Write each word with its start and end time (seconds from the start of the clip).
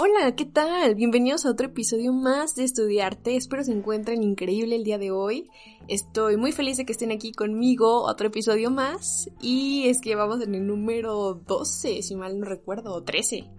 Hola, 0.00 0.36
¿qué 0.36 0.44
tal? 0.44 0.94
Bienvenidos 0.94 1.44
a 1.44 1.50
otro 1.50 1.66
episodio 1.66 2.12
más 2.12 2.54
de 2.54 2.62
Estudiarte. 2.62 3.34
Espero 3.34 3.64
se 3.64 3.72
encuentren 3.72 4.22
increíble 4.22 4.76
el 4.76 4.84
día 4.84 4.96
de 4.96 5.10
hoy. 5.10 5.50
Estoy 5.88 6.36
muy 6.36 6.52
feliz 6.52 6.76
de 6.76 6.86
que 6.86 6.92
estén 6.92 7.10
aquí 7.10 7.32
conmigo, 7.32 8.04
otro 8.04 8.28
episodio 8.28 8.70
más. 8.70 9.28
Y 9.40 9.88
es 9.88 10.00
que 10.00 10.14
vamos 10.14 10.40
en 10.40 10.54
el 10.54 10.64
número 10.64 11.34
12, 11.34 12.02
si 12.02 12.14
mal 12.14 12.38
no 12.38 12.46
recuerdo, 12.46 12.94
o 12.94 13.02
13. 13.02 13.50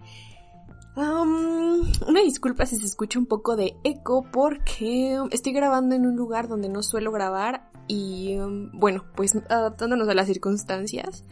una 0.95 2.21
disculpa 2.23 2.65
si 2.65 2.77
se 2.77 2.85
escucha 2.85 3.19
un 3.19 3.25
poco 3.25 3.57
de 3.57 3.75
eco 3.83 4.25
porque 4.31 5.19
estoy 5.31 5.51
grabando 5.51 5.93
en 5.95 6.05
un 6.05 6.15
lugar 6.15 6.47
donde 6.47 6.69
no 6.69 6.83
suelo 6.83 7.11
grabar 7.11 7.69
y 7.85 8.37
um, 8.37 8.71
bueno, 8.79 9.03
pues 9.13 9.35
adaptándonos 9.49 10.07
a 10.07 10.13
las 10.13 10.27
circunstancias. 10.27 11.25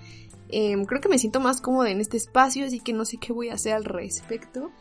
Em, 0.50 0.86
creo 0.86 1.00
que 1.00 1.10
me 1.10 1.18
siento 1.18 1.40
más 1.40 1.62
cómoda 1.62 1.92
en 1.92 2.02
este 2.02 2.18
espacio, 2.18 2.66
así 2.66 2.82
que 2.82 2.92
no 2.92 3.06
sé 3.06 3.18
qué 3.18 3.32
voy 3.32 3.50
a 3.50 3.54
hacer 3.54 3.74
al 3.74 3.86
respecto. 3.86 4.72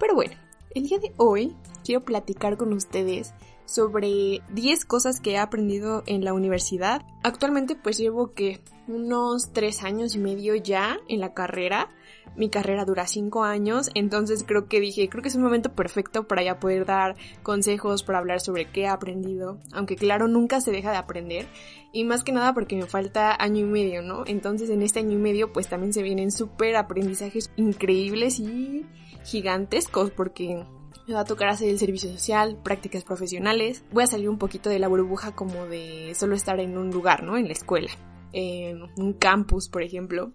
Pero 0.00 0.14
bueno, 0.14 0.32
el 0.74 0.84
día 0.84 0.98
de 0.98 1.12
hoy 1.18 1.54
quiero 1.84 2.04
platicar 2.04 2.56
con 2.56 2.72
ustedes 2.72 3.34
sobre 3.66 4.40
10 4.52 4.84
cosas 4.86 5.20
que 5.20 5.32
he 5.32 5.38
aprendido 5.38 6.02
en 6.06 6.24
la 6.24 6.32
universidad. 6.32 7.02
Actualmente 7.22 7.76
pues 7.76 7.98
llevo 7.98 8.32
que 8.32 8.60
unos 8.88 9.52
3 9.52 9.84
años 9.84 10.16
y 10.16 10.18
medio 10.18 10.56
ya 10.56 10.98
en 11.06 11.20
la 11.20 11.34
carrera. 11.34 11.90
Mi 12.36 12.48
carrera 12.48 12.84
dura 12.84 13.06
5 13.06 13.44
años, 13.44 13.90
entonces 13.94 14.44
creo 14.46 14.68
que 14.68 14.80
dije, 14.80 15.08
creo 15.08 15.20
que 15.20 15.28
es 15.28 15.34
un 15.34 15.42
momento 15.42 15.74
perfecto 15.74 16.26
para 16.28 16.42
ya 16.42 16.60
poder 16.60 16.86
dar 16.86 17.16
consejos, 17.42 18.02
para 18.04 18.18
hablar 18.18 18.40
sobre 18.40 18.70
qué 18.70 18.82
he 18.82 18.88
aprendido, 18.88 19.58
aunque 19.72 19.96
claro, 19.96 20.28
nunca 20.28 20.60
se 20.60 20.70
deja 20.70 20.92
de 20.92 20.96
aprender, 20.96 21.48
y 21.92 22.04
más 22.04 22.22
que 22.22 22.30
nada 22.30 22.54
porque 22.54 22.76
me 22.76 22.86
falta 22.86 23.34
año 23.34 23.66
y 23.66 23.68
medio, 23.68 24.02
¿no? 24.02 24.22
Entonces 24.26 24.70
en 24.70 24.82
este 24.82 25.00
año 25.00 25.18
y 25.18 25.20
medio 25.20 25.52
pues 25.52 25.68
también 25.68 25.92
se 25.92 26.04
vienen 26.04 26.30
súper 26.30 26.76
aprendizajes 26.76 27.50
increíbles 27.56 28.38
y 28.38 28.86
gigantescos 29.24 30.10
porque 30.10 30.64
me 31.06 31.14
va 31.14 31.20
a 31.20 31.24
tocar 31.24 31.48
hacer 31.48 31.68
el 31.68 31.78
servicio 31.78 32.10
social, 32.10 32.58
prácticas 32.62 33.04
profesionales. 33.04 33.84
Voy 33.92 34.04
a 34.04 34.06
salir 34.06 34.28
un 34.28 34.38
poquito 34.38 34.70
de 34.70 34.78
la 34.78 34.88
burbuja 34.88 35.34
como 35.34 35.66
de 35.66 36.12
solo 36.14 36.34
estar 36.34 36.60
en 36.60 36.78
un 36.78 36.90
lugar, 36.90 37.22
¿no? 37.22 37.36
En 37.36 37.46
la 37.46 37.52
escuela, 37.52 37.90
en 38.32 38.82
un 38.96 39.12
campus, 39.14 39.68
por 39.68 39.82
ejemplo. 39.82 40.32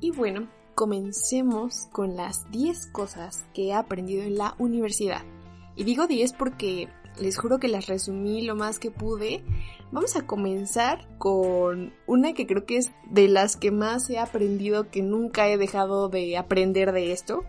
Y 0.00 0.10
bueno, 0.10 0.48
comencemos 0.74 1.88
con 1.92 2.16
las 2.16 2.50
10 2.50 2.88
cosas 2.88 3.46
que 3.54 3.68
he 3.68 3.72
aprendido 3.72 4.22
en 4.22 4.36
la 4.36 4.54
universidad. 4.58 5.22
Y 5.76 5.84
digo 5.84 6.06
10 6.06 6.34
porque 6.34 6.88
les 7.18 7.38
juro 7.38 7.58
que 7.58 7.68
las 7.68 7.86
resumí 7.86 8.42
lo 8.42 8.56
más 8.56 8.78
que 8.78 8.90
pude. 8.90 9.42
Vamos 9.92 10.16
a 10.16 10.26
comenzar 10.26 11.08
con 11.18 11.94
una 12.06 12.32
que 12.32 12.46
creo 12.46 12.66
que 12.66 12.78
es 12.78 12.92
de 13.10 13.28
las 13.28 13.56
que 13.56 13.70
más 13.70 14.10
he 14.10 14.18
aprendido, 14.18 14.90
que 14.90 15.02
nunca 15.02 15.48
he 15.48 15.56
dejado 15.56 16.08
de 16.08 16.36
aprender 16.36 16.92
de 16.92 17.12
esto 17.12 17.44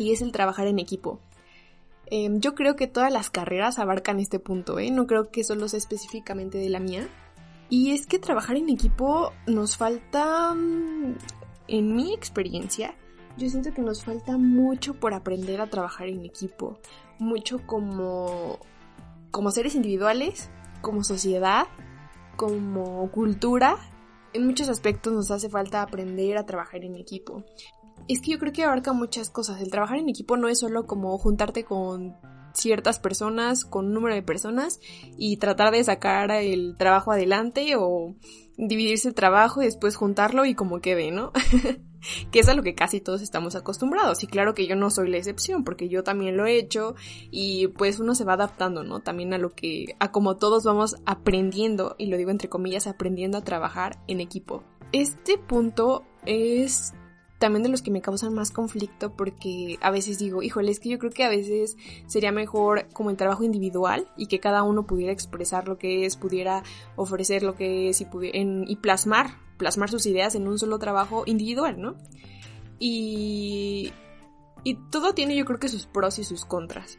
y 0.00 0.12
es 0.12 0.22
el 0.22 0.32
trabajar 0.32 0.66
en 0.66 0.78
equipo. 0.78 1.20
Em, 2.06 2.40
yo 2.40 2.54
creo 2.54 2.74
que 2.74 2.86
todas 2.86 3.12
las 3.12 3.28
carreras 3.28 3.78
abarcan 3.78 4.18
este 4.18 4.38
punto, 4.38 4.78
¿eh? 4.78 4.90
no 4.90 5.06
creo 5.06 5.30
que 5.30 5.44
solo 5.44 5.68
sea 5.68 5.78
específicamente 5.78 6.56
de 6.56 6.70
la 6.70 6.80
mía. 6.80 7.06
Y 7.68 7.92
es 7.92 8.06
que 8.06 8.18
trabajar 8.18 8.56
en 8.56 8.70
equipo 8.70 9.32
nos 9.46 9.76
falta, 9.76 10.54
mm, 10.54 11.18
en 11.68 11.94
mi 11.94 12.14
experiencia, 12.14 12.94
yo 13.36 13.48
siento 13.50 13.74
que 13.74 13.82
nos 13.82 14.02
falta 14.02 14.38
mucho 14.38 14.94
por 14.94 15.12
aprender 15.12 15.60
a 15.60 15.68
trabajar 15.68 16.08
en 16.08 16.24
equipo. 16.24 16.78
Mucho 17.18 17.58
como, 17.66 18.58
como 19.30 19.50
seres 19.50 19.74
individuales, 19.74 20.50
como 20.80 21.04
sociedad, 21.04 21.66
como 22.36 23.10
cultura. 23.10 23.76
En 24.32 24.46
muchos 24.46 24.70
aspectos 24.70 25.12
nos 25.12 25.30
hace 25.30 25.50
falta 25.50 25.82
aprender 25.82 26.38
a 26.38 26.46
trabajar 26.46 26.84
en 26.84 26.96
equipo 26.96 27.44
es 28.08 28.20
que 28.20 28.32
yo 28.32 28.38
creo 28.38 28.52
que 28.52 28.64
abarca 28.64 28.92
muchas 28.92 29.30
cosas. 29.30 29.60
El 29.60 29.70
trabajar 29.70 29.98
en 29.98 30.08
equipo 30.08 30.36
no 30.36 30.48
es 30.48 30.58
solo 30.58 30.86
como 30.86 31.16
juntarte 31.18 31.64
con 31.64 32.16
ciertas 32.52 32.98
personas, 32.98 33.64
con 33.64 33.86
un 33.86 33.94
número 33.94 34.14
de 34.14 34.22
personas 34.22 34.80
y 35.16 35.36
tratar 35.36 35.72
de 35.72 35.84
sacar 35.84 36.30
el 36.30 36.76
trabajo 36.76 37.12
adelante 37.12 37.74
o 37.76 38.14
dividirse 38.56 39.08
el 39.08 39.14
trabajo 39.14 39.62
y 39.62 39.66
después 39.66 39.96
juntarlo 39.96 40.44
y 40.44 40.54
como 40.54 40.80
quede, 40.80 41.10
¿no? 41.10 41.32
que 42.30 42.40
es 42.40 42.48
a 42.48 42.54
lo 42.54 42.62
que 42.62 42.74
casi 42.74 43.00
todos 43.00 43.22
estamos 43.22 43.54
acostumbrados. 43.54 44.22
Y 44.22 44.26
claro 44.26 44.54
que 44.54 44.66
yo 44.66 44.76
no 44.76 44.90
soy 44.90 45.10
la 45.10 45.18
excepción, 45.18 45.64
porque 45.64 45.88
yo 45.88 46.02
también 46.02 46.36
lo 46.36 46.46
he 46.46 46.56
hecho 46.56 46.94
y 47.30 47.68
pues 47.68 48.00
uno 48.00 48.14
se 48.14 48.24
va 48.24 48.34
adaptando, 48.34 48.82
¿no? 48.82 49.00
También 49.00 49.32
a 49.32 49.38
lo 49.38 49.54
que, 49.54 49.96
a 49.98 50.12
como 50.12 50.36
todos 50.36 50.64
vamos 50.64 50.96
aprendiendo, 51.06 51.94
y 51.98 52.06
lo 52.06 52.16
digo 52.16 52.30
entre 52.30 52.48
comillas, 52.48 52.86
aprendiendo 52.86 53.38
a 53.38 53.44
trabajar 53.44 54.02
en 54.06 54.20
equipo. 54.20 54.64
Este 54.92 55.38
punto 55.38 56.04
es 56.26 56.94
también 57.40 57.62
de 57.62 57.70
los 57.70 57.80
que 57.80 57.90
me 57.90 58.02
causan 58.02 58.34
más 58.34 58.52
conflicto 58.52 59.16
porque 59.16 59.78
a 59.80 59.90
veces 59.90 60.18
digo, 60.18 60.42
híjole, 60.42 60.70
es 60.70 60.78
que 60.78 60.90
yo 60.90 60.98
creo 60.98 61.10
que 61.10 61.24
a 61.24 61.30
veces 61.30 61.76
sería 62.06 62.32
mejor 62.32 62.86
como 62.92 63.10
el 63.10 63.16
trabajo 63.16 63.42
individual 63.42 64.08
y 64.16 64.26
que 64.26 64.40
cada 64.40 64.62
uno 64.62 64.86
pudiera 64.86 65.12
expresar 65.12 65.66
lo 65.66 65.78
que 65.78 66.04
es, 66.04 66.16
pudiera 66.16 66.62
ofrecer 66.96 67.42
lo 67.42 67.54
que 67.54 67.88
es 67.88 68.02
y, 68.02 68.06
y 68.12 68.76
plasmar, 68.76 69.38
plasmar 69.56 69.90
sus 69.90 70.04
ideas 70.04 70.34
en 70.34 70.46
un 70.46 70.58
solo 70.58 70.78
trabajo 70.78 71.24
individual, 71.24 71.80
¿no? 71.80 71.96
Y, 72.78 73.90
y 74.62 74.74
todo 74.90 75.14
tiene 75.14 75.34
yo 75.34 75.46
creo 75.46 75.58
que 75.58 75.68
sus 75.68 75.86
pros 75.86 76.18
y 76.18 76.24
sus 76.24 76.44
contras. 76.44 76.98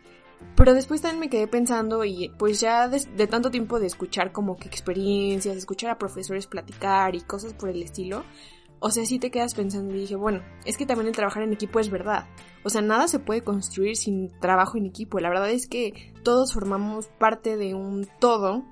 Pero 0.56 0.74
después 0.74 1.02
también 1.02 1.20
me 1.20 1.30
quedé 1.30 1.48
pensando 1.48 2.04
y 2.04 2.30
pues 2.40 2.60
ya 2.60 2.88
de, 2.88 3.00
de, 3.16 3.28
tanto 3.28 3.52
tiempo 3.52 3.80
de 3.80 3.86
escuchar 3.86 4.32
como 4.32 4.58
que 4.58 4.68
experiencias, 4.68 5.56
escuchar 5.56 5.92
a 5.92 6.00
profesores 6.00 6.48
platicar 6.48 7.14
y 7.14 7.22
cosas 7.22 7.54
por 7.54 7.70
el 7.70 7.84
estilo, 7.84 8.24
o 8.84 8.90
sea, 8.90 9.06
sí 9.06 9.20
te 9.20 9.30
quedas 9.30 9.54
pensando 9.54 9.94
y 9.96 10.00
dije, 10.00 10.16
bueno, 10.16 10.42
es 10.66 10.76
que 10.76 10.88
también 10.88 11.08
el 11.08 11.16
trabajar 11.16 11.44
en 11.44 11.54
equipo 11.54 11.80
es 11.80 11.92
verdad. 11.92 12.26
O 12.64 12.70
sea, 12.72 12.82
nada 12.82 13.08
se 13.08 13.20
puede 13.20 13.44
construir 13.44 13.96
sin 13.96 14.30
trabajo 14.40 14.76
en 14.76 14.88
equipo. 14.88 15.20
La 15.20 15.30
verdad 15.30 15.52
es 15.52 15.68
que 15.68 16.12
todos 16.24 16.54
formamos 16.54 17.08
parte 17.20 17.58
de 17.58 17.76
un 17.76 18.08
todo. 18.20 18.64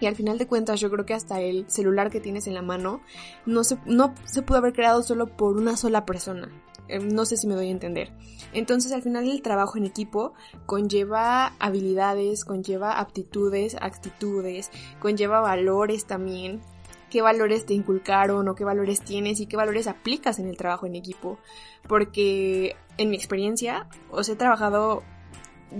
Y 0.00 0.06
al 0.06 0.16
final 0.16 0.38
de 0.38 0.46
cuentas, 0.46 0.80
yo 0.80 0.90
creo 0.90 1.04
que 1.04 1.12
hasta 1.12 1.42
el 1.42 1.68
celular 1.68 2.10
que 2.10 2.20
tienes 2.20 2.46
en 2.46 2.54
la 2.54 2.62
mano 2.62 3.02
no 3.44 3.64
se, 3.64 3.76
no 3.84 4.14
se 4.24 4.40
pudo 4.40 4.58
haber 4.58 4.72
creado 4.72 5.02
solo 5.02 5.36
por 5.36 5.58
una 5.58 5.76
sola 5.76 6.06
persona. 6.06 6.48
Em, 6.88 7.08
no 7.08 7.26
sé 7.26 7.36
si 7.36 7.46
me 7.46 7.54
doy 7.54 7.68
a 7.68 7.72
entender. 7.72 8.14
Entonces, 8.54 8.92
al 8.92 9.02
final 9.02 9.28
el 9.28 9.42
trabajo 9.42 9.76
en 9.76 9.84
equipo 9.84 10.32
conlleva 10.64 11.52
habilidades, 11.58 12.46
conlleva 12.46 12.98
aptitudes, 12.98 13.76
actitudes, 13.78 14.70
conlleva 15.00 15.42
valores 15.42 16.06
también 16.06 16.62
qué 17.10 17.22
valores 17.22 17.66
te 17.66 17.74
inculcaron 17.74 18.48
o 18.48 18.54
qué 18.54 18.64
valores 18.64 19.00
tienes 19.00 19.40
y 19.40 19.46
qué 19.46 19.56
valores 19.56 19.86
aplicas 19.86 20.38
en 20.38 20.48
el 20.48 20.56
trabajo 20.56 20.86
en 20.86 20.94
equipo. 20.94 21.38
Porque 21.86 22.76
en 22.96 23.10
mi 23.10 23.16
experiencia, 23.16 23.88
os 24.10 24.28
he 24.28 24.36
trabajado, 24.36 25.02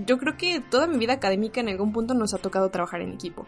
yo 0.05 0.17
creo 0.17 0.37
que 0.37 0.59
toda 0.59 0.87
mi 0.87 0.97
vida 0.97 1.13
académica 1.13 1.61
en 1.61 1.69
algún 1.69 1.91
punto 1.91 2.13
nos 2.13 2.33
ha 2.33 2.37
tocado 2.37 2.69
trabajar 2.69 3.01
en 3.01 3.13
equipo. 3.13 3.47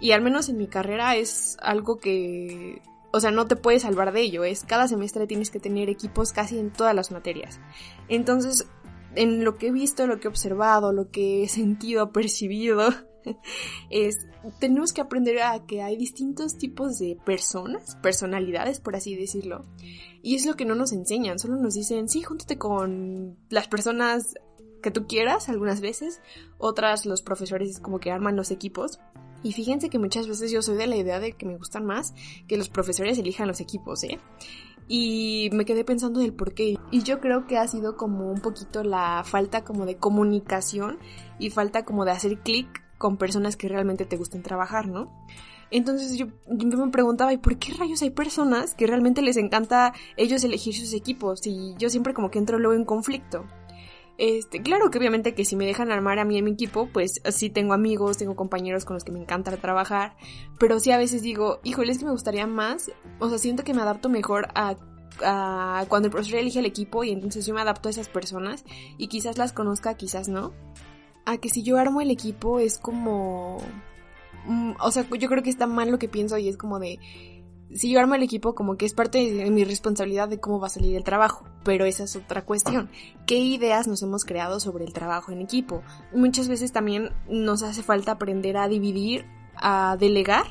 Y 0.00 0.12
al 0.12 0.22
menos 0.22 0.48
en 0.48 0.56
mi 0.56 0.66
carrera 0.66 1.16
es 1.16 1.56
algo 1.60 1.98
que, 1.98 2.80
o 3.12 3.20
sea, 3.20 3.30
no 3.30 3.46
te 3.46 3.56
puedes 3.56 3.82
salvar 3.82 4.12
de 4.12 4.22
ello, 4.22 4.44
es 4.44 4.64
cada 4.64 4.88
semestre 4.88 5.26
tienes 5.26 5.50
que 5.50 5.60
tener 5.60 5.90
equipos 5.90 6.32
casi 6.32 6.58
en 6.58 6.70
todas 6.70 6.94
las 6.94 7.10
materias. 7.10 7.60
Entonces, 8.08 8.66
en 9.14 9.44
lo 9.44 9.56
que 9.56 9.68
he 9.68 9.72
visto, 9.72 10.06
lo 10.06 10.18
que 10.18 10.28
he 10.28 10.30
observado, 10.30 10.92
lo 10.92 11.10
que 11.10 11.42
he 11.42 11.48
sentido, 11.48 12.12
percibido, 12.12 12.90
es 13.90 14.16
tenemos 14.58 14.92
que 14.92 15.00
aprender 15.00 15.40
a 15.42 15.66
que 15.66 15.82
hay 15.82 15.96
distintos 15.96 16.56
tipos 16.56 16.98
de 16.98 17.16
personas, 17.24 17.96
personalidades, 17.96 18.80
por 18.80 18.96
así 18.96 19.14
decirlo. 19.14 19.64
Y 20.22 20.34
es 20.34 20.46
lo 20.46 20.56
que 20.56 20.64
no 20.64 20.74
nos 20.74 20.92
enseñan, 20.92 21.38
solo 21.38 21.56
nos 21.56 21.74
dicen, 21.74 22.08
sí, 22.08 22.22
júntate 22.22 22.58
con 22.58 23.36
las 23.48 23.68
personas 23.68 24.34
que 24.82 24.90
tú 24.90 25.06
quieras 25.06 25.48
algunas 25.48 25.80
veces, 25.80 26.20
otras 26.58 27.06
los 27.06 27.22
profesores 27.22 27.70
es 27.70 27.80
como 27.80 28.00
que 28.00 28.10
arman 28.10 28.36
los 28.36 28.50
equipos. 28.50 28.98
Y 29.42 29.52
fíjense 29.52 29.88
que 29.88 29.98
muchas 29.98 30.28
veces 30.28 30.50
yo 30.50 30.60
soy 30.60 30.76
de 30.76 30.86
la 30.86 30.96
idea 30.96 31.18
de 31.18 31.32
que 31.32 31.46
me 31.46 31.56
gustan 31.56 31.86
más 31.86 32.14
que 32.46 32.58
los 32.58 32.68
profesores 32.68 33.18
elijan 33.18 33.48
los 33.48 33.60
equipos, 33.60 34.04
¿eh? 34.04 34.18
Y 34.86 35.48
me 35.52 35.64
quedé 35.64 35.84
pensando 35.84 36.20
del 36.20 36.34
por 36.34 36.52
qué. 36.52 36.76
Y 36.90 37.02
yo 37.04 37.20
creo 37.20 37.46
que 37.46 37.56
ha 37.56 37.66
sido 37.66 37.96
como 37.96 38.30
un 38.30 38.40
poquito 38.40 38.82
la 38.82 39.22
falta 39.24 39.64
como 39.64 39.86
de 39.86 39.96
comunicación 39.96 40.98
y 41.38 41.50
falta 41.50 41.84
como 41.84 42.04
de 42.04 42.10
hacer 42.10 42.38
clic 42.40 42.82
con 43.00 43.16
personas 43.16 43.56
que 43.56 43.66
realmente 43.66 44.04
te 44.04 44.18
gusten 44.18 44.42
trabajar, 44.42 44.86
¿no? 44.86 45.10
Entonces 45.70 46.18
yo, 46.18 46.26
me 46.46 46.90
preguntaba, 46.90 47.32
¿y 47.32 47.38
por 47.38 47.56
qué 47.56 47.72
rayos 47.72 48.02
hay 48.02 48.10
personas 48.10 48.74
que 48.74 48.86
realmente 48.86 49.22
les 49.22 49.38
encanta 49.38 49.94
ellos 50.18 50.44
elegir 50.44 50.74
sus 50.74 50.92
equipos? 50.92 51.40
Y 51.46 51.74
yo 51.78 51.88
siempre 51.88 52.12
como 52.12 52.30
que 52.30 52.38
entro 52.38 52.58
luego 52.58 52.74
en 52.74 52.84
conflicto. 52.84 53.46
Este, 54.18 54.60
claro 54.60 54.90
que 54.90 54.98
obviamente 54.98 55.34
que 55.34 55.46
si 55.46 55.56
me 55.56 55.64
dejan 55.64 55.90
armar 55.90 56.18
a 56.18 56.26
mí 56.26 56.36
en 56.36 56.44
mi 56.44 56.50
equipo, 56.50 56.90
pues 56.92 57.22
sí 57.30 57.48
tengo 57.48 57.72
amigos, 57.72 58.18
tengo 58.18 58.36
compañeros 58.36 58.84
con 58.84 58.92
los 58.92 59.02
que 59.02 59.12
me 59.12 59.20
encanta 59.20 59.56
trabajar, 59.56 60.14
pero 60.58 60.78
sí 60.78 60.90
a 60.90 60.98
veces 60.98 61.22
digo, 61.22 61.60
híjole, 61.64 61.92
es 61.92 62.00
que 62.00 62.04
me 62.04 62.10
gustaría 62.10 62.46
más, 62.46 62.92
o 63.18 63.30
sea, 63.30 63.38
siento 63.38 63.64
que 63.64 63.72
me 63.72 63.80
adapto 63.80 64.10
mejor 64.10 64.48
a, 64.54 64.76
a 65.24 65.86
cuando 65.88 66.08
el 66.08 66.12
profesor 66.12 66.38
elige 66.38 66.58
el 66.58 66.66
equipo 66.66 67.02
y 67.02 67.12
entonces 67.12 67.46
yo 67.46 67.54
me 67.54 67.62
adapto 67.62 67.88
a 67.88 67.92
esas 67.92 68.10
personas 68.10 68.66
y 68.98 69.08
quizás 69.08 69.38
las 69.38 69.54
conozca, 69.54 69.94
quizás 69.94 70.28
no 70.28 70.52
a 71.24 71.38
que 71.38 71.48
si 71.48 71.62
yo 71.62 71.78
armo 71.78 72.00
el 72.00 72.10
equipo 72.10 72.58
es 72.58 72.78
como... 72.78 73.58
Mm, 74.46 74.72
o 74.80 74.90
sea, 74.90 75.06
yo 75.18 75.28
creo 75.28 75.42
que 75.42 75.50
está 75.50 75.66
mal 75.66 75.90
lo 75.90 75.98
que 75.98 76.08
pienso 76.08 76.38
y 76.38 76.48
es 76.48 76.56
como 76.56 76.78
de... 76.78 76.98
si 77.74 77.90
yo 77.90 78.00
armo 78.00 78.14
el 78.14 78.22
equipo 78.22 78.54
como 78.54 78.76
que 78.76 78.86
es 78.86 78.94
parte 78.94 79.32
de 79.32 79.50
mi 79.50 79.64
responsabilidad 79.64 80.28
de 80.28 80.40
cómo 80.40 80.60
va 80.60 80.68
a 80.68 80.70
salir 80.70 80.96
el 80.96 81.04
trabajo, 81.04 81.44
pero 81.64 81.84
esa 81.84 82.04
es 82.04 82.16
otra 82.16 82.44
cuestión. 82.44 82.90
¿Qué 83.26 83.38
ideas 83.38 83.86
nos 83.86 84.02
hemos 84.02 84.24
creado 84.24 84.60
sobre 84.60 84.84
el 84.84 84.92
trabajo 84.92 85.32
en 85.32 85.40
equipo? 85.40 85.82
Muchas 86.12 86.48
veces 86.48 86.72
también 86.72 87.10
nos 87.28 87.62
hace 87.62 87.82
falta 87.82 88.12
aprender 88.12 88.56
a 88.56 88.68
dividir, 88.68 89.26
a 89.56 89.96
delegar 89.98 90.46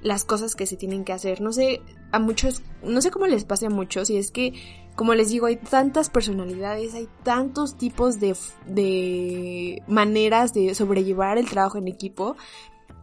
las 0.00 0.24
cosas 0.24 0.54
que 0.54 0.66
se 0.66 0.76
tienen 0.76 1.04
que 1.04 1.12
hacer. 1.12 1.40
No 1.40 1.52
sé, 1.52 1.82
a 2.12 2.18
muchos, 2.18 2.62
no 2.82 3.00
sé 3.00 3.10
cómo 3.10 3.26
les 3.26 3.44
pase 3.44 3.66
a 3.66 3.70
muchos, 3.70 4.10
y 4.10 4.16
es 4.16 4.30
que, 4.30 4.54
como 4.98 5.14
les 5.14 5.28
digo, 5.28 5.46
hay 5.46 5.54
tantas 5.54 6.10
personalidades, 6.10 6.92
hay 6.92 7.08
tantos 7.22 7.76
tipos 7.76 8.18
de, 8.18 8.34
de 8.66 9.80
maneras 9.86 10.52
de 10.52 10.74
sobrellevar 10.74 11.38
el 11.38 11.48
trabajo 11.48 11.78
en 11.78 11.86
equipo. 11.86 12.34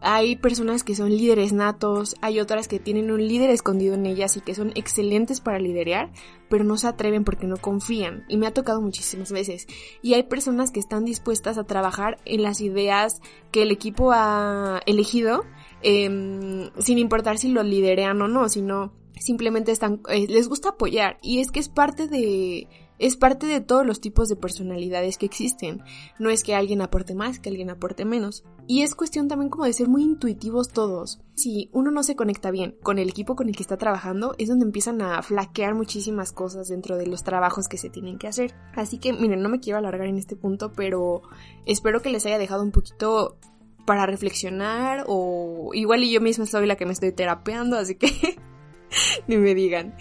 Hay 0.02 0.36
personas 0.36 0.84
que 0.84 0.94
son 0.94 1.08
líderes 1.08 1.54
natos, 1.54 2.14
hay 2.20 2.38
otras 2.38 2.68
que 2.68 2.78
tienen 2.78 3.10
un 3.10 3.26
líder 3.26 3.48
escondido 3.48 3.94
en 3.94 4.04
ellas 4.04 4.36
y 4.36 4.42
que 4.42 4.54
son 4.54 4.72
excelentes 4.74 5.40
para 5.40 5.58
liderear, 5.58 6.10
pero 6.50 6.64
no 6.64 6.76
se 6.76 6.86
atreven 6.86 7.24
porque 7.24 7.46
no 7.46 7.56
confían. 7.56 8.26
Y 8.28 8.36
me 8.36 8.46
ha 8.46 8.52
tocado 8.52 8.82
muchísimas 8.82 9.32
veces. 9.32 9.66
Y 10.02 10.12
hay 10.12 10.24
personas 10.24 10.72
que 10.72 10.80
están 10.80 11.06
dispuestas 11.06 11.56
a 11.56 11.64
trabajar 11.64 12.18
en 12.26 12.42
las 12.42 12.60
ideas 12.60 13.22
que 13.52 13.62
el 13.62 13.70
equipo 13.70 14.12
ha 14.12 14.82
elegido 14.84 15.44
Em, 15.82 16.70
sin 16.78 16.98
importar 16.98 17.38
si 17.38 17.48
lo 17.48 17.62
liderean 17.62 18.20
o 18.22 18.28
no, 18.28 18.48
sino 18.48 18.92
simplemente 19.18 19.72
están, 19.72 20.00
eh, 20.08 20.26
les 20.28 20.48
gusta 20.48 20.70
apoyar 20.70 21.18
y 21.22 21.40
es 21.40 21.50
que 21.50 21.60
es 21.60 21.68
parte 21.68 22.08
de, 22.08 22.68
es 22.98 23.16
parte 23.16 23.46
de 23.46 23.60
todos 23.60 23.84
los 23.84 24.00
tipos 24.00 24.28
de 24.28 24.36
personalidades 24.36 25.18
que 25.18 25.26
existen. 25.26 25.82
No 26.18 26.30
es 26.30 26.42
que 26.42 26.54
alguien 26.54 26.80
aporte 26.80 27.14
más, 27.14 27.38
que 27.38 27.50
alguien 27.50 27.70
aporte 27.70 28.04
menos. 28.04 28.44
Y 28.66 28.82
es 28.82 28.94
cuestión 28.94 29.28
también 29.28 29.50
como 29.50 29.64
de 29.64 29.72
ser 29.72 29.88
muy 29.88 30.02
intuitivos 30.02 30.70
todos. 30.70 31.20
Si 31.34 31.68
uno 31.72 31.90
no 31.90 32.02
se 32.02 32.16
conecta 32.16 32.50
bien 32.50 32.76
con 32.82 32.98
el 32.98 33.08
equipo 33.08 33.36
con 33.36 33.48
el 33.48 33.56
que 33.56 33.62
está 33.62 33.76
trabajando, 33.76 34.34
es 34.38 34.48
donde 34.48 34.64
empiezan 34.64 35.02
a 35.02 35.22
flaquear 35.22 35.74
muchísimas 35.74 36.32
cosas 36.32 36.68
dentro 36.68 36.96
de 36.96 37.06
los 37.06 37.22
trabajos 37.22 37.68
que 37.68 37.78
se 37.78 37.90
tienen 37.90 38.18
que 38.18 38.28
hacer. 38.28 38.54
Así 38.74 38.98
que, 38.98 39.12
miren, 39.12 39.42
no 39.42 39.48
me 39.48 39.60
quiero 39.60 39.78
alargar 39.78 40.08
en 40.08 40.18
este 40.18 40.36
punto, 40.36 40.72
pero 40.72 41.22
espero 41.64 42.00
que 42.00 42.10
les 42.10 42.26
haya 42.26 42.38
dejado 42.38 42.62
un 42.62 42.72
poquito 42.72 43.38
para 43.86 44.04
reflexionar 44.04 45.04
o 45.06 45.70
igual 45.72 46.02
y 46.02 46.10
yo 46.10 46.20
misma 46.20 46.44
soy 46.44 46.66
la 46.66 46.76
que 46.76 46.86
me 46.86 46.92
estoy 46.92 47.12
terapeando, 47.12 47.78
así 47.78 47.94
que 47.94 48.08
ni 49.26 49.36
me 49.36 49.54
digan. 49.54 49.94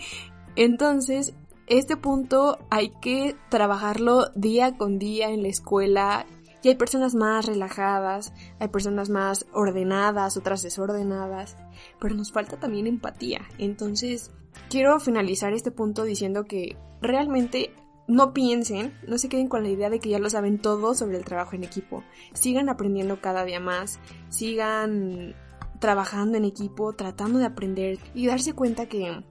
Entonces, 0.56 1.34
este 1.68 1.98
punto 1.98 2.60
hay 2.70 2.92
que 3.02 3.36
trabajarlo 3.50 4.30
día 4.36 4.78
con 4.78 5.00
día 5.00 5.30
en 5.30 5.42
la 5.42 5.50
escuela 5.50 6.26
y 6.62 6.70
hay 6.70 6.76
personas 6.76 7.14
más 7.14 7.46
relajadas, 7.46 8.34
hay 8.60 8.70
personas 8.70 9.10
más 9.10 9.46
ordenadas, 9.54 10.38
otras 10.38 10.64
desordenadas, 10.64 11.58
pero 12.00 12.16
nos 12.16 12.32
falta 12.32 12.58
también 12.58 12.88
empatía. 12.88 13.42
Entonces, 13.60 14.32
quiero 14.70 15.00
finalizar 15.00 15.54
este 15.54 15.72
punto 15.72 16.04
diciendo 16.04 16.46
que 16.46 16.76
realmente 17.02 17.72
no 18.08 18.34
piensen, 18.34 18.94
no 19.08 19.18
se 19.18 19.30
queden 19.30 19.48
con 19.48 19.64
la 19.64 19.70
idea 19.70 19.90
de 19.90 20.00
que 20.00 20.10
ya 20.10 20.20
lo 20.20 20.30
saben 20.30 20.60
todo 20.60 20.94
sobre 20.94 21.18
el 21.18 21.26
trabajo 21.26 21.56
en 21.56 21.64
equipo. 21.64 22.04
Sigan 22.34 22.70
aprendiendo 22.70 23.22
cada 23.22 23.46
día 23.46 23.60
más, 23.60 24.00
sigan 24.30 25.36
trabajando 25.80 26.38
en 26.38 26.46
equipo, 26.46 26.94
tratando 26.94 27.40
de 27.40 27.46
aprender 27.46 28.00
y 28.14 28.28
darse 28.28 28.54
cuenta 28.54 28.88
que 28.88 29.24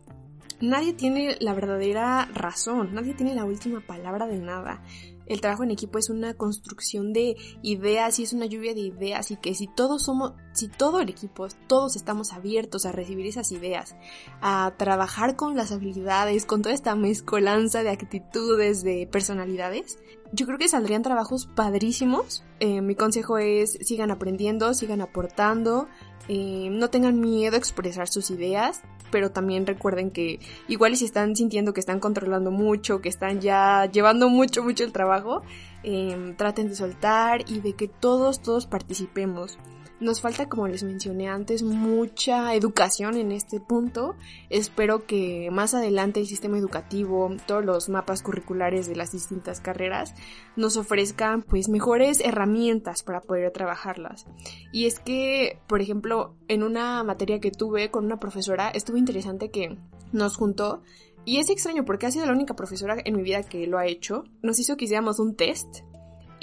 nadie 0.61 0.93
tiene 0.93 1.37
la 1.41 1.55
verdadera 1.55 2.27
razón, 2.33 2.95
nadie 2.95 3.15
tiene 3.15 3.35
la 3.35 3.45
última 3.45 3.81
palabra 3.81 4.27
de 4.27 4.39
nada 4.39 4.83
el 5.27 5.41
trabajo 5.41 5.65
en 5.65 5.71
equipo 5.71 5.99
es 5.99 6.11
una 6.11 6.35
construcción 6.35 7.13
de 7.13 7.37
ideas 7.63 8.19
y 8.19 8.25
es 8.25 8.33
una 8.33 8.47
lluvia 8.47 8.75
de 8.75 8.81
ideas 8.81 9.31
y 9.31 9.37
que 9.37 9.55
si 9.55 9.67
todos 9.67 10.05
somos, 10.05 10.35
si 10.53 10.69
todo 10.69 11.01
el 11.01 11.09
equipo, 11.09 11.49
todos 11.67 11.97
estamos 11.97 12.33
abiertos 12.33 12.85
a 12.85 12.93
recibir 12.93 13.27
esas 13.27 13.51
ideas, 13.53 13.97
a 14.43 14.75
trabajar 14.77 15.37
con 15.37 15.57
las 15.57 15.73
habilidades, 15.73 16.45
con 16.45 16.63
toda 16.63 16.75
esta 16.75 16.95
mezcolanza 16.95 17.83
de 17.83 17.91
actitudes, 17.91 18.83
de 18.83 19.09
personalidades, 19.11 19.99
yo 20.33 20.47
creo 20.47 20.59
que 20.59 20.69
saldrían 20.69 21.03
trabajos 21.03 21.47
padrísimos. 21.47 22.43
Eh, 22.59 22.81
mi 22.81 22.97
consejo 22.97 23.39
es 23.39 23.79
sigan 23.83 24.11
aprendiendo, 24.11 24.75
sigan 24.75 25.01
aportando, 25.01 25.89
eh, 26.29 26.69
no 26.71 26.89
tengan 26.89 27.21
miedo 27.21 27.55
a 27.55 27.59
expresar 27.59 28.09
sus 28.09 28.31
ideas, 28.31 28.83
pero 29.11 29.31
también 29.31 29.67
recuerden 29.67 30.11
que 30.11 30.41
igual 30.69 30.97
si 30.97 31.05
están 31.05 31.37
sintiendo 31.37 31.73
que 31.73 31.81
están 31.81 32.01
controlando 32.01 32.51
mucho, 32.51 33.01
que 33.01 33.09
están 33.09 33.41
ya 33.41 33.87
llevando 33.91 34.29
mucho, 34.29 34.63
mucho 34.63 34.85
el 34.85 34.93
trabajo, 34.93 35.43
eh, 35.83 36.35
traten 36.37 36.69
de 36.69 36.75
soltar 36.75 37.49
y 37.49 37.61
de 37.61 37.75
que 37.75 37.89
todos, 37.89 38.41
todos 38.41 38.67
participemos. 38.67 39.59
Nos 40.01 40.21
falta, 40.21 40.49
como 40.49 40.67
les 40.67 40.83
mencioné 40.83 41.29
antes, 41.29 41.63
mucha 41.63 42.55
educación 42.55 43.17
en 43.17 43.31
este 43.31 43.61
punto. 43.61 44.17
Espero 44.51 45.07
que 45.07 45.49
más 45.53 45.73
adelante 45.73 46.21
el 46.21 46.27
sistema 46.27 46.59
educativo, 46.59 47.31
todos 47.47 47.65
los 47.65 47.89
mapas 47.89 48.23
curriculares 48.23 48.89
de 48.89 48.97
las 48.97 49.13
distintas 49.13 49.61
carreras, 49.61 50.15
nos 50.57 50.77
ofrezcan 50.77 51.43
pues 51.43 51.69
mejores 51.69 52.21
herramientas 52.21 53.05
para 53.05 53.21
poder 53.21 53.53
trabajarlas. 53.53 54.27
Y 54.73 54.87
es 54.87 54.99
que, 54.99 55.61
por 55.69 55.81
ejemplo, 55.81 56.35
en 56.49 56.65
una 56.65 57.05
materia 57.05 57.39
que 57.39 57.53
tuve 57.53 57.91
con 57.91 58.05
una 58.05 58.19
profesora, 58.19 58.71
estuvo 58.71 58.97
interesante 58.97 59.51
que 59.51 59.79
nos 60.13 60.37
juntó 60.37 60.83
y 61.25 61.39
es 61.39 61.49
extraño 61.51 61.85
porque 61.85 62.07
ha 62.07 62.11
sido 62.11 62.27
la 62.27 62.33
única 62.33 62.55
profesora 62.55 62.97
en 63.03 63.17
mi 63.17 63.23
vida 63.23 63.43
que 63.45 63.67
lo 63.67 63.79
ha 63.79 63.87
hecho. 63.87 64.25
Nos 64.43 64.59
hizo 64.59 64.77
que 64.77 64.85
hiciéramos 64.85 65.19
un 65.21 65.37
test 65.37 65.85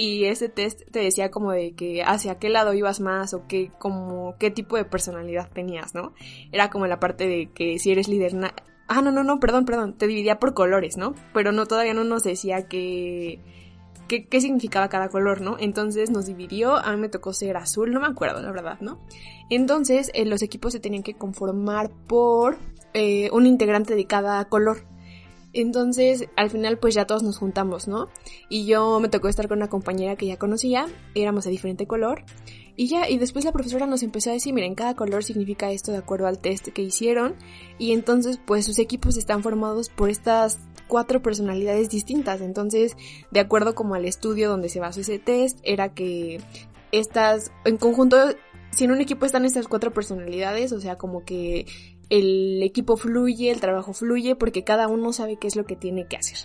y 0.02 0.26
ese 0.26 0.50
test 0.50 0.82
te 0.90 0.98
decía 0.98 1.30
como 1.30 1.52
de 1.52 1.76
que 1.76 2.02
hacia 2.02 2.40
qué 2.40 2.50
lado 2.50 2.74
ibas 2.74 3.00
más 3.00 3.36
o 3.36 3.46
qué, 3.48 3.72
como, 3.78 4.36
qué 4.40 4.50
tipo 4.50 4.76
de 4.76 4.84
personalidad 4.84 5.52
tenías, 5.54 5.94
¿no? 5.94 6.14
Era 6.52 6.72
como 6.72 6.88
la 6.88 7.00
parte 7.00 7.28
de 7.28 7.52
que 7.52 7.78
si 7.78 7.92
eres 7.92 8.08
líder... 8.08 8.36
ah, 8.88 9.02
no, 9.04 9.12
no, 9.12 9.24
no, 9.24 9.40
perdón, 9.40 9.66
perdón, 9.66 9.96
te 9.96 10.08
dividía 10.08 10.40
por 10.40 10.56
colores, 10.56 10.98
¿no? 10.98 11.14
Pero 11.36 11.52
no, 11.52 11.68
todavía 11.68 11.94
no 11.94 12.04
nos 12.04 12.24
decía 12.24 12.68
que... 12.68 13.40
Qué, 14.08 14.26
qué 14.26 14.42
significaba 14.42 14.90
cada 14.90 15.10
color, 15.10 15.40
¿no? 15.40 15.58
Entonces 15.60 16.10
nos 16.10 16.26
dividió, 16.26 16.76
a 16.76 16.92
mí 16.92 16.98
me 16.98 17.08
tocó 17.08 17.32
ser 17.32 17.56
azul, 17.56 17.94
no 17.94 18.02
me 18.02 18.08
acuerdo, 18.08 18.42
la 18.42 18.52
verdad, 18.52 18.80
¿no? 18.82 19.00
Entonces 19.52 20.10
eh, 20.16 20.26
los 20.26 20.42
equipos 20.42 20.74
se 20.74 20.80
tenían 20.80 21.04
que 21.04 21.14
conformar 21.14 21.92
por 22.08 22.58
eh, 22.94 23.30
un 23.32 23.46
integrante 23.46 23.96
de 23.96 24.06
cada 24.06 24.44
color. 24.46 24.80
Entonces, 25.54 26.28
al 26.38 26.50
final, 26.50 26.78
pues 26.78 26.96
ya 26.96 27.06
todos 27.06 27.24
nos 27.24 27.38
juntamos, 27.38 27.88
¿no? 27.88 28.08
Y 28.50 28.66
yo 28.66 29.00
me 29.00 29.10
tocó 29.10 29.28
estar 29.28 29.48
con 29.48 29.58
una 29.58 29.68
compañera 29.68 30.16
que 30.16 30.28
ya 30.28 30.38
conocía, 30.38 30.88
éramos 31.14 31.44
de 31.44 31.52
diferente 31.52 31.88
color. 31.88 32.24
Y 32.78 32.88
ya, 32.88 33.10
y 33.10 33.18
después 33.18 33.44
la 33.44 33.52
profesora 33.52 33.86
nos 33.86 34.02
empezó 34.02 34.30
a 34.30 34.34
decir, 34.34 34.54
miren, 34.54 34.76
cada 34.76 34.96
color 34.96 35.24
significa 35.24 35.72
esto 35.72 35.92
de 35.92 35.98
acuerdo 35.98 36.28
al 36.28 36.40
test 36.40 36.70
que 36.70 36.82
hicieron. 36.82 37.36
Y 37.78 37.92
entonces, 37.92 38.40
pues 38.46 38.66
sus 38.66 38.80
equipos 38.80 39.18
están 39.18 39.44
formados 39.44 39.90
por 39.90 40.10
estas 40.10 40.58
cuatro 40.88 41.22
personalidades 41.22 41.90
distintas. 41.90 42.42
Entonces, 42.42 42.96
de 43.30 43.40
acuerdo 43.42 43.76
como 43.76 43.96
al 43.96 44.06
estudio 44.06 44.50
donde 44.50 44.70
se 44.70 44.80
basó 44.80 45.02
ese 45.02 45.20
test, 45.20 45.60
era 45.64 45.94
que 45.94 46.40
estas, 46.94 47.52
en 47.66 47.78
conjunto, 47.78 48.18
si 48.72 48.86
en 48.86 48.92
un 48.92 49.02
equipo 49.02 49.26
están 49.26 49.46
estas 49.46 49.68
cuatro 49.68 49.94
personalidades, 49.94 50.72
o 50.72 50.80
sea, 50.80 50.98
como 50.98 51.24
que 51.26 51.66
el 52.12 52.62
equipo 52.62 52.98
fluye, 52.98 53.52
el 53.52 53.62
trabajo 53.62 53.94
fluye, 53.94 54.36
porque 54.36 54.66
cada 54.66 54.90
uno 54.90 55.14
sabe 55.14 55.38
qué 55.38 55.48
es 55.48 55.56
lo 55.56 55.64
que 55.64 55.78
tiene 55.78 56.08
que 56.08 56.18
hacer. 56.18 56.40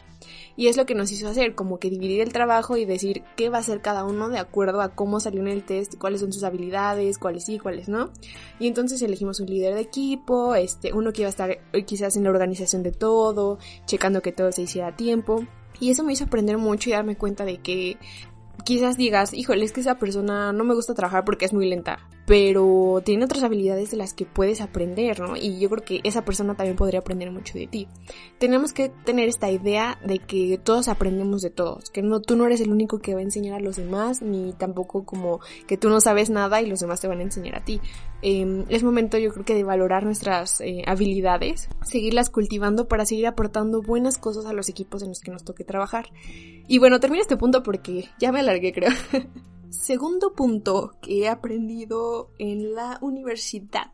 Y 0.54 0.68
es 0.68 0.76
lo 0.76 0.86
que 0.86 0.94
nos 0.94 1.10
hizo 1.10 1.26
hacer, 1.28 1.56
como 1.56 1.80
que 1.80 1.90
dividir 1.90 2.20
el 2.20 2.32
trabajo 2.32 2.76
y 2.76 2.84
decir 2.84 3.24
qué 3.36 3.48
va 3.48 3.58
a 3.58 3.60
hacer 3.62 3.82
cada 3.82 4.04
uno 4.04 4.28
de 4.28 4.38
acuerdo 4.38 4.80
a 4.80 4.94
cómo 4.94 5.18
salió 5.18 5.40
en 5.40 5.48
el 5.48 5.64
test, 5.64 5.98
cuáles 5.98 6.20
son 6.20 6.32
sus 6.32 6.44
habilidades, 6.44 7.18
cuáles 7.18 7.46
sí, 7.46 7.58
cuáles 7.58 7.88
no. 7.88 8.12
Y 8.60 8.68
entonces 8.68 9.02
elegimos 9.02 9.40
un 9.40 9.46
líder 9.46 9.74
de 9.74 9.80
equipo, 9.80 10.54
este, 10.54 10.92
uno 10.92 11.12
que 11.12 11.22
iba 11.22 11.28
a 11.28 11.30
estar 11.30 11.50
eh, 11.50 11.84
quizás 11.84 12.14
en 12.14 12.22
la 12.22 12.30
organización 12.30 12.84
de 12.84 12.92
todo, 12.92 13.58
checando 13.86 14.22
que 14.22 14.30
todo 14.30 14.52
se 14.52 14.62
hiciera 14.62 14.88
a 14.88 14.96
tiempo. 14.96 15.44
Y 15.80 15.90
eso 15.90 16.04
me 16.04 16.12
hizo 16.12 16.24
aprender 16.24 16.58
mucho 16.58 16.90
y 16.90 16.92
darme 16.92 17.16
cuenta 17.16 17.44
de 17.44 17.58
que 17.58 17.98
quizás 18.64 18.96
digas, 18.96 19.34
híjole, 19.34 19.64
es 19.64 19.72
que 19.72 19.80
esa 19.80 19.98
persona 19.98 20.52
no 20.52 20.62
me 20.62 20.74
gusta 20.74 20.94
trabajar 20.94 21.24
porque 21.24 21.44
es 21.44 21.52
muy 21.52 21.68
lenta 21.68 22.08
pero 22.26 23.00
tiene 23.04 23.24
otras 23.24 23.44
habilidades 23.44 23.92
de 23.92 23.96
las 23.96 24.12
que 24.12 24.26
puedes 24.26 24.60
aprender, 24.60 25.20
¿no? 25.20 25.36
Y 25.36 25.60
yo 25.60 25.70
creo 25.70 25.84
que 25.84 26.00
esa 26.02 26.24
persona 26.24 26.56
también 26.56 26.76
podría 26.76 27.00
aprender 27.00 27.30
mucho 27.30 27.56
de 27.56 27.68
ti. 27.68 27.86
Tenemos 28.38 28.72
que 28.72 28.88
tener 28.88 29.28
esta 29.28 29.48
idea 29.48 29.98
de 30.04 30.18
que 30.18 30.58
todos 30.62 30.88
aprendemos 30.88 31.42
de 31.42 31.50
todos, 31.50 31.90
que 31.90 32.02
no, 32.02 32.20
tú 32.20 32.34
no 32.34 32.44
eres 32.44 32.60
el 32.60 32.72
único 32.72 32.98
que 32.98 33.14
va 33.14 33.20
a 33.20 33.22
enseñar 33.22 33.54
a 33.54 33.60
los 33.60 33.76
demás, 33.76 34.22
ni 34.22 34.52
tampoco 34.52 35.04
como 35.04 35.38
que 35.68 35.76
tú 35.76 35.88
no 35.88 36.00
sabes 36.00 36.28
nada 36.28 36.60
y 36.60 36.66
los 36.66 36.80
demás 36.80 37.00
te 37.00 37.06
van 37.06 37.20
a 37.20 37.22
enseñar 37.22 37.54
a 37.54 37.64
ti. 37.64 37.80
Em, 38.22 38.64
es 38.70 38.82
momento 38.82 39.18
yo 39.18 39.32
creo 39.32 39.44
que 39.44 39.54
de 39.54 39.62
valorar 39.62 40.04
nuestras 40.04 40.60
eh, 40.60 40.82
habilidades, 40.86 41.68
seguirlas 41.84 42.28
cultivando 42.30 42.88
para 42.88 43.06
seguir 43.06 43.28
aportando 43.28 43.82
buenas 43.82 44.18
cosas 44.18 44.46
a 44.46 44.52
los 44.52 44.68
equipos 44.68 45.02
en 45.02 45.10
los 45.10 45.20
que 45.20 45.30
nos 45.30 45.44
toque 45.44 45.62
trabajar. 45.62 46.10
Y 46.66 46.78
bueno, 46.78 46.98
termino 46.98 47.22
este 47.22 47.36
punto 47.36 47.62
porque 47.62 48.06
ya 48.18 48.32
me 48.32 48.40
alargué 48.40 48.72
creo. 48.72 48.90
Segundo 49.70 50.32
punto 50.34 50.92
que 51.00 51.20
he 51.20 51.28
aprendido 51.28 52.30
en 52.38 52.74
la 52.74 52.98
universidad. 53.00 53.92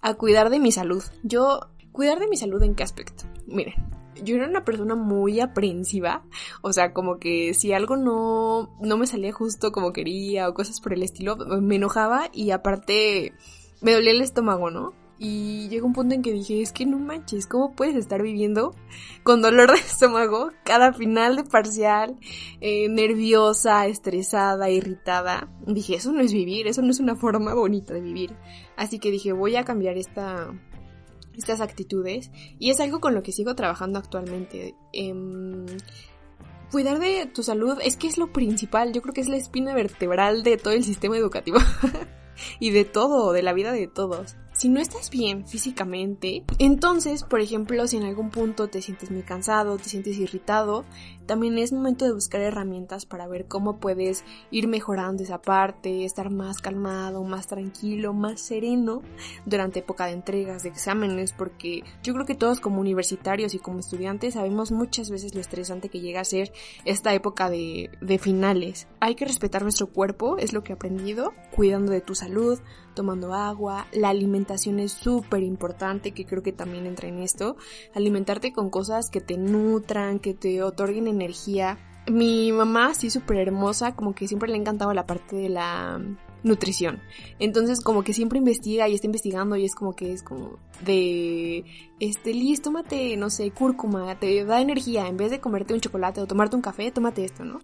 A 0.00 0.14
cuidar 0.14 0.50
de 0.50 0.58
mi 0.58 0.72
salud. 0.72 1.02
Yo, 1.22 1.60
cuidar 1.92 2.18
de 2.18 2.28
mi 2.28 2.36
salud 2.36 2.62
en 2.62 2.74
qué 2.74 2.82
aspecto? 2.82 3.24
Miren, 3.46 3.74
yo 4.22 4.36
era 4.36 4.48
una 4.48 4.64
persona 4.64 4.94
muy 4.94 5.40
aprensiva, 5.40 6.24
o 6.62 6.72
sea, 6.72 6.92
como 6.92 7.18
que 7.18 7.54
si 7.54 7.72
algo 7.72 7.96
no, 7.96 8.76
no 8.80 8.96
me 8.96 9.06
salía 9.06 9.32
justo 9.32 9.72
como 9.72 9.92
quería 9.92 10.48
o 10.48 10.54
cosas 10.54 10.80
por 10.80 10.92
el 10.92 11.02
estilo, 11.02 11.36
me 11.36 11.76
enojaba 11.76 12.28
y 12.32 12.50
aparte 12.50 13.32
me 13.80 13.92
dolía 13.92 14.12
el 14.12 14.20
estómago, 14.20 14.70
¿no? 14.70 14.92
Y 15.24 15.68
llegó 15.68 15.86
un 15.86 15.92
punto 15.92 16.16
en 16.16 16.22
que 16.22 16.32
dije, 16.32 16.62
es 16.62 16.72
que 16.72 16.84
no 16.84 16.98
manches, 16.98 17.46
¿cómo 17.46 17.76
puedes 17.76 17.94
estar 17.94 18.20
viviendo 18.20 18.74
con 19.22 19.40
dolor 19.40 19.70
de 19.70 19.78
estómago 19.78 20.50
cada 20.64 20.92
final 20.92 21.36
de 21.36 21.44
parcial, 21.44 22.18
eh, 22.60 22.88
nerviosa, 22.88 23.86
estresada, 23.86 24.68
irritada? 24.68 25.48
Dije, 25.64 25.94
eso 25.94 26.10
no 26.10 26.22
es 26.22 26.32
vivir, 26.32 26.66
eso 26.66 26.82
no 26.82 26.90
es 26.90 26.98
una 26.98 27.14
forma 27.14 27.54
bonita 27.54 27.94
de 27.94 28.00
vivir. 28.00 28.34
Así 28.76 28.98
que 28.98 29.12
dije, 29.12 29.32
voy 29.32 29.54
a 29.54 29.62
cambiar 29.62 29.96
esta, 29.96 30.52
estas 31.36 31.60
actitudes 31.60 32.32
y 32.58 32.70
es 32.70 32.80
algo 32.80 32.98
con 32.98 33.14
lo 33.14 33.22
que 33.22 33.30
sigo 33.30 33.54
trabajando 33.54 34.00
actualmente. 34.00 34.74
Em, 34.92 35.66
cuidar 36.72 36.98
de 36.98 37.26
tu 37.26 37.44
salud 37.44 37.78
es 37.84 37.96
que 37.96 38.08
es 38.08 38.18
lo 38.18 38.32
principal, 38.32 38.92
yo 38.92 39.02
creo 39.02 39.14
que 39.14 39.20
es 39.20 39.28
la 39.28 39.36
espina 39.36 39.72
vertebral 39.72 40.42
de 40.42 40.56
todo 40.56 40.74
el 40.74 40.82
sistema 40.82 41.16
educativo 41.16 41.58
y 42.58 42.70
de 42.70 42.84
todo, 42.84 43.32
de 43.32 43.42
la 43.44 43.52
vida 43.52 43.70
de 43.70 43.86
todos 43.86 44.34
si 44.62 44.68
no 44.68 44.80
estás 44.80 45.10
bien 45.10 45.44
físicamente, 45.44 46.44
entonces, 46.60 47.24
por 47.24 47.40
ejemplo, 47.40 47.84
si 47.88 47.96
en 47.96 48.04
algún 48.04 48.30
punto 48.30 48.68
te 48.68 48.80
sientes 48.80 49.10
muy 49.10 49.22
cansado, 49.22 49.76
te 49.76 49.88
sientes 49.88 50.16
irritado, 50.18 50.84
también 51.26 51.58
es 51.58 51.72
momento 51.72 52.04
de 52.04 52.12
buscar 52.12 52.40
herramientas 52.40 53.06
para 53.06 53.26
ver 53.26 53.46
cómo 53.46 53.78
puedes 53.78 54.24
ir 54.50 54.68
mejorando 54.68 55.22
esa 55.22 55.40
parte, 55.40 56.04
estar 56.04 56.30
más 56.30 56.58
calmado, 56.58 57.22
más 57.24 57.46
tranquilo, 57.46 58.12
más 58.12 58.40
sereno 58.40 59.02
durante 59.46 59.80
época 59.80 60.06
de 60.06 60.12
entregas, 60.12 60.62
de 60.62 60.70
exámenes, 60.70 61.32
porque 61.32 61.82
yo 62.02 62.14
creo 62.14 62.26
que 62.26 62.34
todos 62.34 62.60
como 62.60 62.80
universitarios 62.80 63.54
y 63.54 63.58
como 63.58 63.80
estudiantes 63.80 64.34
sabemos 64.34 64.72
muchas 64.72 65.10
veces 65.10 65.34
lo 65.34 65.40
estresante 65.40 65.88
que 65.88 66.00
llega 66.00 66.20
a 66.20 66.24
ser 66.24 66.52
esta 66.84 67.12
época 67.14 67.50
de, 67.50 67.90
de 68.00 68.18
finales. 68.18 68.88
Hay 69.00 69.14
que 69.14 69.24
respetar 69.24 69.62
nuestro 69.62 69.88
cuerpo, 69.88 70.38
es 70.38 70.52
lo 70.52 70.62
que 70.62 70.72
he 70.72 70.74
aprendido, 70.74 71.32
cuidando 71.54 71.92
de 71.92 72.00
tu 72.00 72.14
salud, 72.14 72.58
tomando 72.94 73.32
agua, 73.32 73.86
la 73.92 74.10
alimentación 74.10 74.78
es 74.78 74.92
súper 74.92 75.42
importante, 75.42 76.12
que 76.12 76.26
creo 76.26 76.42
que 76.42 76.52
también 76.52 76.86
entra 76.86 77.08
en 77.08 77.18
esto, 77.18 77.56
alimentarte 77.94 78.52
con 78.52 78.70
cosas 78.70 79.08
que 79.10 79.20
te 79.20 79.38
nutran, 79.38 80.18
que 80.18 80.34
te 80.34 80.62
otorguen. 80.62 80.92
Mi 82.10 82.50
mamá, 82.50 82.94
sí, 82.94 83.10
súper 83.10 83.38
hermosa, 83.38 83.94
como 83.94 84.14
que 84.14 84.26
siempre 84.26 84.48
le 84.48 84.56
ha 84.56 84.60
encantado 84.60 84.92
la 84.92 85.06
parte 85.06 85.36
de 85.36 85.48
la 85.48 86.00
nutrición. 86.42 87.00
Entonces 87.38 87.80
como 87.80 88.02
que 88.02 88.12
siempre 88.12 88.38
investiga 88.38 88.88
y 88.88 88.94
está 88.94 89.06
investigando 89.06 89.56
y 89.56 89.64
es 89.64 89.74
como 89.74 89.94
que 89.94 90.12
es 90.12 90.22
como 90.22 90.58
de, 90.84 91.64
este, 92.00 92.34
listo, 92.34 92.70
tómate, 92.70 93.16
no 93.16 93.30
sé, 93.30 93.50
cúrcuma, 93.50 94.18
te 94.18 94.44
da 94.44 94.60
energía, 94.60 95.08
en 95.08 95.16
vez 95.16 95.30
de 95.30 95.40
comerte 95.40 95.74
un 95.74 95.80
chocolate 95.80 96.20
o 96.20 96.26
tomarte 96.26 96.56
un 96.56 96.62
café, 96.62 96.90
tómate 96.90 97.24
esto, 97.24 97.44
¿no? 97.44 97.60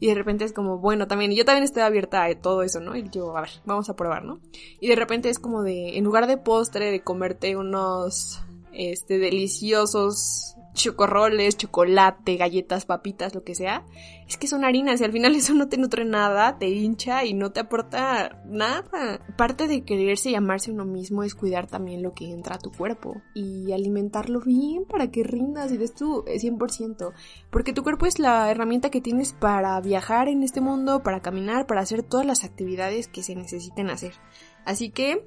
Y 0.00 0.06
de 0.06 0.14
repente 0.14 0.44
es 0.44 0.52
como, 0.52 0.78
bueno, 0.78 1.06
también, 1.06 1.32
yo 1.32 1.44
también 1.44 1.64
estoy 1.64 1.82
abierta 1.82 2.24
a 2.24 2.34
todo 2.34 2.62
eso, 2.62 2.80
¿no? 2.80 2.96
Y 2.96 3.08
yo, 3.10 3.36
a 3.36 3.42
ver, 3.42 3.50
vamos 3.64 3.88
a 3.88 3.96
probar, 3.96 4.24
¿no? 4.24 4.40
Y 4.80 4.88
de 4.88 4.96
repente 4.96 5.28
es 5.28 5.38
como 5.38 5.62
de, 5.62 5.96
en 5.96 6.04
lugar 6.04 6.26
de 6.26 6.38
postre, 6.38 6.90
de 6.90 7.00
comerte 7.00 7.56
unos, 7.56 8.40
este, 8.72 9.18
deliciosos 9.18 10.55
chocorroles, 10.76 11.56
chocolate, 11.56 12.36
galletas, 12.36 12.84
papitas, 12.84 13.34
lo 13.34 13.42
que 13.42 13.54
sea, 13.54 13.84
es 14.28 14.36
que 14.36 14.46
son 14.46 14.64
harinas 14.64 15.00
y 15.00 15.04
al 15.04 15.12
final 15.12 15.34
eso 15.36 15.54
no 15.54 15.68
te 15.68 15.78
nutre 15.78 16.04
nada, 16.04 16.58
te 16.58 16.68
hincha 16.68 17.24
y 17.24 17.34
no 17.34 17.50
te 17.50 17.60
aporta 17.60 18.42
nada. 18.46 19.20
Parte 19.36 19.66
de 19.66 19.84
quererse 19.84 20.30
y 20.30 20.34
amarse 20.34 20.70
uno 20.70 20.84
mismo 20.84 21.22
es 21.22 21.34
cuidar 21.34 21.66
también 21.66 22.02
lo 22.02 22.12
que 22.12 22.30
entra 22.30 22.56
a 22.56 22.58
tu 22.58 22.70
cuerpo 22.70 23.22
y 23.34 23.72
alimentarlo 23.72 24.40
bien 24.40 24.84
para 24.84 25.10
que 25.10 25.24
rindas 25.24 25.72
y 25.72 25.78
des 25.78 25.94
tu 25.94 26.24
100%, 26.24 27.12
porque 27.50 27.72
tu 27.72 27.82
cuerpo 27.82 28.06
es 28.06 28.18
la 28.18 28.50
herramienta 28.50 28.90
que 28.90 29.00
tienes 29.00 29.32
para 29.32 29.80
viajar 29.80 30.28
en 30.28 30.42
este 30.42 30.60
mundo, 30.60 31.02
para 31.02 31.20
caminar, 31.20 31.66
para 31.66 31.80
hacer 31.80 32.02
todas 32.02 32.26
las 32.26 32.44
actividades 32.44 33.08
que 33.08 33.22
se 33.22 33.34
necesiten 33.34 33.90
hacer. 33.90 34.14
Así 34.64 34.90
que 34.90 35.26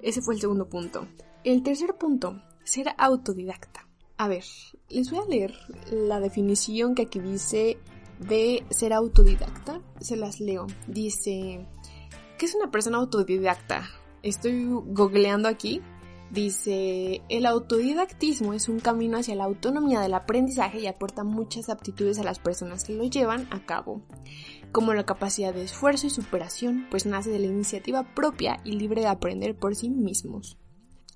ese 0.00 0.22
fue 0.22 0.34
el 0.34 0.40
segundo 0.40 0.68
punto. 0.68 1.06
El 1.44 1.62
tercer 1.62 1.94
punto, 1.96 2.40
ser 2.64 2.88
autodidacta. 2.98 3.88
A 4.22 4.28
ver, 4.28 4.44
les 4.88 5.10
voy 5.10 5.18
a 5.18 5.28
leer 5.28 5.52
la 5.90 6.20
definición 6.20 6.94
que 6.94 7.02
aquí 7.02 7.18
dice 7.18 7.76
de 8.20 8.62
ser 8.70 8.92
autodidacta. 8.92 9.80
Se 9.98 10.14
las 10.14 10.38
leo. 10.38 10.68
Dice, 10.86 11.66
¿qué 12.38 12.46
es 12.46 12.54
una 12.54 12.70
persona 12.70 12.98
autodidacta? 12.98 13.90
Estoy 14.22 14.66
googleando 14.68 15.48
aquí. 15.48 15.82
Dice, 16.30 17.20
el 17.30 17.46
autodidactismo 17.46 18.54
es 18.54 18.68
un 18.68 18.78
camino 18.78 19.18
hacia 19.18 19.34
la 19.34 19.42
autonomía 19.42 20.00
del 20.00 20.14
aprendizaje 20.14 20.78
y 20.78 20.86
aporta 20.86 21.24
muchas 21.24 21.68
aptitudes 21.68 22.20
a 22.20 22.22
las 22.22 22.38
personas 22.38 22.84
que 22.84 22.94
lo 22.94 23.02
llevan 23.02 23.48
a 23.50 23.66
cabo, 23.66 24.02
como 24.70 24.94
la 24.94 25.04
capacidad 25.04 25.52
de 25.52 25.64
esfuerzo 25.64 26.06
y 26.06 26.10
superación, 26.10 26.86
pues 26.92 27.06
nace 27.06 27.30
de 27.30 27.40
la 27.40 27.46
iniciativa 27.46 28.04
propia 28.14 28.60
y 28.62 28.78
libre 28.78 29.00
de 29.00 29.08
aprender 29.08 29.56
por 29.56 29.74
sí 29.74 29.90
mismos. 29.90 30.61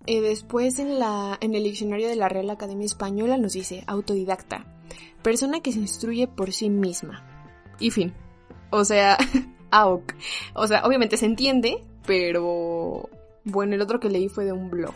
Eh, 0.06 0.20
después 0.20 0.78
en, 0.78 0.98
la, 0.98 1.36
en 1.40 1.54
el 1.54 1.64
diccionario 1.64 2.08
de 2.08 2.16
la 2.16 2.28
Real 2.28 2.50
Academia 2.50 2.86
Española 2.86 3.36
nos 3.38 3.54
dice 3.54 3.82
autodidacta, 3.86 4.64
persona 5.22 5.60
que 5.60 5.72
se 5.72 5.80
instruye 5.80 6.28
por 6.28 6.52
sí 6.52 6.70
misma. 6.70 7.25
Y 7.80 7.90
fin. 7.90 8.14
O 8.70 8.84
sea, 8.84 9.18
AOC. 9.70 10.14
O 10.54 10.66
sea, 10.66 10.84
obviamente 10.84 11.16
se 11.16 11.26
entiende, 11.26 11.82
pero 12.06 13.08
bueno, 13.44 13.75
el 13.75 13.82
otro 13.82 14.00
que 14.00 14.08
leí 14.08 14.28
fue 14.28 14.44
de 14.44 14.52
un 14.52 14.70
blog. 14.70 14.94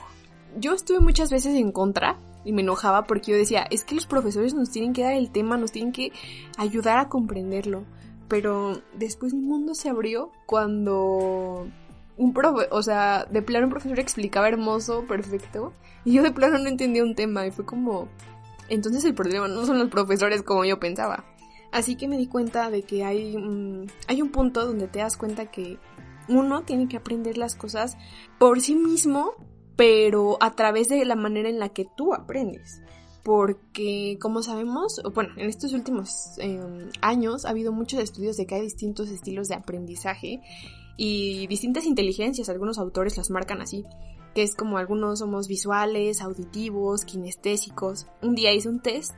Yo 0.56 0.74
estuve 0.74 1.00
muchas 1.00 1.30
veces 1.30 1.54
en 1.56 1.72
contra 1.72 2.18
y 2.44 2.52
me 2.52 2.62
enojaba 2.62 3.04
porque 3.04 3.32
yo 3.32 3.36
decía, 3.36 3.66
es 3.70 3.84
que 3.84 3.94
los 3.94 4.06
profesores 4.06 4.54
nos 4.54 4.70
tienen 4.70 4.92
que 4.92 5.02
dar 5.02 5.14
el 5.14 5.30
tema, 5.30 5.56
nos 5.56 5.72
tienen 5.72 5.92
que 5.92 6.12
ayudar 6.56 6.98
a 6.98 7.08
comprenderlo. 7.08 7.84
Pero 8.28 8.80
después 8.94 9.34
mi 9.34 9.40
mundo 9.40 9.74
se 9.74 9.88
abrió 9.88 10.30
cuando 10.46 11.66
un 12.20 12.34
profe, 12.34 12.68
o 12.70 12.82
sea, 12.82 13.24
de 13.30 13.40
plano 13.40 13.64
un 13.64 13.70
profesor 13.70 13.98
explicaba 13.98 14.46
hermoso, 14.46 15.06
perfecto, 15.06 15.72
y 16.04 16.12
yo 16.12 16.22
de 16.22 16.32
plano 16.32 16.58
no 16.58 16.68
entendía 16.68 17.02
un 17.02 17.14
tema 17.14 17.46
y 17.46 17.50
fue 17.50 17.64
como, 17.64 18.08
entonces 18.68 19.06
el 19.06 19.14
problema 19.14 19.48
no 19.48 19.64
son 19.64 19.78
los 19.78 19.88
profesores 19.88 20.42
como 20.42 20.66
yo 20.66 20.78
pensaba. 20.78 21.24
Así 21.72 21.96
que 21.96 22.08
me 22.08 22.18
di 22.18 22.26
cuenta 22.26 22.70
de 22.70 22.82
que 22.82 23.04
hay, 23.04 23.34
hay 24.06 24.22
un 24.22 24.28
punto 24.32 24.66
donde 24.66 24.86
te 24.86 24.98
das 24.98 25.16
cuenta 25.16 25.50
que 25.50 25.78
uno 26.28 26.62
tiene 26.62 26.88
que 26.88 26.98
aprender 26.98 27.38
las 27.38 27.54
cosas 27.54 27.96
por 28.38 28.60
sí 28.60 28.74
mismo, 28.76 29.32
pero 29.76 30.36
a 30.42 30.54
través 30.54 30.90
de 30.90 31.02
la 31.06 31.16
manera 31.16 31.48
en 31.48 31.58
la 31.58 31.70
que 31.70 31.86
tú 31.96 32.12
aprendes. 32.12 32.82
Porque, 33.22 34.18
como 34.20 34.42
sabemos, 34.42 35.00
bueno, 35.14 35.30
en 35.38 35.48
estos 35.48 35.72
últimos 35.72 36.32
em, 36.38 36.90
años 37.00 37.46
ha 37.46 37.50
habido 37.50 37.72
muchos 37.72 38.00
estudios 38.00 38.36
de 38.36 38.46
que 38.46 38.56
hay 38.56 38.62
distintos 38.62 39.08
estilos 39.08 39.48
de 39.48 39.54
aprendizaje 39.54 40.40
y 41.02 41.46
distintas 41.46 41.86
inteligencias, 41.86 42.50
algunos 42.50 42.78
autores 42.78 43.16
las 43.16 43.30
marcan 43.30 43.62
así, 43.62 43.86
que 44.34 44.42
es 44.42 44.54
como 44.54 44.76
algunos 44.76 45.20
somos 45.20 45.48
visuales, 45.48 46.20
auditivos, 46.20 47.06
kinestésicos. 47.06 48.06
Un 48.20 48.34
día 48.34 48.52
hice 48.52 48.68
un 48.68 48.80
test 48.80 49.14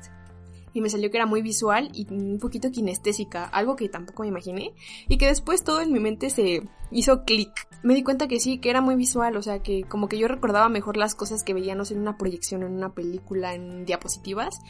y 0.73 0.81
me 0.81 0.89
salió 0.89 1.11
que 1.11 1.17
era 1.17 1.27
muy 1.27 1.43
visual 1.43 1.91
y 1.93 2.07
un 2.09 2.39
poquito 2.39 2.71
kinestésica, 2.71 3.47
algo 3.47 3.75
que 3.75 3.89
tampoco 3.89 4.23
me 4.23 4.29
imaginé 4.29 4.73
y 5.09 5.19
que 5.19 5.27
después 5.27 5.65
todo 5.65 5.81
en 5.81 5.93
mi 5.93 5.99
mente 5.99 6.31
se 6.31 6.63
hizo 6.93 7.25
clic. 7.25 7.51
Me 7.83 7.95
di 7.95 8.05
cuenta 8.05 8.29
que 8.29 8.39
sí, 8.39 8.59
que 8.59 8.71
era 8.71 8.81
muy 8.81 8.95
visual, 8.95 9.37
o 9.37 9.43
sea 9.43 9.61
que 9.61 9.83
como 9.83 10.07
que 10.07 10.19
yo 10.19 10.29
recordaba 10.29 10.69
mejor 10.69 10.97
las 10.97 11.17
cosas 11.17 11.43
que 11.43 11.53
veíamos 11.53 11.91
en 11.91 11.99
una 11.99 12.17
proyección, 12.17 12.63
en 12.63 12.75
una 12.75 12.95
película, 12.95 13.57
en 13.57 13.87
diapositivas. 13.87 14.61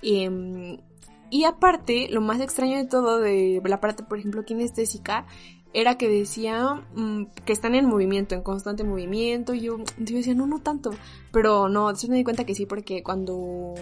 Em, 0.00 0.78
y 1.28 1.44
aparte, 1.44 2.08
lo 2.10 2.22
más 2.22 2.40
extraño 2.40 2.78
de 2.78 2.86
todo 2.86 3.18
de 3.18 3.60
la 3.62 3.78
parte, 3.78 4.04
por 4.04 4.18
ejemplo, 4.18 4.46
kinestésica, 4.46 5.26
era 5.74 5.96
que 5.96 6.08
decía 6.08 6.82
mm, 6.94 7.24
que 7.44 7.52
están 7.52 7.74
en 7.74 7.86
movimiento, 7.86 8.34
en 8.34 8.42
constante 8.42 8.84
movimiento. 8.84 9.54
Y 9.54 9.60
yo, 9.60 9.78
yo 9.98 10.16
decía, 10.16 10.34
no, 10.34 10.46
no 10.46 10.60
tanto. 10.60 10.90
Pero 11.32 11.68
no, 11.68 11.88
después 11.88 12.10
me 12.10 12.16
di 12.16 12.24
cuenta 12.24 12.44
que 12.44 12.54
sí, 12.54 12.66
porque 12.66 13.02
cuando 13.02 13.74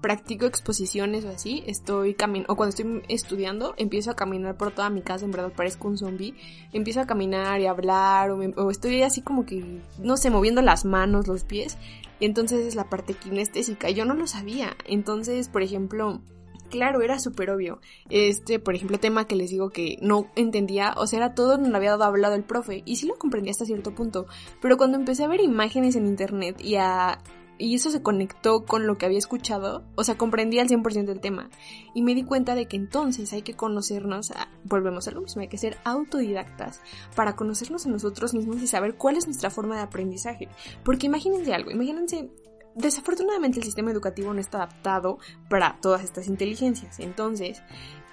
practico 0.00 0.46
exposiciones 0.46 1.24
o 1.24 1.30
así, 1.30 1.64
estoy 1.66 2.14
caminando, 2.14 2.52
o 2.52 2.56
cuando 2.56 2.70
estoy 2.70 3.02
estudiando, 3.08 3.74
empiezo 3.76 4.10
a 4.12 4.14
caminar 4.14 4.56
por 4.56 4.70
toda 4.70 4.88
mi 4.88 5.02
casa, 5.02 5.24
en 5.24 5.32
verdad 5.32 5.52
parezco 5.52 5.88
un 5.88 5.98
zombie, 5.98 6.34
empiezo 6.72 7.00
a 7.00 7.06
caminar 7.06 7.60
y 7.60 7.66
hablar, 7.66 8.30
o, 8.30 8.38
o, 8.38 8.70
estoy 8.70 9.02
así 9.02 9.22
como 9.22 9.46
que, 9.46 9.80
no 9.98 10.16
sé, 10.16 10.30
moviendo 10.30 10.62
las 10.62 10.84
manos, 10.84 11.26
los 11.26 11.42
pies, 11.42 11.76
y 12.20 12.26
entonces 12.26 12.66
es 12.66 12.76
la 12.76 12.88
parte 12.88 13.14
kinestésica, 13.14 13.90
yo 13.90 14.04
no 14.04 14.14
lo 14.14 14.28
sabía, 14.28 14.76
entonces, 14.84 15.48
por 15.48 15.62
ejemplo, 15.62 16.20
claro, 16.66 17.02
era 17.02 17.18
súper 17.18 17.50
obvio. 17.50 17.80
Este, 18.10 18.58
por 18.58 18.74
ejemplo, 18.74 18.98
tema 18.98 19.26
que 19.26 19.36
les 19.36 19.50
digo 19.50 19.70
que 19.70 19.98
no 20.00 20.30
entendía, 20.36 20.94
o 20.96 21.06
sea, 21.06 21.18
era 21.18 21.34
todo 21.34 21.58
no 21.58 21.68
lo 21.68 21.76
había 21.76 21.94
hablado 21.94 22.34
el 22.34 22.44
profe, 22.44 22.82
y 22.84 22.96
sí 22.96 23.06
lo 23.06 23.16
comprendía 23.16 23.50
hasta 23.50 23.64
cierto 23.64 23.94
punto, 23.94 24.26
pero 24.60 24.76
cuando 24.76 24.98
empecé 24.98 25.24
a 25.24 25.28
ver 25.28 25.40
imágenes 25.40 25.96
en 25.96 26.06
internet 26.06 26.60
y 26.60 26.76
a... 26.76 27.18
Y 27.58 27.74
eso 27.74 27.90
se 27.90 28.02
conectó 28.02 28.66
con 28.66 28.86
lo 28.86 28.98
que 28.98 29.06
había 29.06 29.16
escuchado, 29.16 29.82
o 29.94 30.04
sea, 30.04 30.18
comprendía 30.18 30.60
al 30.60 30.68
100% 30.68 31.08
el 31.08 31.20
tema. 31.20 31.48
Y 31.94 32.02
me 32.02 32.14
di 32.14 32.22
cuenta 32.22 32.54
de 32.54 32.66
que 32.66 32.76
entonces 32.76 33.32
hay 33.32 33.40
que 33.40 33.54
conocernos, 33.54 34.30
volvemos 34.64 35.08
a 35.08 35.12
lo 35.12 35.22
mismo, 35.22 35.40
hay 35.40 35.48
que 35.48 35.56
ser 35.56 35.78
autodidactas 35.84 36.82
para 37.14 37.34
conocernos 37.34 37.86
a 37.86 37.88
nosotros 37.88 38.34
mismos 38.34 38.60
y 38.60 38.66
saber 38.66 38.96
cuál 38.96 39.16
es 39.16 39.24
nuestra 39.24 39.48
forma 39.48 39.76
de 39.76 39.84
aprendizaje. 39.84 40.50
Porque 40.84 41.06
imagínense 41.06 41.54
algo, 41.54 41.70
imagínense 41.70 42.28
desafortunadamente 42.76 43.58
el 43.58 43.64
sistema 43.64 43.90
educativo 43.90 44.32
no 44.32 44.40
está 44.40 44.58
adaptado 44.58 45.18
para 45.48 45.78
todas 45.80 46.04
estas 46.04 46.28
inteligencias. 46.28 47.00
Entonces, 47.00 47.62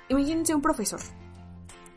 imagínense 0.10 0.56
un 0.56 0.62
profesor 0.62 1.02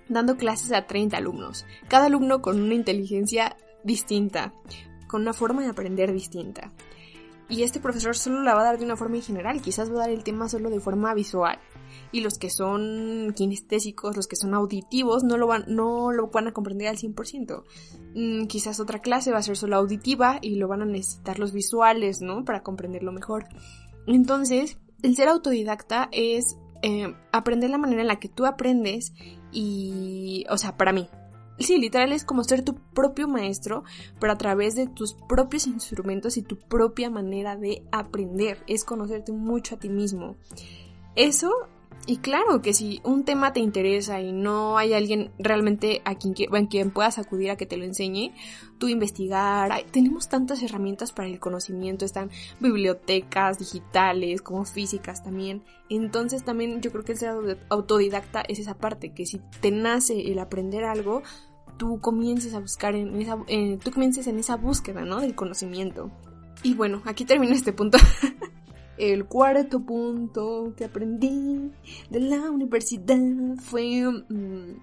dando 0.09 0.37
clases 0.37 0.73
a 0.73 0.87
30 0.87 1.17
alumnos, 1.17 1.65
cada 1.89 2.07
alumno 2.07 2.43
con 2.43 2.61
una 2.61 2.75
inteligencia 2.75 3.57
distinta. 3.83 4.53
con 5.07 5.23
una 5.23 5.33
forma 5.33 5.63
de 5.63 5.69
aprender 5.69 6.13
distinta. 6.13 6.73
Y 7.49 7.63
este 7.63 7.79
profesor 7.79 8.17
solo 8.17 8.43
la 8.43 8.57
va 8.57 8.63
a 8.63 8.65
dar 8.65 8.79
de 8.79 8.85
una 8.85 8.97
forma 8.97 9.15
en 9.15 9.23
general, 9.23 9.63
quizás 9.63 9.89
va 9.89 9.95
a 9.95 9.99
dar 9.99 10.11
el 10.11 10.25
tema 10.25 10.49
solo 10.49 10.69
de 10.69 10.81
forma 10.81 11.15
visual. 11.15 11.61
Y 12.13 12.21
los 12.21 12.39
que 12.39 12.51
son 12.51 13.33
kinestésicos, 13.37 14.17
los 14.17 14.27
que 14.27 14.37
son 14.37 14.55
auditivos, 14.55 15.25
no 15.25 15.37
lo 15.37 15.47
van, 15.47 15.65
no 15.69 16.13
lo 16.13 16.29
van 16.29 16.49
a 16.49 16.53
comprender 16.53 16.89
al 16.89 16.99
100%. 16.99 17.65
Mm, 18.15 18.47
quizás 18.47 18.81
otra 18.81 19.01
clase 19.01 19.33
va 19.33 19.39
a 19.39 19.43
ser 19.43 19.57
solo 19.57 19.77
auditiva 19.77 20.39
y 20.41 20.57
lo 20.57 20.69
van 20.69 20.83
a 20.83 20.87
necesitar 20.87 21.39
los 21.39 21.53
visuales, 21.53 22.21
¿no? 22.21 22.45
Para 22.45 22.63
comprenderlo 22.63 23.13
mejor. 23.13 23.47
Entonces, 24.07 24.79
el 25.03 25.17
ser 25.17 25.29
autodidacta 25.29 26.09
es 26.13 26.57
eh, 26.83 27.15
aprender 27.33 27.71
la 27.71 27.79
manera 27.79 28.03
en 28.03 28.09
la 28.09 28.21
que 28.21 28.29
tú 28.29 28.47
aprendes 28.47 29.13
y, 29.53 30.45
o 30.49 30.59
sea, 30.59 30.77
para 30.77 30.93
mí, 30.93 31.09
Sí, 31.59 31.79
literal 31.79 32.13
es 32.13 32.25
como 32.25 32.45
ser 32.45 32.63
tu 32.63 32.75
propio 32.75 33.29
maestro, 33.29 33.83
pero 34.21 34.33
a 34.33 34.39
través 34.39 34.75
de 34.75 34.87
tus 34.89 35.15
propios 35.15 35.67
instrumentos 35.67 36.37
y 36.37 36.43
tu 36.43 36.59
propia 36.59 37.09
manera 37.09 37.57
de 37.57 37.83
aprender. 37.93 38.63
Es 38.67 38.85
conocerte 38.85 39.33
mucho 39.33 39.77
a 39.77 39.79
ti 39.79 39.89
mismo. 39.89 40.37
Eso, 41.15 41.51
y 42.09 42.19
claro 42.19 42.63
que 42.63 42.73
si 42.73 43.01
un 43.03 43.25
tema 43.25 43.53
te 43.53 43.59
interesa 43.59 44.21
y 44.21 44.33
no 44.33 44.79
hay 44.79 44.93
alguien 44.93 45.33
realmente 45.39 46.03
a 46.05 46.15
quien, 46.15 46.35
en 46.39 46.67
quien 46.67 46.93
puedas 46.93 47.19
acudir 47.19 47.51
a 47.51 47.57
que 47.57 47.67
te 47.67 47.77
lo 47.77 47.85
enseñe, 47.85 48.33
tú 48.79 48.89
investigar. 48.89 49.73
tenemos 49.91 50.29
tantas 50.29 50.63
herramientas 50.63 51.11
para 51.11 51.29
el 51.29 51.41
conocimiento, 51.41 52.05
están 52.05 52.31
bibliotecas 52.61 53.59
digitales, 53.59 54.41
como 54.41 54.65
físicas 54.65 55.25
también. 55.25 55.65
Entonces 55.89 56.45
también 56.45 56.81
yo 56.81 56.93
creo 56.93 57.03
que 57.03 57.13
el 57.13 57.19
ser 57.19 57.59
autodidacta 57.71 58.43
es 58.43 58.61
esa 58.61 58.75
parte, 58.75 59.13
que 59.13 59.27
si 59.27 59.41
te 59.61 59.73
nace 59.73 60.31
el 60.31 60.39
aprender 60.39 60.85
algo, 60.85 61.25
tú 61.77 62.01
comiences 62.01 62.55
a 62.55 62.61
buscar 62.61 62.95
en 62.95 63.21
esa, 63.21 63.37
tú 63.83 63.91
comiences 63.91 64.29
en 64.29 64.39
esa 64.39 64.57
búsqueda, 64.57 65.03
¿no? 65.03 65.21
Del 65.21 65.35
conocimiento. 65.35 66.13
Y 66.63 66.75
bueno, 66.75 67.03
aquí 67.05 67.25
termina 67.25 67.55
este 67.55 67.73
punto. 67.73 67.99
El 68.99 69.27
cuarto 69.27 69.81
punto 69.81 70.73
que 70.77 70.85
aprendí 70.85 71.71
de 72.11 72.21
la 72.21 72.51
universidad 72.51 73.17
fue... 73.63 74.03
Mm, 74.29 74.79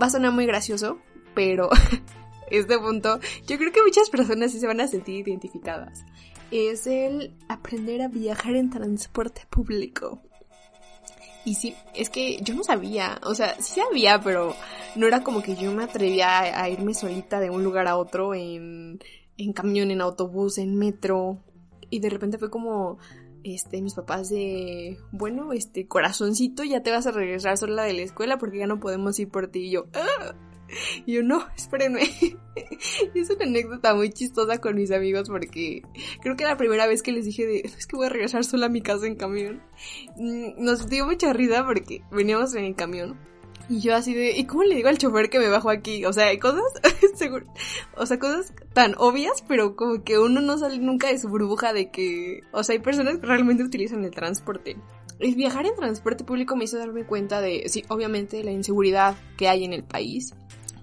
va 0.00 0.06
a 0.06 0.10
sonar 0.10 0.32
muy 0.32 0.46
gracioso, 0.46 0.98
pero 1.34 1.68
este 2.50 2.78
punto 2.78 3.20
yo 3.46 3.58
creo 3.58 3.72
que 3.72 3.82
muchas 3.82 4.10
personas 4.10 4.52
sí 4.52 4.60
se 4.60 4.66
van 4.66 4.80
a 4.80 4.86
sentir 4.86 5.26
identificadas. 5.26 6.04
Es 6.50 6.86
el 6.86 7.34
aprender 7.48 8.02
a 8.02 8.08
viajar 8.08 8.56
en 8.56 8.70
transporte 8.70 9.42
público. 9.48 10.20
Y 11.44 11.54
sí, 11.54 11.74
es 11.94 12.08
que 12.08 12.38
yo 12.42 12.54
no 12.54 12.62
sabía, 12.62 13.20
o 13.24 13.34
sea, 13.34 13.56
sí 13.60 13.80
sabía, 13.80 14.20
pero 14.20 14.54
no 14.94 15.06
era 15.06 15.24
como 15.24 15.42
que 15.42 15.56
yo 15.56 15.72
me 15.72 15.82
atrevía 15.82 16.62
a, 16.62 16.68
irme 16.68 16.94
solita 16.94 17.40
de 17.40 17.50
un 17.50 17.64
lugar 17.64 17.88
a 17.88 17.96
otro 17.96 18.34
en, 18.34 19.00
en 19.36 19.52
camión, 19.52 19.90
en 19.90 20.00
autobús, 20.00 20.58
en 20.58 20.76
metro. 20.76 21.42
Y 21.92 22.00
de 22.00 22.08
repente 22.08 22.38
fue 22.38 22.48
como, 22.48 22.96
este, 23.44 23.82
mis 23.82 23.92
papás 23.92 24.30
de, 24.30 24.96
bueno, 25.10 25.52
este, 25.52 25.86
corazoncito, 25.86 26.64
ya 26.64 26.82
te 26.82 26.90
vas 26.90 27.06
a 27.06 27.12
regresar 27.12 27.58
sola 27.58 27.82
de 27.82 27.92
la 27.92 28.00
escuela 28.00 28.38
porque 28.38 28.58
ya 28.58 28.66
no 28.66 28.80
podemos 28.80 29.18
ir 29.18 29.28
por 29.28 29.48
ti. 29.48 29.66
Y 29.66 29.72
yo, 29.72 29.84
¡Ah! 29.92 30.34
Y 31.04 31.16
yo, 31.16 31.22
no, 31.22 31.44
espérenme. 31.54 32.00
es 33.14 33.28
una 33.28 33.44
anécdota 33.44 33.94
muy 33.94 34.08
chistosa 34.08 34.58
con 34.58 34.74
mis 34.74 34.90
amigos 34.90 35.28
porque 35.28 35.82
creo 36.22 36.34
que 36.34 36.44
la 36.44 36.56
primera 36.56 36.86
vez 36.86 37.02
que 37.02 37.12
les 37.12 37.26
dije 37.26 37.46
de, 37.46 37.60
es 37.60 37.86
que 37.86 37.96
voy 37.96 38.06
a 38.06 38.08
regresar 38.08 38.42
sola 38.42 38.66
a 38.66 38.70
mi 38.70 38.80
casa 38.80 39.06
en 39.06 39.16
camión, 39.16 39.62
mm, 40.16 40.64
nos 40.64 40.88
dio 40.88 41.04
mucha 41.04 41.34
risa 41.34 41.62
porque 41.66 42.02
veníamos 42.10 42.54
en 42.54 42.64
el 42.64 42.74
camión. 42.74 43.18
Y 43.68 43.80
yo 43.80 43.94
así 43.94 44.12
de, 44.14 44.32
¿y 44.36 44.44
cómo 44.44 44.64
le 44.64 44.74
digo 44.74 44.88
al 44.88 44.98
chofer 44.98 45.30
que 45.30 45.38
me 45.38 45.48
bajo 45.48 45.70
aquí? 45.70 46.04
O 46.04 46.12
sea, 46.12 46.26
hay 46.26 46.38
cosas, 46.38 46.64
seguro, 47.14 47.46
o 47.96 48.04
sea, 48.06 48.18
cosas 48.18 48.52
tan 48.72 48.94
obvias, 48.98 49.42
pero 49.46 49.76
como 49.76 50.02
que 50.04 50.18
uno 50.18 50.40
no 50.40 50.58
sale 50.58 50.78
nunca 50.78 51.08
de 51.08 51.18
su 51.18 51.28
burbuja 51.28 51.72
de 51.72 51.90
que, 51.90 52.40
o 52.52 52.62
sea, 52.64 52.74
hay 52.74 52.80
personas 52.80 53.18
que 53.18 53.26
realmente 53.26 53.62
utilizan 53.62 54.04
el 54.04 54.10
transporte. 54.10 54.76
El 55.18 55.34
viajar 55.36 55.66
en 55.66 55.76
transporte 55.76 56.24
público 56.24 56.56
me 56.56 56.64
hizo 56.64 56.78
darme 56.78 57.04
cuenta 57.04 57.40
de, 57.40 57.68
sí, 57.68 57.84
obviamente, 57.88 58.42
la 58.42 58.50
inseguridad 58.50 59.16
que 59.36 59.48
hay 59.48 59.64
en 59.64 59.72
el 59.72 59.84
país, 59.84 60.34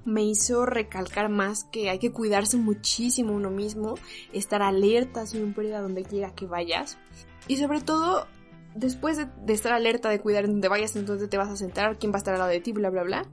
me 0.06 0.24
hizo 0.24 0.66
recalcar 0.66 1.30
más 1.30 1.66
que 1.66 1.90
hay 1.90 2.00
que 2.00 2.12
cuidarse 2.12 2.58
muchísimo 2.58 3.34
uno 3.34 3.52
mismo, 3.52 3.96
estar 4.34 4.62
alerta 4.62 5.26
siempre 5.26 5.76
a 5.76 5.82
donde 5.82 6.04
quiera 6.04 6.34
que 6.34 6.48
vayas. 6.48 6.98
Y 7.48 7.58
sobre 7.58 7.82
todo, 7.82 8.28
después 8.76 9.18
de, 9.18 9.54
estar 9.54 9.74
alerta, 9.74 10.10
de 10.10 10.20
cuidar 10.20 10.46
en 10.46 10.52
donde 10.52 10.68
vayas, 10.68 10.96
en 10.96 11.06
dónde 11.06 11.28
te 11.28 11.38
vas 11.38 11.50
a 11.50 11.56
sentar, 11.56 11.98
quién 11.98 12.12
va 12.12 12.16
a 12.16 12.20
estar 12.20 12.34
al 12.34 12.40
lado 12.40 12.52
de 12.52 12.60
ti, 12.60 12.72
bla, 12.72 12.90
bla, 12.90 13.04
bla, 13.04 13.26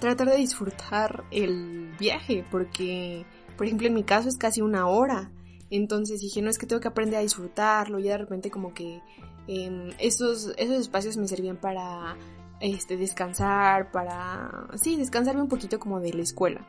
tratar 0.00 0.30
de 0.30 0.36
disfrutar 0.36 1.24
el 1.30 1.94
viaje, 1.98 2.44
porque, 2.50 3.26
por 3.56 3.66
ejemplo, 3.66 3.86
en 3.88 3.94
mi 3.94 4.04
caso 4.04 4.28
es 4.28 4.36
casi 4.36 4.60
una 4.60 4.86
hora. 4.86 5.30
Entonces 5.70 6.20
dije, 6.20 6.42
no 6.42 6.50
es 6.50 6.58
que 6.58 6.66
tengo 6.66 6.80
que 6.80 6.88
aprender 6.88 7.18
a 7.18 7.22
disfrutarlo, 7.22 7.98
y 7.98 8.04
de 8.04 8.18
repente 8.18 8.50
como 8.50 8.72
que 8.72 9.00
eh, 9.48 9.90
esos, 9.98 10.52
esos 10.56 10.76
espacios 10.76 11.16
me 11.16 11.26
servían 11.26 11.56
para 11.56 12.16
este, 12.60 12.96
descansar, 12.96 13.90
para, 13.90 14.68
sí, 14.76 14.96
descansarme 14.96 15.42
un 15.42 15.48
poquito 15.48 15.78
como 15.78 16.00
de 16.00 16.12
la 16.12 16.22
escuela. 16.22 16.66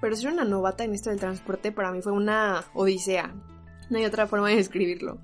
Pero 0.00 0.14
ser 0.14 0.32
una 0.32 0.44
novata 0.44 0.84
en 0.84 0.94
esto 0.94 1.10
del 1.10 1.18
transporte 1.18 1.72
para 1.72 1.90
mí 1.90 2.02
fue 2.02 2.12
una 2.12 2.64
odisea. 2.74 3.34
No 3.90 3.98
hay 3.98 4.04
otra 4.04 4.26
forma 4.26 4.48
de 4.48 4.56
describirlo. 4.56 5.18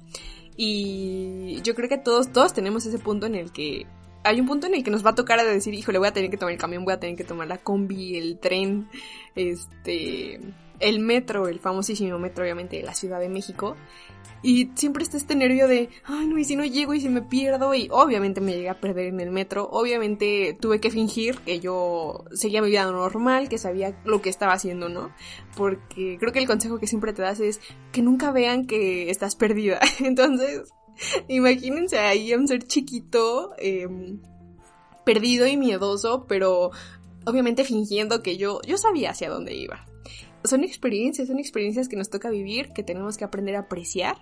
Y 0.56 1.60
yo 1.62 1.74
creo 1.74 1.88
que 1.88 1.98
todos, 1.98 2.32
todos 2.32 2.52
tenemos 2.52 2.86
ese 2.86 2.98
punto 2.98 3.26
en 3.26 3.34
el 3.34 3.52
que 3.52 3.86
hay 4.24 4.40
un 4.40 4.46
punto 4.46 4.66
en 4.66 4.74
el 4.74 4.82
que 4.82 4.90
nos 4.90 5.04
va 5.04 5.10
a 5.10 5.14
tocar 5.14 5.38
a 5.38 5.44
decir, 5.44 5.74
híjole, 5.74 5.98
voy 5.98 6.08
a 6.08 6.12
tener 6.12 6.30
que 6.30 6.38
tomar 6.38 6.52
el 6.52 6.58
camión, 6.58 6.84
voy 6.84 6.94
a 6.94 7.00
tener 7.00 7.16
que 7.16 7.24
tomar 7.24 7.46
la 7.46 7.58
combi, 7.58 8.16
el 8.16 8.38
tren, 8.38 8.88
este, 9.34 10.40
el 10.80 11.00
metro, 11.00 11.48
el 11.48 11.60
famosísimo 11.60 12.18
metro 12.18 12.44
obviamente 12.44 12.76
de 12.76 12.82
la 12.82 12.94
Ciudad 12.94 13.20
de 13.20 13.28
México. 13.28 13.76
Y 14.42 14.70
siempre 14.74 15.02
está 15.02 15.16
este 15.16 15.34
nervio 15.34 15.66
de, 15.68 15.88
ay 16.04 16.26
no, 16.26 16.36
y 16.36 16.44
si 16.44 16.54
no 16.54 16.66
llego 16.66 16.92
y 16.92 17.00
si 17.00 17.08
me 17.08 17.22
pierdo. 17.22 17.74
Y 17.74 17.88
obviamente 17.90 18.42
me 18.42 18.52
llegué 18.52 18.68
a 18.68 18.78
perder 18.78 19.06
en 19.06 19.20
el 19.20 19.30
metro. 19.30 19.66
Obviamente 19.70 20.54
tuve 20.60 20.80
que 20.80 20.90
fingir 20.90 21.38
que 21.38 21.60
yo 21.60 22.24
seguía 22.32 22.60
mi 22.60 22.68
vida 22.68 22.84
normal, 22.84 23.48
que 23.48 23.56
sabía 23.56 23.98
lo 24.04 24.20
que 24.20 24.28
estaba 24.28 24.52
haciendo, 24.52 24.90
¿no? 24.90 25.10
Porque 25.56 26.18
creo 26.20 26.32
que 26.32 26.40
el 26.40 26.46
consejo 26.46 26.78
que 26.78 26.86
siempre 26.86 27.14
te 27.14 27.22
das 27.22 27.40
es 27.40 27.58
que 27.90 28.02
nunca 28.02 28.32
vean 28.32 28.66
que 28.66 29.10
estás 29.10 29.34
perdida. 29.34 29.80
Entonces, 30.00 30.70
imagínense 31.28 31.98
ahí 31.98 32.30
a 32.34 32.36
un 32.36 32.46
ser 32.46 32.64
chiquito, 32.64 33.54
em, 33.56 34.20
perdido 35.06 35.46
y 35.46 35.56
miedoso, 35.56 36.26
pero 36.28 36.70
obviamente 37.24 37.64
fingiendo 37.64 38.22
que 38.22 38.36
yo, 38.36 38.60
yo 38.66 38.76
sabía 38.76 39.12
hacia 39.12 39.30
dónde 39.30 39.54
iba 39.54 39.86
son 40.44 40.62
experiencias, 40.62 41.28
son 41.28 41.38
experiencias 41.38 41.88
que 41.88 41.96
nos 41.96 42.10
toca 42.10 42.30
vivir, 42.30 42.72
que 42.74 42.82
tenemos 42.82 43.16
que 43.16 43.24
aprender 43.24 43.56
a 43.56 43.60
apreciar 43.60 44.16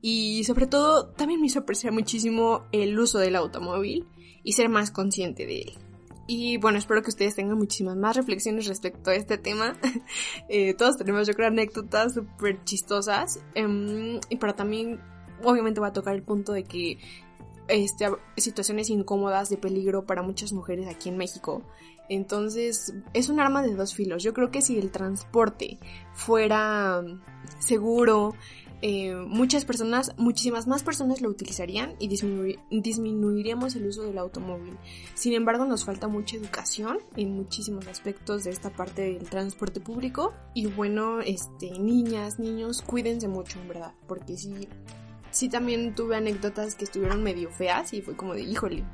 y 0.00 0.44
sobre 0.44 0.66
todo 0.66 1.08
también 1.08 1.40
me 1.40 1.48
hizo 1.48 1.58
apreciar 1.60 1.92
muchísimo 1.92 2.64
el 2.72 2.98
uso 2.98 3.18
del 3.18 3.36
automóvil 3.36 4.06
y 4.42 4.52
ser 4.52 4.68
más 4.68 4.90
consciente 4.90 5.46
de 5.46 5.62
él. 5.62 5.72
Y 6.26 6.56
bueno, 6.56 6.78
espero 6.78 7.02
que 7.02 7.10
ustedes 7.10 7.34
tengan 7.34 7.58
muchísimas 7.58 7.96
más 7.96 8.16
reflexiones 8.16 8.66
respecto 8.66 9.10
a 9.10 9.14
este 9.14 9.36
tema. 9.38 9.76
Eh, 10.48 10.74
todos 10.74 10.96
tenemos, 10.96 11.26
yo 11.26 11.34
creo, 11.34 11.48
anécdotas 11.48 12.14
súper 12.14 12.62
chistosas. 12.64 13.40
Em, 13.54 14.20
y 14.28 14.36
para 14.36 14.54
también, 14.54 15.00
obviamente, 15.42 15.80
va 15.80 15.88
a 15.88 15.92
tocar 15.92 16.14
el 16.14 16.22
punto 16.22 16.52
de 16.52 16.64
que 16.64 16.98
este, 17.68 18.06
situaciones 18.36 18.90
incómodas 18.90 19.48
de 19.48 19.56
peligro 19.56 20.04
para 20.04 20.22
muchas 20.22 20.52
mujeres 20.52 20.86
aquí 20.88 21.08
en 21.08 21.16
México. 21.16 21.62
Entonces, 22.08 22.94
es 23.12 23.28
un 23.28 23.40
arma 23.40 23.62
de 23.62 23.74
dos 23.74 23.94
filos. 23.94 24.22
Yo 24.22 24.34
creo 24.34 24.50
que 24.50 24.62
si 24.62 24.78
el 24.78 24.90
transporte 24.90 25.78
fuera 26.12 27.02
seguro, 27.58 28.34
eh, 28.86 29.14
muchas 29.14 29.64
personas, 29.64 30.12
muchísimas 30.18 30.66
más 30.66 30.82
personas 30.82 31.22
lo 31.22 31.30
utilizarían 31.30 31.94
y 31.98 32.08
disminuiríamos 32.70 33.74
el 33.76 33.86
uso 33.86 34.02
del 34.02 34.18
automóvil. 34.18 34.76
Sin 35.14 35.32
embargo, 35.32 35.64
nos 35.64 35.86
falta 35.86 36.06
mucha 36.06 36.36
educación 36.36 36.98
en 37.16 37.34
muchísimos 37.34 37.88
aspectos 37.88 38.44
de 38.44 38.50
esta 38.50 38.68
parte 38.68 39.00
del 39.00 39.30
transporte 39.30 39.80
público. 39.80 40.34
Y 40.52 40.66
bueno, 40.66 41.20
este, 41.20 41.78
niñas, 41.78 42.38
niños, 42.38 42.82
cuídense 42.82 43.26
mucho, 43.26 43.58
en 43.58 43.68
verdad, 43.68 43.94
porque 44.06 44.36
sí, 44.36 44.68
sí 45.30 45.48
también 45.48 45.94
tuve 45.94 46.16
anécdotas 46.16 46.74
que 46.74 46.84
estuvieron 46.84 47.22
medio 47.22 47.50
feas 47.50 47.94
y 47.94 48.02
fue 48.02 48.14
como 48.14 48.34
de, 48.34 48.42
híjole, 48.42 48.84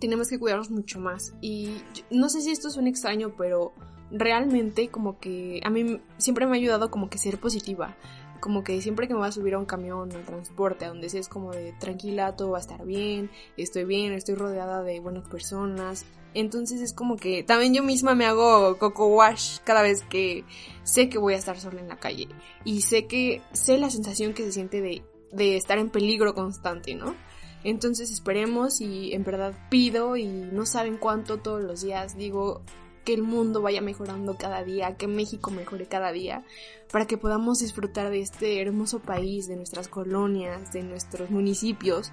tenemos 0.00 0.28
que 0.28 0.38
cuidarnos 0.38 0.70
mucho 0.70 0.98
más. 0.98 1.34
Y 1.40 1.76
no 2.10 2.28
sé 2.28 2.40
si 2.40 2.50
esto 2.50 2.68
es 2.68 2.76
un 2.76 2.88
extraño, 2.88 3.34
pero 3.36 3.72
realmente 4.10 4.88
como 4.88 5.20
que 5.20 5.60
a 5.64 5.70
mí 5.70 6.00
siempre 6.18 6.46
me 6.46 6.52
ha 6.52 6.60
ayudado 6.60 6.90
como 6.90 7.08
que 7.08 7.18
ser 7.18 7.38
positiva. 7.38 7.96
Como 8.40 8.64
que 8.64 8.80
siempre 8.80 9.06
que 9.06 9.12
me 9.12 9.20
voy 9.20 9.28
a 9.28 9.32
subir 9.32 9.54
a 9.54 9.58
un 9.58 9.66
camión, 9.66 10.14
un 10.14 10.24
transporte, 10.24 10.86
a 10.86 10.88
donde 10.88 11.10
sea 11.10 11.20
es 11.20 11.28
como 11.28 11.52
de 11.52 11.74
tranquila, 11.78 12.34
todo 12.36 12.52
va 12.52 12.58
a 12.58 12.62
estar 12.62 12.86
bien, 12.86 13.30
estoy 13.58 13.84
bien, 13.84 14.14
estoy 14.14 14.34
rodeada 14.34 14.82
de 14.82 14.98
buenas 14.98 15.28
personas. 15.28 16.06
Entonces 16.32 16.80
es 16.80 16.94
como 16.94 17.16
que 17.16 17.42
también 17.42 17.74
yo 17.74 17.82
misma 17.82 18.14
me 18.14 18.24
hago 18.24 18.78
coco 18.78 19.08
wash 19.08 19.58
cada 19.64 19.82
vez 19.82 20.02
que 20.04 20.44
sé 20.84 21.08
que 21.10 21.18
voy 21.18 21.34
a 21.34 21.38
estar 21.38 21.58
sola 21.60 21.80
en 21.80 21.88
la 21.88 21.96
calle. 21.96 22.28
Y 22.64 22.80
sé 22.80 23.06
que, 23.06 23.42
sé 23.52 23.76
la 23.76 23.90
sensación 23.90 24.32
que 24.32 24.44
se 24.44 24.52
siente 24.52 24.80
de, 24.80 25.02
de 25.32 25.56
estar 25.56 25.76
en 25.76 25.90
peligro 25.90 26.34
constante, 26.34 26.94
¿no? 26.94 27.14
Entonces 27.64 28.10
esperemos 28.10 28.80
y 28.80 29.12
en 29.12 29.24
verdad 29.24 29.54
pido 29.70 30.16
y 30.16 30.26
no 30.26 30.64
saben 30.66 30.96
cuánto 30.96 31.38
todos 31.38 31.62
los 31.62 31.82
días 31.82 32.16
digo, 32.16 32.62
que 33.04 33.14
el 33.14 33.22
mundo 33.22 33.62
vaya 33.62 33.80
mejorando 33.80 34.36
cada 34.36 34.62
día, 34.62 34.96
que 34.96 35.06
México 35.06 35.50
mejore 35.50 35.86
cada 35.86 36.12
día, 36.12 36.44
para 36.92 37.06
que 37.06 37.16
podamos 37.16 37.60
disfrutar 37.60 38.10
de 38.10 38.20
este 38.20 38.60
hermoso 38.60 39.00
país, 39.00 39.48
de 39.48 39.56
nuestras 39.56 39.88
colonias, 39.88 40.72
de 40.72 40.82
nuestros 40.82 41.30
municipios. 41.30 42.12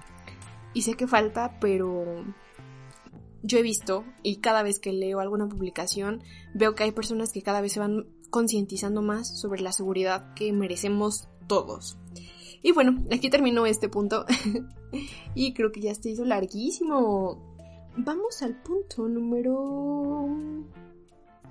Y 0.74 0.82
sé 0.82 0.94
que 0.94 1.06
falta, 1.06 1.58
pero 1.60 2.24
yo 3.42 3.58
he 3.58 3.62
visto 3.62 4.04
y 4.22 4.36
cada 4.36 4.62
vez 4.62 4.78
que 4.78 4.92
leo 4.92 5.20
alguna 5.20 5.48
publicación 5.48 6.22
veo 6.54 6.74
que 6.74 6.84
hay 6.84 6.92
personas 6.92 7.32
que 7.32 7.42
cada 7.42 7.60
vez 7.60 7.72
se 7.72 7.80
van 7.80 8.06
concientizando 8.30 9.02
más 9.02 9.40
sobre 9.40 9.62
la 9.62 9.72
seguridad 9.72 10.34
que 10.34 10.52
merecemos 10.52 11.28
todos. 11.46 11.96
Y 12.62 12.72
bueno, 12.72 13.04
aquí 13.12 13.30
terminó 13.30 13.66
este 13.66 13.88
punto. 13.88 14.24
y 15.34 15.54
creo 15.54 15.72
que 15.72 15.80
ya 15.80 15.94
se 15.94 16.10
hizo 16.10 16.24
larguísimo. 16.24 17.38
Vamos 17.96 18.42
al 18.42 18.54
punto 18.62 19.08
número 19.08 20.28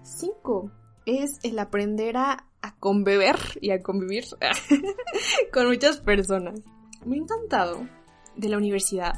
5. 0.04 0.72
Es 1.06 1.40
el 1.44 1.60
aprender 1.60 2.18
a, 2.18 2.48
a 2.62 2.76
y 3.62 3.72
a 3.72 3.82
convivir 3.82 4.26
con 5.54 5.68
muchas 5.68 5.98
personas. 6.02 6.62
Me 7.06 7.16
ha 7.16 7.20
encantado 7.20 7.88
de 8.36 8.50
la 8.50 8.58
universidad 8.58 9.14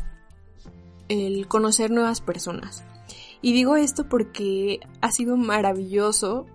el 1.08 1.48
conocer 1.48 1.92
nuevas 1.92 2.22
personas. 2.22 2.84
Y 3.42 3.54
digo 3.54 3.76
esto 3.76 4.08
porque 4.08 4.80
ha 5.02 5.12
sido 5.12 5.38
maravilloso. 5.38 6.46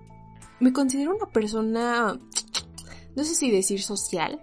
Me 0.61 0.73
considero 0.73 1.15
una 1.15 1.27
persona, 1.27 2.19
no 3.17 3.25
sé 3.25 3.35
si 3.35 3.51
decir 3.51 3.83
social, 3.83 4.41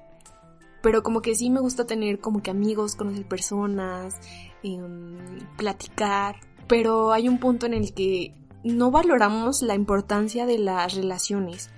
pero 0.82 1.04
como 1.04 1.22
que 1.22 1.36
sí 1.36 1.50
me 1.50 1.60
gusta 1.60 1.86
tener 1.86 2.20
como 2.20 2.42
que 2.42 2.52
amigos, 2.52 2.96
conocer 2.96 3.26
personas, 3.26 4.20
em, 4.64 5.18
platicar, 5.58 6.36
pero 6.68 7.12
hay 7.12 7.28
un 7.28 7.40
punto 7.40 7.66
en 7.66 7.74
el 7.74 7.94
que 7.94 8.34
no 8.64 8.92
valoramos 8.92 9.62
la 9.62 9.76
importancia 9.76 10.46
de 10.46 10.60
las 10.60 10.96
relaciones. 10.96 11.70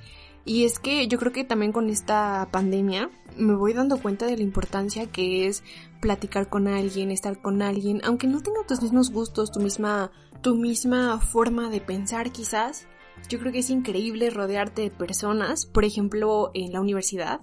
Y 0.45 0.65
es 0.65 0.79
que 0.79 1.07
yo 1.07 1.17
creo 1.19 1.31
que 1.31 1.45
también 1.45 1.71
con 1.71 1.89
esta 1.89 2.49
pandemia 2.51 3.09
me 3.37 3.55
voy 3.55 3.73
dando 3.73 4.01
cuenta 4.01 4.25
de 4.25 4.37
la 4.37 4.43
importancia 4.43 5.07
que 5.07 5.47
es 5.47 5.63
platicar 6.01 6.49
con 6.49 6.67
alguien, 6.67 7.11
estar 7.11 7.41
con 7.41 7.61
alguien, 7.61 8.01
aunque 8.03 8.27
no 8.27 8.41
tenga 8.41 8.65
tus 8.67 8.81
mismos 8.81 9.11
gustos, 9.11 9.51
tu 9.51 9.61
misma, 9.61 10.11
tu 10.41 10.55
misma 10.55 11.19
forma 11.19 11.69
de 11.69 11.79
pensar 11.79 12.31
quizás. 12.31 12.87
Yo 13.29 13.39
creo 13.39 13.53
que 13.53 13.59
es 13.59 13.69
increíble 13.69 14.29
rodearte 14.29 14.81
de 14.81 14.91
personas, 14.91 15.65
por 15.65 15.85
ejemplo, 15.85 16.51
en 16.53 16.73
la 16.73 16.81
universidad, 16.81 17.39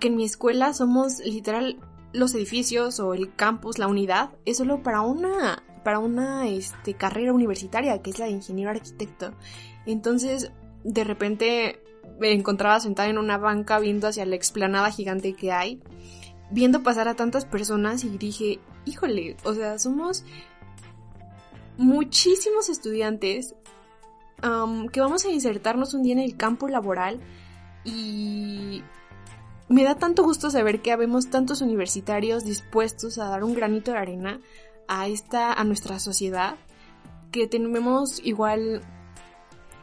que 0.00 0.08
en 0.08 0.16
mi 0.16 0.24
escuela 0.24 0.72
somos 0.72 1.20
literal 1.20 1.78
los 2.12 2.34
edificios 2.34 3.00
o 3.00 3.14
el 3.14 3.34
campus, 3.34 3.78
la 3.78 3.88
unidad, 3.88 4.30
es 4.44 4.58
solo 4.58 4.82
para 4.82 5.02
una 5.02 5.62
para 5.84 6.00
una 6.00 6.48
este, 6.48 6.94
carrera 6.94 7.32
universitaria 7.32 8.02
que 8.02 8.10
es 8.10 8.18
la 8.18 8.26
de 8.26 8.32
ingeniero 8.32 8.72
arquitecto. 8.72 9.32
Entonces, 9.86 10.50
de 10.82 11.04
repente 11.04 11.80
me 12.18 12.32
encontraba 12.32 12.80
sentada 12.80 13.08
en 13.08 13.18
una 13.18 13.38
banca 13.38 13.78
viendo 13.78 14.08
hacia 14.08 14.26
la 14.26 14.34
explanada 14.34 14.90
gigante 14.90 15.34
que 15.34 15.52
hay, 15.52 15.80
viendo 16.50 16.82
pasar 16.82 17.06
a 17.06 17.14
tantas 17.14 17.44
personas 17.44 18.02
y 18.02 18.18
dije, 18.18 18.58
híjole, 18.84 19.36
o 19.44 19.54
sea, 19.54 19.78
somos 19.78 20.24
muchísimos 21.76 22.68
estudiantes 22.68 23.54
que 24.92 25.00
vamos 25.00 25.24
a 25.24 25.30
insertarnos 25.30 25.94
un 25.94 26.02
día 26.02 26.12
en 26.14 26.18
el 26.18 26.36
campo 26.36 26.68
laboral 26.68 27.20
y 27.84 28.82
me 29.68 29.84
da 29.84 29.96
tanto 29.96 30.22
gusto 30.22 30.50
saber 30.50 30.80
que 30.80 30.92
habemos 30.92 31.30
tantos 31.30 31.60
universitarios 31.60 32.44
dispuestos 32.44 33.18
a 33.18 33.28
dar 33.28 33.42
un 33.42 33.54
granito 33.54 33.92
de 33.92 33.98
arena 33.98 34.40
a 34.88 35.08
esta, 35.08 35.52
a 35.52 35.64
nuestra 35.64 35.98
sociedad, 35.98 36.56
que 37.32 37.46
tenemos 37.46 38.20
igual 38.24 38.82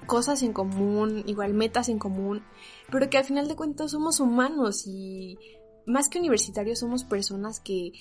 cosas 0.06 0.44
en 0.44 0.54
común, 0.54 1.24
igual 1.28 1.54
metas 1.54 1.90
en 1.90 2.00
común, 2.00 2.44
pero 2.92 3.10
que 3.10 3.18
al 3.18 3.26
final 3.26 3.48
de 3.48 3.56
cuentas 3.56 3.92
somos 3.92 4.20
humanos 4.20 4.88
y 4.88 5.38
más 5.86 6.10
que 6.10 6.20
universitarios 6.20 6.80
somos 6.80 7.04
personas 7.04 7.60
que, 7.60 7.92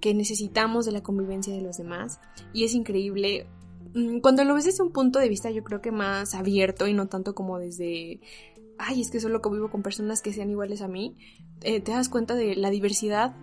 que 0.00 0.14
necesitamos 0.14 0.86
de 0.86 0.92
la 0.92 1.02
convivencia 1.02 1.54
de 1.54 1.62
los 1.62 1.76
demás 1.76 2.20
y 2.52 2.64
es 2.64 2.74
increíble. 2.74 3.46
Mm, 3.94 4.20
cuando 4.20 4.44
lo 4.44 4.54
ves 4.54 4.64
desde 4.64 4.82
un 4.82 4.92
punto 4.92 5.18
de 5.18 5.28
vista 5.28 5.50
yo 5.50 5.62
creo 5.62 5.80
que 5.80 5.92
más 5.92 6.34
abierto 6.34 6.86
y 6.86 6.94
no 6.94 7.06
tanto 7.06 7.34
como 7.34 7.58
desde 7.58 8.20
ay, 8.82 9.00
es 9.00 9.10
que 9.10 9.20
solo 9.20 9.40
convivo 9.40 9.70
con 9.70 9.82
personas 9.82 10.22
que 10.22 10.32
sean 10.32 10.50
iguales 10.50 10.82
a 10.82 10.88
mí, 10.88 11.16
eh, 11.62 11.80
te 11.80 11.92
das 11.92 12.08
cuenta 12.08 12.34
de 12.34 12.56
la 12.56 12.70
diversidad 12.70 13.34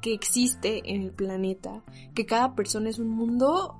que 0.00 0.14
existe 0.14 0.82
en 0.92 1.02
el 1.02 1.10
planeta, 1.10 1.82
que 2.14 2.26
cada 2.26 2.54
persona 2.54 2.88
es 2.88 2.98
un 2.98 3.08
mundo 3.08 3.76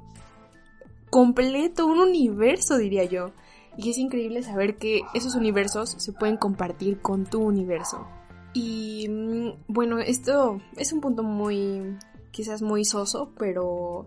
completo, 1.11 1.87
un 1.87 1.99
universo, 1.99 2.77
diría 2.77 3.05
yo. 3.05 3.33
Y 3.77 3.91
es 3.91 3.99
increíble 3.99 4.43
saber 4.43 4.77
que 4.77 5.01
esos 5.15 5.35
universos 5.35 5.95
se 5.99 6.13
pueden 6.13 6.37
compartir 6.37 7.01
con 7.01 7.25
tu 7.25 7.41
universo. 7.41 8.07
Y 8.53 9.09
mm, 9.09 9.73
bueno, 9.73 9.99
esto 9.99 10.61
es 10.77 10.93
un 10.93 11.01
punto 11.01 11.23
muy, 11.23 11.97
quizás 12.33 12.61
muy 12.61 12.85
soso, 12.85 13.33
pero 13.39 14.07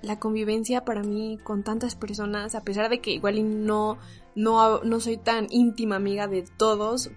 la 0.00 0.18
convivencia 0.18 0.84
para 0.84 1.02
mí 1.02 1.38
con 1.44 1.62
tantas 1.62 1.94
personas, 1.94 2.54
a 2.54 2.62
pesar 2.62 2.88
de 2.88 3.00
que 3.00 3.10
igual 3.10 3.66
no 3.66 3.98
no, 4.34 4.82
no 4.82 5.00
soy 5.00 5.16
tan 5.16 5.46
íntima 5.50 5.96
amiga 5.96 6.26
de 6.26 6.42
todos, 6.42 7.10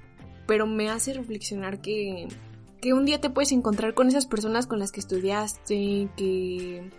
pero 0.45 0.67
me 0.67 0.89
hace 0.89 1.13
reflexionar 1.13 1.82
que, 1.82 2.27
que 2.82 2.93
un 2.93 3.06
día 3.06 3.19
te 3.21 3.30
puedes 3.30 3.51
encontrar 3.51 3.93
con 3.93 4.08
esas 4.08 4.25
personas 4.25 4.67
con 4.67 4.80
las 4.80 4.91
que 4.91 4.99
estudiaste, 4.99 6.10
que 6.15 6.89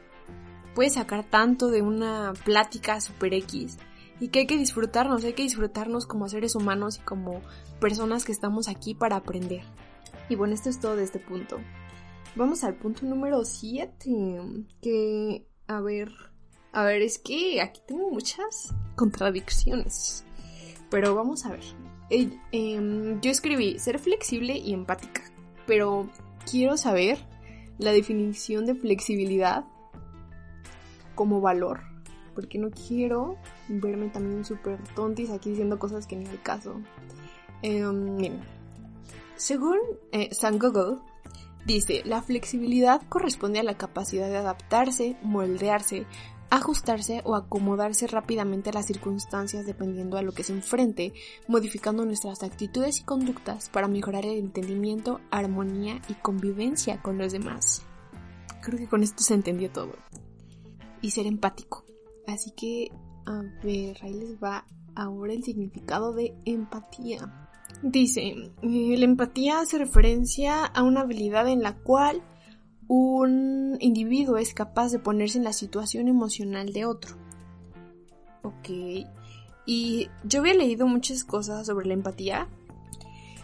puedes 0.74 0.94
sacar 0.94 1.28
tanto 1.28 1.68
de 1.68 1.83
una 1.83 2.33
plática 2.44 3.00
super 3.00 3.35
X 3.35 3.78
y 4.20 4.28
que 4.28 4.40
hay 4.40 4.46
que 4.46 4.59
disfrutarnos, 4.59 5.24
hay 5.24 5.33
que 5.33 5.42
disfrutarnos 5.42 6.07
como 6.07 6.28
seres 6.28 6.54
humanos 6.54 6.98
y 6.98 7.00
como 7.00 7.40
personas 7.81 8.24
que 8.24 8.33
estamos 8.33 8.68
aquí 8.68 8.94
para 8.94 9.16
aprender. 9.16 9.62
Y 10.28 10.35
bueno, 10.35 10.54
esto 10.54 10.68
es 10.68 10.81
todo 10.81 10.96
de 10.96 11.04
este 11.04 11.20
punto. 11.20 11.59
Vamos 12.37 12.64
al 12.64 12.74
punto 12.74 13.07
número 13.07 13.44
7, 13.44 13.88
que, 14.81 15.46
a 15.66 15.81
ver, 15.81 16.11
a 16.72 16.85
ver, 16.85 17.02
es 17.02 17.18
que 17.18 17.61
aquí 17.61 17.81
tengo 17.87 18.11
muchas 18.11 18.74
contradicciones. 18.94 20.24
Pero 20.90 21.14
vamos 21.14 21.44
a 21.46 21.50
ver. 21.50 21.64
Eh, 22.11 22.31
em, 22.52 23.20
yo 23.20 23.31
escribí 23.31 23.78
ser 23.78 23.98
flexible 23.98 24.57
y 24.57 24.72
empática. 24.72 25.22
Pero 25.66 26.09
quiero 26.50 26.76
saber 26.76 27.18
la 27.78 27.92
definición 27.92 28.66
de 28.66 28.74
flexibilidad 28.74 29.64
como 31.14 31.40
valor. 31.40 31.81
Porque 32.35 32.59
no 32.59 32.70
quiero 32.70 33.37
verme 33.68 34.09
también 34.09 34.44
súper 34.44 34.78
tontis 34.94 35.31
aquí 35.31 35.50
diciendo 35.50 35.78
cosas 35.78 36.07
que 36.07 36.16
ni 36.16 36.26
el 36.26 36.40
caso. 36.40 36.81
Em, 37.62 38.16
miren. 38.16 38.40
Según 39.37 39.78
eh, 40.12 40.28
San 40.33 40.59
Google, 40.59 40.98
dice, 41.64 42.02
la 42.04 42.22
flexibilidad 42.22 43.02
corresponde 43.09 43.61
a 43.61 43.62
la 43.62 43.76
capacidad 43.76 44.28
de 44.28 44.37
adaptarse, 44.37 45.16
moldearse, 45.22 46.07
ajustarse 46.50 47.22
o 47.24 47.34
acomodarse 47.34 48.06
rápidamente 48.06 48.70
a 48.70 48.72
las 48.72 48.87
circunstancias 48.87 49.66
dependiendo 49.66 50.16
a 50.16 50.22
lo 50.22 50.32
que 50.32 50.42
se 50.42 50.52
enfrente, 50.52 51.12
modificando 51.46 52.04
nuestras 52.04 52.42
actitudes 52.42 53.00
y 53.00 53.04
conductas 53.04 53.68
para 53.68 53.88
mejorar 53.88 54.24
el 54.24 54.38
entendimiento, 54.38 55.20
armonía 55.30 56.00
y 56.08 56.14
convivencia 56.14 57.02
con 57.02 57.18
los 57.18 57.32
demás. 57.32 57.82
Creo 58.62 58.78
que 58.78 58.88
con 58.88 59.02
esto 59.02 59.22
se 59.22 59.34
entendió 59.34 59.70
todo. 59.70 59.92
Y 61.00 61.11
ser 61.11 61.26
empático. 61.26 61.84
Así 62.26 62.50
que, 62.52 62.90
a 63.26 63.42
ver, 63.62 63.96
ahí 64.02 64.14
les 64.14 64.42
va 64.42 64.66
ahora 64.94 65.32
el 65.32 65.44
significado 65.44 66.12
de 66.12 66.34
empatía. 66.44 67.48
Dice, 67.82 68.34
eh, 68.62 68.96
la 68.98 69.04
empatía 69.04 69.61
hace 69.61 69.78
referencia 69.78 70.64
a 70.64 70.82
una 70.82 71.02
habilidad 71.02 71.46
en 71.48 71.62
la 71.62 71.76
cual 71.76 72.22
un 72.88 73.77
individuo 73.81 74.38
es 74.38 74.55
capaz 74.55 74.90
de 74.90 74.98
ponerse 74.98 75.38
en 75.38 75.44
la 75.44 75.53
situación 75.53 76.09
emocional 76.09 76.72
de 76.72 76.87
otro. 76.87 77.16
Ok. 78.42 79.07
Y 79.66 80.09
yo 80.24 80.40
había 80.40 80.55
leído 80.55 80.87
muchas 80.87 81.24
cosas 81.24 81.66
sobre 81.66 81.87
la 81.87 81.94
empatía. 81.94 82.48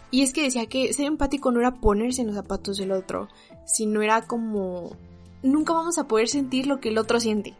Y 0.09 0.23
es 0.23 0.33
que 0.33 0.43
decía 0.43 0.65
que 0.65 0.91
ser 0.93 1.05
empático 1.05 1.51
no 1.51 1.59
era 1.59 1.75
ponerse 1.75 2.21
en 2.21 2.27
los 2.27 2.35
zapatos 2.35 2.77
del 2.77 2.91
otro, 2.91 3.29
sino 3.65 4.01
era 4.01 4.23
como... 4.23 4.95
Nunca 5.43 5.73
vamos 5.73 5.99
a 5.99 6.07
poder 6.07 6.27
sentir 6.27 6.65
lo 6.65 6.79
que 6.79 6.89
el 6.89 6.97
otro 6.97 7.19
siente. 7.19 7.53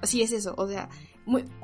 Así 0.00 0.22
es 0.22 0.32
eso, 0.32 0.54
o 0.56 0.68
sea, 0.68 0.88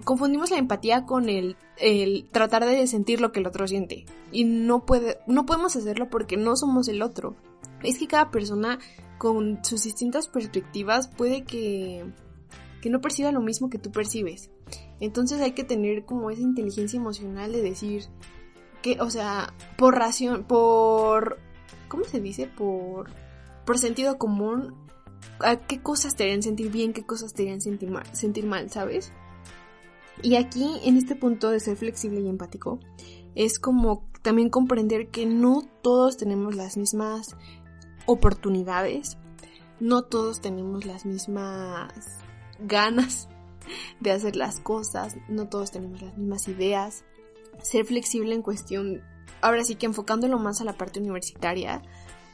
confundimos 0.04 0.50
la 0.50 0.59
empatía 0.59 1.06
con 1.06 1.28
el, 1.28 1.56
el, 1.78 2.28
tratar 2.30 2.64
de 2.64 2.87
sentir 2.87 3.20
lo 3.20 3.32
que 3.32 3.40
el 3.40 3.46
otro 3.46 3.66
siente. 3.68 4.04
Y 4.32 4.44
no, 4.44 4.85
puede, 4.85 5.18
no 5.26 5.46
podemos 5.46 5.76
hacerlo 5.76 6.11
porque 6.11 6.37
no 6.37 6.56
somos 6.56 6.88
el 6.88 7.02
otro. 7.02 7.37
Es 7.82 7.98
que 7.98 8.09
cada 8.09 8.30
persona 8.30 8.78
con 9.18 9.64
sus 9.64 9.85
distintas 9.85 10.29
perspectivas 10.29 11.09
puede 11.09 11.44
que, 11.44 12.05
que 12.81 12.90
no 12.90 13.00
perciba 13.00 13.33
lo 13.33 13.40
mismo 13.40 13.70
que 13.70 13.79
tú 13.79 13.90
percibes. 13.90 14.50
Entonces 15.00 15.40
hay 15.40 15.52
que 15.52 15.64
tener 15.64 16.05
como 16.05 16.31
esa 16.31 16.42
inteligencia 16.42 16.98
emocional 16.98 17.52
de 17.52 17.62
decir 17.62 18.05
que, 18.83 19.00
o 19.00 19.11
sea, 19.11 19.55
por 19.76 19.94
ración, 19.94 20.44
por, 20.44 21.38
¿cómo 21.88 22.05
se 22.05 22.20
dice? 22.20 22.46
Por, 22.46 23.11
por 23.64 23.79
sentido 23.79 24.18
común, 24.18 24.74
qué 25.66 25.83
cosas 25.83 26.16
te 26.16 26.24
harían 26.24 26.42
sentir 26.42 26.70
bien, 26.70 26.92
qué 26.92 27.05
cosas 27.05 27.35
te 27.35 27.42
harían 27.42 27.61
sentir 27.61 27.90
mal, 27.90 28.07
sentir 28.12 28.46
mal, 28.46 28.70
¿sabes? 28.70 29.12
Y 30.22 30.37
aquí, 30.37 30.81
en 30.85 30.96
este 30.96 31.14
punto 31.14 31.50
de 31.50 31.61
ser 31.61 31.76
flexible 31.76 32.20
y 32.20 32.29
empático, 32.29 32.79
es 33.35 33.59
como 33.59 34.09
también 34.22 34.48
comprender 34.48 35.09
que 35.09 35.26
no 35.26 35.62
todos 35.83 36.16
tenemos 36.16 36.57
las 36.57 36.76
mismas 36.76 37.37
oportunidades, 38.06 39.18
no 39.80 40.02
todos 40.02 40.40
tenemos 40.40 40.86
las 40.86 41.04
mismas 41.04 41.92
ganas 42.58 43.28
de 44.00 44.12
hacer 44.12 44.36
las 44.36 44.60
cosas, 44.60 45.16
no 45.28 45.48
todos 45.48 45.70
tenemos 45.70 46.00
las 46.00 46.16
mismas 46.16 46.48
ideas. 46.48 47.04
Ser 47.62 47.84
flexible 47.84 48.34
en 48.34 48.42
cuestión, 48.42 49.02
ahora 49.40 49.64
sí 49.64 49.74
que 49.74 49.86
enfocándolo 49.86 50.38
más 50.38 50.60
a 50.60 50.64
la 50.64 50.74
parte 50.74 51.00
universitaria, 51.00 51.82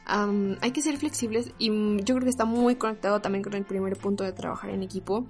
hay 0.05 0.71
que 0.71 0.81
ser 0.81 0.97
flexibles 0.97 1.51
y 1.57 1.69
yo 2.03 2.15
creo 2.15 2.23
que 2.23 2.29
está 2.29 2.45
muy 2.45 2.75
conectado 2.75 3.21
también 3.21 3.43
con 3.43 3.53
el 3.53 3.65
primer 3.65 3.97
punto 3.97 4.23
de 4.23 4.33
trabajar 4.33 4.69
en 4.69 4.83
equipo, 4.83 5.25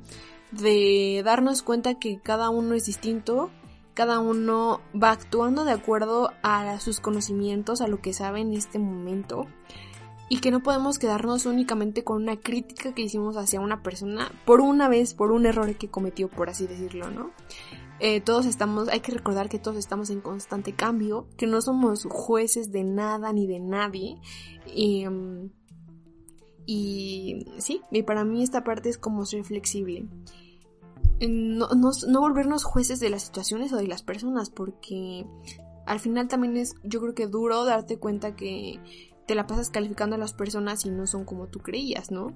de 0.51 1.21
darnos 1.23 1.61
cuenta 1.61 1.99
que 1.99 2.19
cada 2.19 2.49
uno 2.49 2.73
es 2.73 2.85
distinto, 2.85 3.51
cada 3.93 4.19
uno 4.19 4.81
va 4.99 5.11
actuando 5.11 5.63
de 5.63 5.73
acuerdo 5.73 6.31
a 6.41 6.79
sus 6.79 6.99
conocimientos, 6.99 7.81
a 7.81 7.87
lo 7.87 8.01
que 8.01 8.13
sabe 8.13 8.41
en 8.41 8.53
este 8.53 8.79
momento 8.79 9.45
y 10.33 10.39
que 10.39 10.49
no 10.49 10.63
podemos 10.63 10.97
quedarnos 10.97 11.45
únicamente 11.45 12.03
con 12.03 12.23
una 12.23 12.39
crítica 12.39 12.95
que 12.95 13.03
hicimos 13.03 13.37
hacia 13.37 13.61
una 13.61 13.83
persona 13.83 14.31
por 14.47 14.61
una 14.61 14.89
vez, 14.89 15.13
por 15.13 15.31
un 15.31 15.45
error 15.45 15.75
que 15.75 15.91
cometió, 15.91 16.27
por 16.27 16.49
así 16.49 16.65
decirlo, 16.65 17.11
¿no? 17.11 17.29
Eh, 17.99 18.19
todos 18.19 18.47
estamos, 18.47 18.89
hay 18.89 19.01
que 19.01 19.11
recordar 19.11 19.47
que 19.47 19.59
todos 19.59 19.77
estamos 19.77 20.09
en 20.09 20.21
constante 20.21 20.73
cambio, 20.73 21.27
que 21.37 21.45
no 21.45 21.61
somos 21.61 22.07
jueces 22.09 22.71
de 22.71 22.83
nada 22.83 23.31
ni 23.31 23.45
de 23.45 23.59
nadie. 23.59 24.17
Y, 24.65 25.05
y 26.65 27.45
sí, 27.59 27.81
y 27.91 28.01
para 28.01 28.25
mí 28.25 28.41
esta 28.41 28.63
parte 28.63 28.89
es 28.89 28.97
como 28.97 29.27
ser 29.27 29.43
flexible. 29.43 30.07
No, 31.21 31.67
no, 31.75 31.91
no 32.07 32.19
volvernos 32.21 32.63
jueces 32.63 32.99
de 32.99 33.11
las 33.11 33.21
situaciones 33.21 33.71
o 33.71 33.77
de 33.77 33.85
las 33.85 34.01
personas, 34.01 34.49
porque 34.49 35.27
al 35.85 35.99
final 35.99 36.27
también 36.27 36.57
es, 36.57 36.73
yo 36.83 37.01
creo 37.01 37.13
que 37.13 37.27
duro 37.27 37.65
darte 37.65 37.99
cuenta 37.99 38.35
que 38.35 38.79
te 39.25 39.35
la 39.35 39.47
pasas 39.47 39.69
calificando 39.69 40.15
a 40.15 40.19
las 40.19 40.33
personas 40.33 40.85
y 40.85 40.89
no 40.89 41.07
son 41.07 41.25
como 41.25 41.47
tú 41.47 41.59
creías, 41.59 42.11
¿no? 42.11 42.33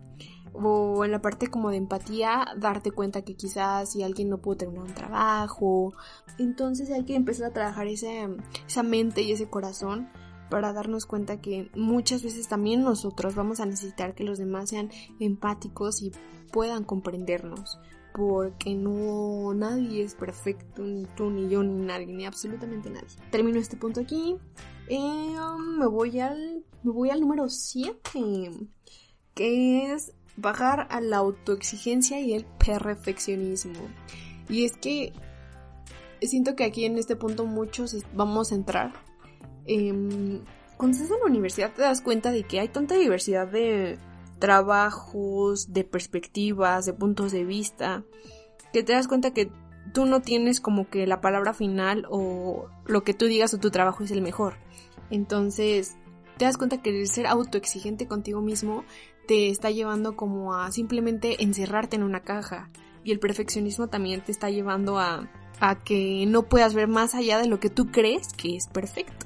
O 0.54 1.06
en 1.06 1.12
la 1.12 1.22
parte 1.22 1.48
como 1.48 1.70
de 1.70 1.78
empatía, 1.78 2.46
darte 2.58 2.92
cuenta 2.92 3.24
que 3.24 3.36
quizás 3.36 3.92
si 3.92 4.04
alguien 4.04 4.30
no 4.30 4.40
pudo 4.40 4.58
terminar 4.58 4.86
un 4.86 4.94
trabajo, 4.94 5.94
entonces 6.40 6.90
hay 6.92 7.04
que 7.04 7.16
empezar 7.16 7.50
a 7.50 7.54
trabajar 7.54 7.88
ese, 7.88 8.28
esa 8.68 8.84
mente 8.84 9.22
y 9.22 9.32
ese 9.32 9.50
corazón 9.50 10.10
para 10.50 10.74
darnos 10.74 11.06
cuenta 11.06 11.42
que 11.42 11.70
muchas 11.76 12.24
veces 12.24 12.48
también 12.48 12.82
nosotros 12.82 13.36
vamos 13.36 13.60
a 13.60 13.66
necesitar 13.66 14.16
que 14.16 14.24
los 14.24 14.40
demás 14.40 14.70
sean 14.70 14.90
empáticos 15.20 16.02
y 16.02 16.12
puedan 16.52 16.86
comprendernos 16.86 17.80
porque 18.18 18.74
no 18.74 19.54
nadie 19.54 20.04
es 20.04 20.16
perfecto, 20.16 20.82
ni 20.82 21.06
tú, 21.16 21.30
ni 21.30 21.50
yo, 21.50 21.62
ni 21.62 21.86
nadie, 21.86 22.08
ni 22.08 22.26
absolutamente 22.26 22.90
nadie. 22.90 23.08
Termino 23.30 23.60
este 23.60 23.78
punto 23.78 24.02
aquí. 24.02 24.36
Eh, 24.90 25.36
me 25.78 25.86
voy 25.86 26.20
al 26.20 26.64
voy 26.94 27.10
al 27.10 27.22
número 27.22 27.50
7, 27.50 28.52
que 29.34 29.94
es 29.94 30.14
bajar 30.36 30.88
a 30.90 31.02
la 31.02 31.18
autoexigencia 31.18 32.20
y 32.20 32.34
el 32.34 32.46
perfeccionismo. 32.46 33.88
Y 34.50 34.66
es 34.66 34.78
que 34.78 35.14
siento 36.22 36.56
que 36.56 36.64
aquí 36.64 36.86
en 36.86 36.98
este 36.98 37.16
punto 37.16 37.46
muchos 37.46 37.96
vamos 38.14 38.52
a 38.52 38.56
entrar. 38.56 38.94
cuando 39.66 40.96
estás 40.96 41.12
en 41.12 41.20
la 41.20 41.26
universidad 41.26 41.74
te 41.74 41.82
das 41.82 42.02
cuenta 42.02 42.32
de 42.32 42.44
que 42.44 42.60
hay 42.60 42.70
tanta 42.70 42.96
diversidad 42.96 43.48
de 43.48 43.98
trabajos, 44.40 45.74
de 45.74 45.84
perspectivas, 45.84 46.86
de 46.86 46.94
puntos 46.94 47.32
de 47.32 47.44
vista, 47.44 48.04
que 48.72 48.84
te 48.84 48.94
das 48.94 49.08
cuenta 49.08 49.34
que 49.34 49.52
tú 49.94 50.06
no 50.06 50.22
tienes 50.22 50.62
como 50.62 50.90
que 50.90 51.08
la 51.08 51.22
palabra 51.22 51.54
final 51.54 52.06
o 52.10 52.68
lo 52.86 53.04
que 53.04 53.14
tú 53.14 53.26
digas 53.26 53.54
o 53.54 53.60
tu 53.60 53.72
trabajo 53.72 54.04
es 54.04 54.12
el 54.12 54.22
mejor. 54.22 54.56
Entonces, 55.10 55.96
te 56.38 56.46
das 56.46 56.58
cuenta 56.58 56.82
que 56.82 56.90
el 56.90 57.08
ser 57.08 57.28
autoexigente 57.28 58.08
contigo 58.08 58.42
mismo 58.42 58.84
te 59.28 59.50
está 59.50 59.72
llevando 59.72 60.16
como 60.16 60.54
a 60.54 60.72
simplemente 60.72 61.44
encerrarte 61.44 61.96
en 61.96 62.04
una 62.04 62.22
caja. 62.22 62.70
Y 63.04 63.12
el 63.12 63.20
perfeccionismo 63.20 63.88
también 63.88 64.22
te 64.22 64.32
está 64.32 64.50
llevando 64.50 65.00
a, 65.00 65.30
a 65.60 65.84
que 65.84 66.26
no 66.28 66.44
puedas 66.44 66.74
ver 66.74 66.88
más 66.88 67.16
allá 67.16 67.38
de 67.40 67.48
lo 67.48 67.60
que 67.60 67.70
tú 67.70 67.88
crees 67.88 68.34
que 68.34 68.56
es 68.56 68.68
perfecto. 68.68 69.26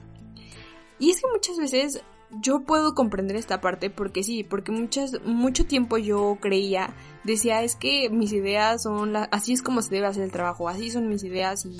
Y 0.99 1.09
es 1.09 1.21
que 1.21 1.27
muchas 1.31 1.57
veces 1.57 2.03
yo 2.39 2.61
puedo 2.61 2.93
comprender 2.95 3.35
esta 3.35 3.59
parte 3.59 3.89
porque 3.89 4.23
sí, 4.23 4.43
porque 4.43 4.71
muchas, 4.71 5.21
mucho 5.25 5.65
tiempo 5.65 5.97
yo 5.97 6.37
creía, 6.39 6.93
decía, 7.23 7.63
es 7.63 7.75
que 7.75 8.09
mis 8.09 8.31
ideas 8.31 8.83
son 8.83 9.13
las, 9.13 9.27
así 9.31 9.53
es 9.53 9.61
como 9.61 9.81
se 9.81 9.89
debe 9.89 10.07
hacer 10.07 10.23
el 10.23 10.31
trabajo, 10.31 10.69
así 10.69 10.91
son 10.91 11.09
mis 11.09 11.23
ideas 11.23 11.65
y 11.65 11.77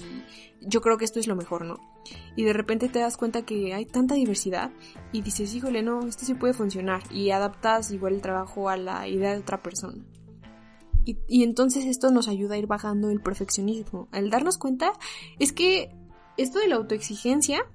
yo 0.61 0.81
creo 0.81 0.97
que 0.97 1.05
esto 1.05 1.19
es 1.19 1.27
lo 1.27 1.35
mejor, 1.35 1.65
¿no? 1.65 1.79
Y 2.35 2.43
de 2.43 2.53
repente 2.53 2.89
te 2.89 2.99
das 2.99 3.17
cuenta 3.17 3.43
que 3.43 3.73
hay 3.73 3.85
tanta 3.85 4.15
diversidad 4.15 4.71
y 5.11 5.21
dices, 5.21 5.53
híjole, 5.53 5.83
no, 5.83 6.07
esto 6.07 6.25
sí 6.25 6.33
puede 6.33 6.53
funcionar 6.53 7.01
y 7.11 7.31
adaptas 7.31 7.91
igual 7.91 8.15
el 8.15 8.21
trabajo 8.21 8.69
a 8.69 8.77
la 8.77 9.07
idea 9.07 9.31
de 9.31 9.39
otra 9.39 9.61
persona. 9.61 10.03
Y, 11.05 11.17
y 11.27 11.43
entonces 11.43 11.85
esto 11.85 12.11
nos 12.11 12.27
ayuda 12.27 12.55
a 12.55 12.57
ir 12.57 12.67
bajando 12.67 13.09
el 13.09 13.21
perfeccionismo. 13.21 14.07
Al 14.11 14.29
darnos 14.29 14.57
cuenta 14.57 14.93
es 15.39 15.51
que 15.51 15.89
esto 16.37 16.59
de 16.59 16.67
la 16.67 16.75
autoexigencia 16.75 17.65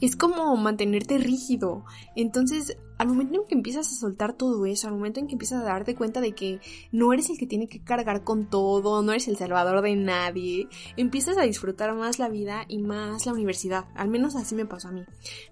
es 0.00 0.16
como 0.16 0.56
mantenerte 0.56 1.18
rígido. 1.18 1.84
Entonces, 2.16 2.76
al 2.98 3.08
momento 3.08 3.34
en 3.34 3.46
que 3.46 3.54
empiezas 3.54 3.90
a 3.90 3.94
soltar 3.94 4.34
todo 4.34 4.66
eso, 4.66 4.86
al 4.86 4.92
momento 4.92 5.20
en 5.20 5.26
que 5.26 5.32
empiezas 5.32 5.62
a 5.62 5.64
darte 5.64 5.94
cuenta 5.94 6.20
de 6.20 6.32
que 6.32 6.60
no 6.92 7.14
eres 7.14 7.30
el 7.30 7.38
que 7.38 7.46
tiene 7.46 7.66
que 7.66 7.82
cargar 7.82 8.24
con 8.24 8.50
todo, 8.50 9.00
no 9.02 9.12
eres 9.12 9.26
el 9.26 9.38
salvador 9.38 9.80
de 9.80 9.96
nadie, 9.96 10.68
empiezas 10.98 11.38
a 11.38 11.42
disfrutar 11.42 11.94
más 11.94 12.18
la 12.18 12.28
vida 12.28 12.66
y 12.68 12.78
más 12.78 13.24
la 13.24 13.32
universidad. 13.32 13.86
Al 13.94 14.08
menos 14.08 14.36
así 14.36 14.54
me 14.54 14.66
pasó 14.66 14.88
a 14.88 14.92
mí. 14.92 15.02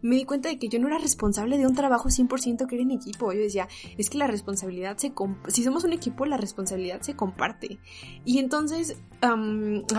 Me 0.02 0.16
di 0.16 0.24
cuenta 0.24 0.50
de 0.50 0.58
que 0.58 0.68
yo 0.68 0.78
no 0.78 0.88
era 0.88 0.98
responsable 0.98 1.56
de 1.56 1.66
un 1.66 1.74
trabajo 1.74 2.10
100% 2.10 2.66
que 2.66 2.74
era 2.74 2.82
en 2.82 2.90
equipo. 2.90 3.32
Yo 3.32 3.40
decía, 3.40 3.66
es 3.96 4.10
que 4.10 4.18
la 4.18 4.26
responsabilidad 4.26 4.98
se... 4.98 5.14
Si 5.46 5.64
somos 5.64 5.84
un 5.84 5.94
equipo, 5.94 6.26
la 6.26 6.36
responsabilidad 6.36 7.00
se 7.00 7.16
comparte. 7.16 7.78
Y 8.26 8.40
entonces, 8.40 9.00
a 9.22 9.34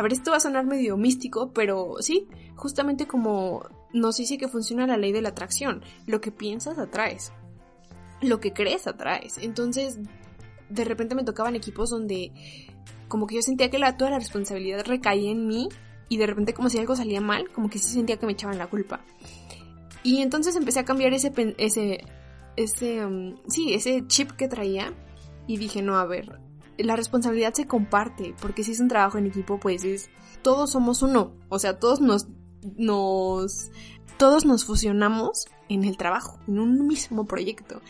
ver, 0.01 0.13
esto 0.13 0.29
va 0.31 0.37
a 0.37 0.41
sonar 0.41 0.67
medio 0.67 0.97
místico, 0.97 1.51
pero 1.51 1.95
sí, 1.99 2.27
justamente 2.55 3.07
como 3.07 3.63
nos 3.93 4.17
dice 4.17 4.37
que 4.37 4.47
funciona 4.47 4.87
la 4.87 4.97
ley 4.97 5.11
de 5.11 5.21
la 5.21 5.29
atracción. 5.29 5.83
Lo 6.05 6.21
que 6.21 6.31
piensas 6.31 6.77
atraes. 6.77 7.31
Lo 8.21 8.39
que 8.39 8.53
crees 8.53 8.87
atraes. 8.87 9.37
Entonces, 9.37 9.99
de 10.69 10.85
repente 10.85 11.15
me 11.15 11.23
tocaban 11.23 11.55
equipos 11.55 11.89
donde 11.89 12.31
como 13.07 13.25
que 13.25 13.35
yo 13.35 13.41
sentía 13.41 13.69
que 13.69 13.79
la, 13.79 13.97
toda 13.97 14.11
la 14.11 14.19
responsabilidad 14.19 14.85
recaía 14.85 15.31
en 15.31 15.47
mí 15.47 15.67
y 16.09 16.17
de 16.17 16.27
repente 16.27 16.53
como 16.53 16.69
si 16.69 16.77
algo 16.77 16.95
salía 16.95 17.21
mal, 17.21 17.49
como 17.51 17.69
que 17.69 17.79
sí 17.79 17.91
sentía 17.91 18.17
que 18.17 18.25
me 18.25 18.33
echaban 18.33 18.57
la 18.57 18.67
culpa. 18.67 19.01
Y 20.03 20.21
entonces 20.21 20.55
empecé 20.55 20.79
a 20.79 20.85
cambiar 20.85 21.13
ese, 21.13 21.31
ese, 21.57 22.03
ese, 22.55 23.05
um, 23.05 23.35
sí, 23.47 23.73
ese 23.73 24.05
chip 24.07 24.31
que 24.31 24.47
traía 24.47 24.93
y 25.47 25.57
dije, 25.57 25.81
no, 25.81 25.97
a 25.97 26.05
ver, 26.05 26.39
la 26.77 26.95
responsabilidad 26.95 27.53
se 27.53 27.67
comparte, 27.67 28.33
porque 28.41 28.63
si 28.63 28.71
es 28.71 28.79
un 28.79 28.87
trabajo 28.87 29.17
en 29.17 29.27
equipo, 29.27 29.59
pues 29.59 29.83
es, 29.83 30.09
todos 30.41 30.71
somos 30.71 31.01
uno, 31.01 31.33
o 31.49 31.59
sea, 31.59 31.79
todos 31.79 31.99
nos 31.99 32.27
nos 32.77 33.71
todos 34.17 34.45
nos 34.45 34.65
fusionamos 34.65 35.47
en 35.69 35.85
el 35.85 35.95
trabajo, 35.95 36.39
en 36.47 36.59
un 36.59 36.87
mismo 36.87 37.25
proyecto. 37.25 37.81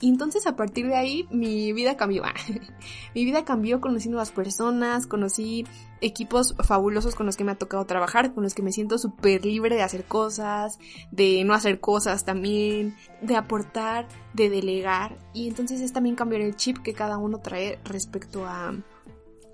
Y 0.00 0.08
entonces 0.08 0.46
a 0.46 0.54
partir 0.54 0.86
de 0.86 0.94
ahí 0.94 1.26
mi 1.30 1.72
vida 1.72 1.96
cambió. 1.96 2.22
mi 3.14 3.24
vida 3.24 3.44
cambió, 3.44 3.80
conocí 3.80 4.08
nuevas 4.08 4.30
personas, 4.30 5.06
conocí 5.06 5.66
equipos 6.00 6.54
fabulosos 6.62 7.14
con 7.14 7.26
los 7.26 7.36
que 7.36 7.44
me 7.44 7.52
ha 7.52 7.58
tocado 7.58 7.84
trabajar, 7.84 8.32
con 8.32 8.44
los 8.44 8.54
que 8.54 8.62
me 8.62 8.70
siento 8.70 8.98
súper 8.98 9.44
libre 9.44 9.74
de 9.74 9.82
hacer 9.82 10.04
cosas, 10.04 10.78
de 11.10 11.42
no 11.44 11.52
hacer 11.52 11.80
cosas 11.80 12.24
también, 12.24 12.94
de 13.22 13.36
aportar, 13.36 14.06
de 14.34 14.50
delegar. 14.50 15.18
Y 15.32 15.48
entonces 15.48 15.80
es 15.80 15.92
también 15.92 16.14
cambiar 16.14 16.42
el 16.42 16.54
chip 16.54 16.78
que 16.78 16.92
cada 16.92 17.18
uno 17.18 17.38
trae 17.40 17.80
respecto 17.84 18.46
a 18.46 18.74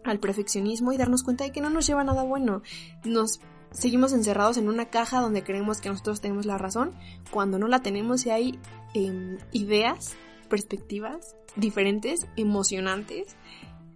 al 0.04 0.20
perfeccionismo 0.20 0.92
y 0.92 0.98
darnos 0.98 1.22
cuenta 1.22 1.44
de 1.44 1.52
que 1.52 1.62
no 1.62 1.70
nos 1.70 1.86
lleva 1.86 2.04
nada 2.04 2.24
bueno. 2.24 2.60
Nos 3.04 3.40
seguimos 3.74 4.12
encerrados 4.12 4.56
en 4.56 4.68
una 4.68 4.86
caja 4.86 5.20
donde 5.20 5.42
creemos 5.42 5.80
que 5.80 5.90
nosotros 5.90 6.20
tenemos 6.20 6.46
la 6.46 6.56
razón, 6.56 6.94
cuando 7.30 7.58
no 7.58 7.68
la 7.68 7.82
tenemos 7.82 8.24
y 8.24 8.30
hay 8.30 8.58
em, 8.94 9.36
ideas, 9.52 10.14
perspectivas 10.48 11.36
diferentes, 11.56 12.26
emocionantes 12.36 13.36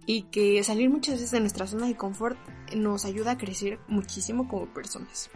y 0.05 0.23
que 0.23 0.63
salir 0.63 0.89
muchas 0.89 1.15
veces 1.15 1.31
de 1.31 1.39
nuestra 1.39 1.67
zona 1.67 1.87
de 1.87 1.95
confort 1.95 2.37
nos 2.75 3.05
ayuda 3.05 3.31
a 3.31 3.37
crecer 3.37 3.79
muchísimo 3.87 4.47
como 4.47 4.73
personas. 4.73 5.29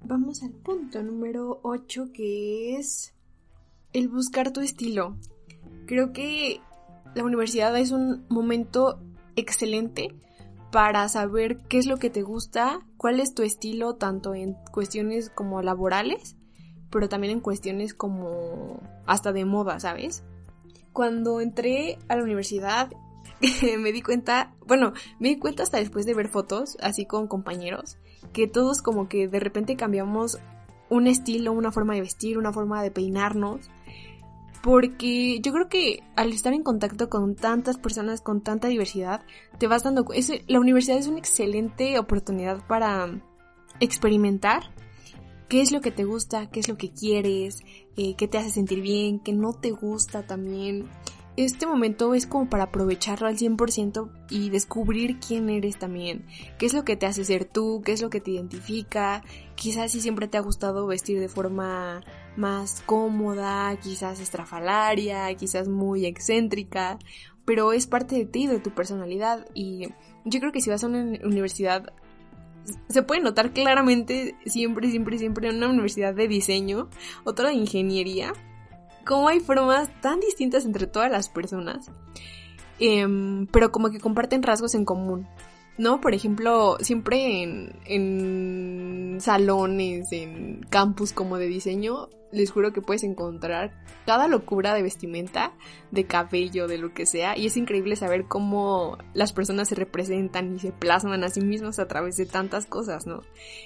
Vamos 0.00 0.42
al 0.42 0.50
punto 0.52 1.02
número 1.02 1.60
8 1.62 2.12
que 2.12 2.76
es 2.76 3.14
el 3.92 4.08
buscar 4.08 4.52
tu 4.52 4.60
estilo. 4.60 5.16
Creo 5.86 6.12
que 6.12 6.60
la 7.14 7.24
universidad 7.24 7.76
es 7.76 7.90
un 7.90 8.24
momento 8.28 9.00
excelente 9.36 10.14
para 10.72 11.06
saber 11.08 11.58
qué 11.68 11.78
es 11.78 11.86
lo 11.86 11.98
que 11.98 12.10
te 12.10 12.22
gusta, 12.22 12.80
cuál 12.96 13.20
es 13.20 13.34
tu 13.34 13.42
estilo, 13.42 13.94
tanto 13.96 14.34
en 14.34 14.56
cuestiones 14.72 15.28
como 15.28 15.60
laborales, 15.60 16.36
pero 16.90 17.10
también 17.10 17.34
en 17.34 17.40
cuestiones 17.40 17.92
como 17.92 18.80
hasta 19.06 19.32
de 19.32 19.44
moda, 19.44 19.78
¿sabes? 19.78 20.24
Cuando 20.92 21.42
entré 21.42 21.98
a 22.08 22.16
la 22.16 22.22
universidad, 22.22 22.90
me 23.78 23.92
di 23.92 24.00
cuenta, 24.00 24.54
bueno, 24.66 24.94
me 25.20 25.28
di 25.28 25.38
cuenta 25.38 25.62
hasta 25.62 25.76
después 25.76 26.06
de 26.06 26.14
ver 26.14 26.28
fotos, 26.28 26.78
así 26.80 27.04
con 27.04 27.28
compañeros, 27.28 27.98
que 28.32 28.48
todos 28.48 28.80
como 28.80 29.08
que 29.08 29.28
de 29.28 29.40
repente 29.40 29.76
cambiamos 29.76 30.38
un 30.88 31.06
estilo, 31.06 31.52
una 31.52 31.70
forma 31.70 31.94
de 31.94 32.00
vestir, 32.00 32.38
una 32.38 32.52
forma 32.52 32.82
de 32.82 32.90
peinarnos. 32.90 33.70
Porque 34.62 35.40
yo 35.40 35.52
creo 35.52 35.68
que 35.68 36.04
al 36.14 36.32
estar 36.32 36.52
en 36.52 36.62
contacto 36.62 37.08
con 37.08 37.34
tantas 37.34 37.78
personas, 37.78 38.20
con 38.20 38.42
tanta 38.42 38.68
diversidad, 38.68 39.24
te 39.58 39.66
vas 39.66 39.82
dando 39.82 40.04
cuenta. 40.04 40.34
La 40.46 40.60
universidad 40.60 40.98
es 40.98 41.08
una 41.08 41.18
excelente 41.18 41.98
oportunidad 41.98 42.64
para 42.66 43.20
experimentar 43.80 44.72
qué 45.48 45.60
es 45.60 45.72
lo 45.72 45.80
que 45.80 45.90
te 45.90 46.04
gusta, 46.04 46.48
qué 46.48 46.60
es 46.60 46.68
lo 46.68 46.78
que 46.78 46.92
quieres, 46.92 47.62
eh, 47.96 48.14
qué 48.16 48.28
te 48.28 48.38
hace 48.38 48.50
sentir 48.50 48.80
bien, 48.80 49.18
qué 49.18 49.32
no 49.32 49.52
te 49.52 49.70
gusta 49.70 50.26
también. 50.26 50.88
Este 51.36 51.66
momento 51.66 52.14
es 52.14 52.26
como 52.26 52.48
para 52.48 52.64
aprovecharlo 52.64 53.26
al 53.26 53.38
100% 53.38 54.10
y 54.28 54.50
descubrir 54.50 55.18
quién 55.18 55.48
eres 55.48 55.78
también, 55.78 56.26
qué 56.58 56.66
es 56.66 56.74
lo 56.74 56.84
que 56.84 56.96
te 56.96 57.06
hace 57.06 57.24
ser 57.24 57.46
tú, 57.46 57.80
qué 57.84 57.92
es 57.92 58.02
lo 58.02 58.10
que 58.10 58.20
te 58.20 58.32
identifica, 58.32 59.22
quizás 59.54 59.92
si 59.92 60.00
siempre 60.02 60.28
te 60.28 60.36
ha 60.36 60.42
gustado 60.42 60.86
vestir 60.86 61.20
de 61.20 61.28
forma 61.28 62.02
más 62.36 62.82
cómoda, 62.86 63.76
quizás 63.76 64.20
estrafalaria, 64.20 65.34
quizás 65.34 65.68
muy 65.68 66.06
excéntrica, 66.06 66.98
pero 67.44 67.72
es 67.72 67.86
parte 67.86 68.16
de 68.16 68.26
ti, 68.26 68.46
de 68.46 68.60
tu 68.60 68.70
personalidad 68.70 69.46
y 69.54 69.88
yo 70.24 70.40
creo 70.40 70.52
que 70.52 70.60
si 70.60 70.70
vas 70.70 70.84
a 70.84 70.86
una 70.86 71.18
universidad 71.24 71.92
se 72.88 73.02
puede 73.02 73.20
notar 73.20 73.52
claramente 73.52 74.36
siempre, 74.46 74.90
siempre, 74.90 75.18
siempre 75.18 75.48
en 75.48 75.56
una 75.56 75.68
universidad 75.68 76.14
de 76.14 76.28
diseño, 76.28 76.88
otra 77.24 77.48
de 77.48 77.54
ingeniería, 77.54 78.32
cómo 79.04 79.28
hay 79.28 79.40
formas 79.40 79.90
tan 80.00 80.20
distintas 80.20 80.64
entre 80.64 80.86
todas 80.86 81.10
las 81.10 81.28
personas, 81.28 81.90
em, 82.78 83.46
pero 83.48 83.72
como 83.72 83.90
que 83.90 84.00
comparten 84.00 84.42
rasgos 84.42 84.74
en 84.74 84.84
común. 84.84 85.26
¿No? 85.78 86.00
Por 86.00 86.14
ejemplo, 86.14 86.76
siempre 86.80 87.42
en, 87.42 87.76
en 87.86 89.20
salones, 89.20 90.12
en 90.12 90.60
campus 90.68 91.12
como 91.12 91.38
de 91.38 91.46
diseño, 91.46 92.08
les 92.32 92.50
juro 92.50 92.72
que 92.72 92.80
puedes 92.80 93.04
encontrar 93.04 93.72
cada 94.06 94.26
locura 94.26 94.74
de 94.74 94.82
vestimenta, 94.82 95.52
de 95.90 96.04
cabello, 96.04 96.66
de 96.66 96.78
lo 96.78 96.92
que 96.92 97.06
sea, 97.06 97.36
y 97.36 97.46
es 97.46 97.56
increíble 97.56 97.94
saber 97.94 98.24
cómo 98.26 98.98
las 99.12 99.32
personas 99.32 99.68
se 99.68 99.74
representan 99.74 100.56
y 100.56 100.58
se 100.58 100.72
plasman 100.72 101.22
a 101.24 101.28
sí 101.28 101.42
mismas 101.42 101.78
a 101.78 101.86
través 101.86 102.16
de 102.16 102.26
tantas 102.26 102.66
cosas, 102.66 103.06
¿no? 103.06 103.20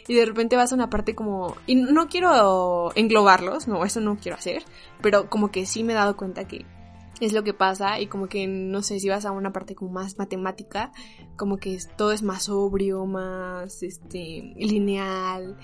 Y 0.08 0.14
de 0.14 0.26
repente 0.26 0.56
vas 0.56 0.72
a 0.72 0.74
una 0.74 0.90
parte 0.90 1.14
como... 1.14 1.56
Y 1.66 1.76
no 1.76 2.08
quiero 2.08 2.92
englobarlos, 2.96 3.68
no, 3.68 3.84
eso 3.84 4.00
no 4.00 4.16
quiero 4.16 4.36
hacer, 4.36 4.64
pero 5.00 5.30
como 5.30 5.50
que 5.50 5.64
sí 5.64 5.84
me 5.84 5.92
he 5.92 5.96
dado 5.96 6.16
cuenta 6.16 6.48
que 6.48 6.66
es 7.20 7.32
lo 7.32 7.42
que 7.44 7.54
pasa 7.54 7.98
y 8.00 8.08
como 8.08 8.28
que 8.28 8.46
no 8.46 8.82
sé 8.82 9.00
si 9.00 9.08
vas 9.08 9.24
a 9.24 9.32
una 9.32 9.52
parte 9.52 9.74
como 9.74 9.90
más 9.92 10.18
matemática 10.18 10.92
como 11.36 11.56
que 11.56 11.78
todo 11.96 12.12
es 12.12 12.22
más 12.22 12.44
sobrio 12.44 13.06
más 13.06 13.82
este 13.82 14.52
lineal 14.56 15.56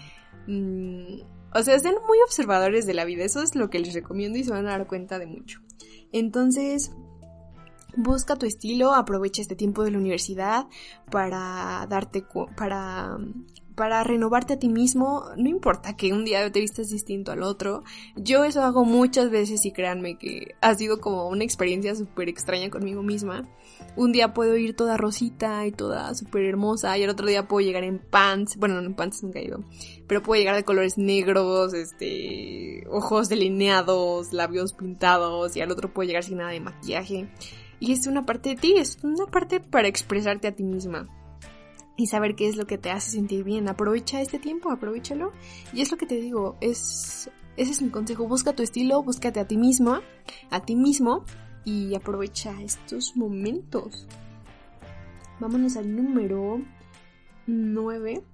mm, 0.46 1.20
o 1.54 1.62
sea 1.62 1.74
estén 1.74 1.94
muy 2.06 2.18
observadores 2.24 2.86
de 2.86 2.94
la 2.94 3.04
vida 3.04 3.24
eso 3.24 3.42
es 3.42 3.54
lo 3.54 3.68
que 3.70 3.80
les 3.80 3.94
recomiendo 3.94 4.38
y 4.38 4.44
se 4.44 4.50
van 4.50 4.66
a 4.66 4.70
dar 4.70 4.86
cuenta 4.86 5.18
de 5.18 5.26
mucho. 5.26 5.60
Entonces 6.12 6.92
busca 7.96 8.36
tu 8.36 8.46
estilo 8.46 8.94
aprovecha 8.94 9.42
este 9.42 9.56
tiempo 9.56 9.84
de 9.84 9.90
la 9.90 9.98
universidad 9.98 10.66
para 11.10 11.86
darte 11.88 12.24
para 12.56 13.18
para 13.82 14.04
renovarte 14.04 14.52
a 14.52 14.58
ti 14.60 14.68
mismo, 14.68 15.24
no 15.36 15.48
importa 15.48 15.96
que 15.96 16.12
un 16.12 16.24
día 16.24 16.52
te 16.52 16.60
vistas 16.60 16.88
distinto 16.88 17.32
al 17.32 17.42
otro. 17.42 17.82
Yo 18.14 18.44
eso 18.44 18.62
hago 18.62 18.84
muchas 18.84 19.28
veces 19.28 19.66
y 19.66 19.72
créanme 19.72 20.18
que 20.18 20.54
ha 20.60 20.72
sido 20.76 21.00
como 21.00 21.26
una 21.26 21.42
experiencia 21.42 21.92
súper 21.96 22.28
extraña 22.28 22.70
conmigo 22.70 23.02
misma. 23.02 23.48
Un 23.96 24.12
día 24.12 24.34
puedo 24.34 24.56
ir 24.56 24.76
toda 24.76 24.96
rosita 24.96 25.66
y 25.66 25.72
toda 25.72 26.14
súper 26.14 26.44
hermosa 26.44 26.96
y 26.96 27.02
el 27.02 27.10
otro 27.10 27.26
día 27.26 27.48
puedo 27.48 27.66
llegar 27.66 27.82
en 27.82 27.98
pants, 27.98 28.56
bueno, 28.56 28.80
no 28.80 28.86
en 28.86 28.94
pants 28.94 29.24
nunca 29.24 29.40
he 29.40 29.46
ido, 29.46 29.64
pero 30.06 30.22
puedo 30.22 30.38
llegar 30.38 30.54
de 30.54 30.62
colores 30.62 30.96
negros, 30.96 31.74
este, 31.74 32.84
ojos 32.88 33.28
delineados, 33.28 34.32
labios 34.32 34.74
pintados 34.74 35.56
y 35.56 35.60
al 35.60 35.72
otro 35.72 35.92
puedo 35.92 36.06
llegar 36.06 36.22
sin 36.22 36.38
nada 36.38 36.52
de 36.52 36.60
maquillaje. 36.60 37.28
Y 37.80 37.90
es 37.90 38.06
una 38.06 38.24
parte 38.26 38.50
de 38.50 38.54
ti, 38.54 38.74
es 38.76 38.98
una 39.02 39.26
parte 39.26 39.58
para 39.58 39.88
expresarte 39.88 40.46
a 40.46 40.54
ti 40.54 40.62
misma 40.62 41.08
y 41.96 42.06
saber 42.06 42.34
qué 42.34 42.48
es 42.48 42.56
lo 42.56 42.66
que 42.66 42.78
te 42.78 42.90
hace 42.90 43.10
sentir 43.10 43.44
bien. 43.44 43.68
Aprovecha 43.68 44.20
este 44.20 44.38
tiempo, 44.38 44.70
aprovechalo. 44.70 45.32
Y 45.72 45.80
es 45.80 45.90
lo 45.90 45.98
que 45.98 46.06
te 46.06 46.20
digo, 46.20 46.56
es 46.60 47.30
ese 47.56 47.70
es 47.70 47.82
mi 47.82 47.90
consejo, 47.90 48.26
busca 48.26 48.54
tu 48.54 48.62
estilo, 48.62 49.02
búscate 49.02 49.38
a 49.38 49.46
ti 49.46 49.58
mismo, 49.58 50.00
a 50.50 50.60
ti 50.60 50.74
mismo 50.74 51.24
y 51.64 51.94
aprovecha 51.94 52.60
estos 52.62 53.14
momentos. 53.16 54.06
Vámonos 55.38 55.76
al 55.76 55.94
número 55.94 56.62
9, 57.46 58.24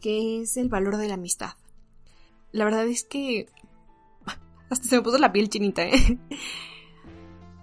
que 0.00 0.40
es 0.40 0.56
el 0.56 0.68
valor 0.68 0.96
de 0.96 1.08
la 1.08 1.14
amistad. 1.14 1.50
La 2.52 2.64
verdad 2.64 2.86
es 2.86 3.04
que 3.04 3.46
hasta 4.70 4.88
se 4.88 4.96
me 4.96 5.02
puso 5.02 5.18
la 5.18 5.32
piel 5.32 5.50
chinita, 5.50 5.84
¿eh? 5.84 6.18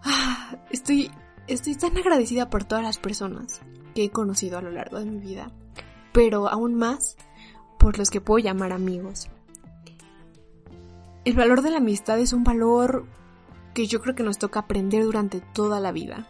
Estoy 0.71 1.09
estoy 1.47 1.75
tan 1.75 1.97
agradecida 1.97 2.49
por 2.49 2.65
todas 2.65 2.83
las 2.83 2.97
personas 2.97 3.61
he 4.03 4.09
conocido 4.09 4.57
a 4.57 4.61
lo 4.61 4.71
largo 4.71 4.99
de 4.99 5.05
mi 5.05 5.19
vida, 5.19 5.51
pero 6.13 6.47
aún 6.47 6.75
más 6.75 7.17
por 7.77 7.97
los 7.97 8.09
que 8.09 8.21
puedo 8.21 8.39
llamar 8.39 8.73
amigos. 8.73 9.29
El 11.25 11.35
valor 11.35 11.61
de 11.61 11.71
la 11.71 11.77
amistad 11.77 12.19
es 12.19 12.33
un 12.33 12.43
valor 12.43 13.05
que 13.73 13.85
yo 13.85 14.01
creo 14.01 14.15
que 14.15 14.23
nos 14.23 14.37
toca 14.37 14.61
aprender 14.61 15.03
durante 15.03 15.41
toda 15.41 15.79
la 15.79 15.91
vida. 15.91 16.27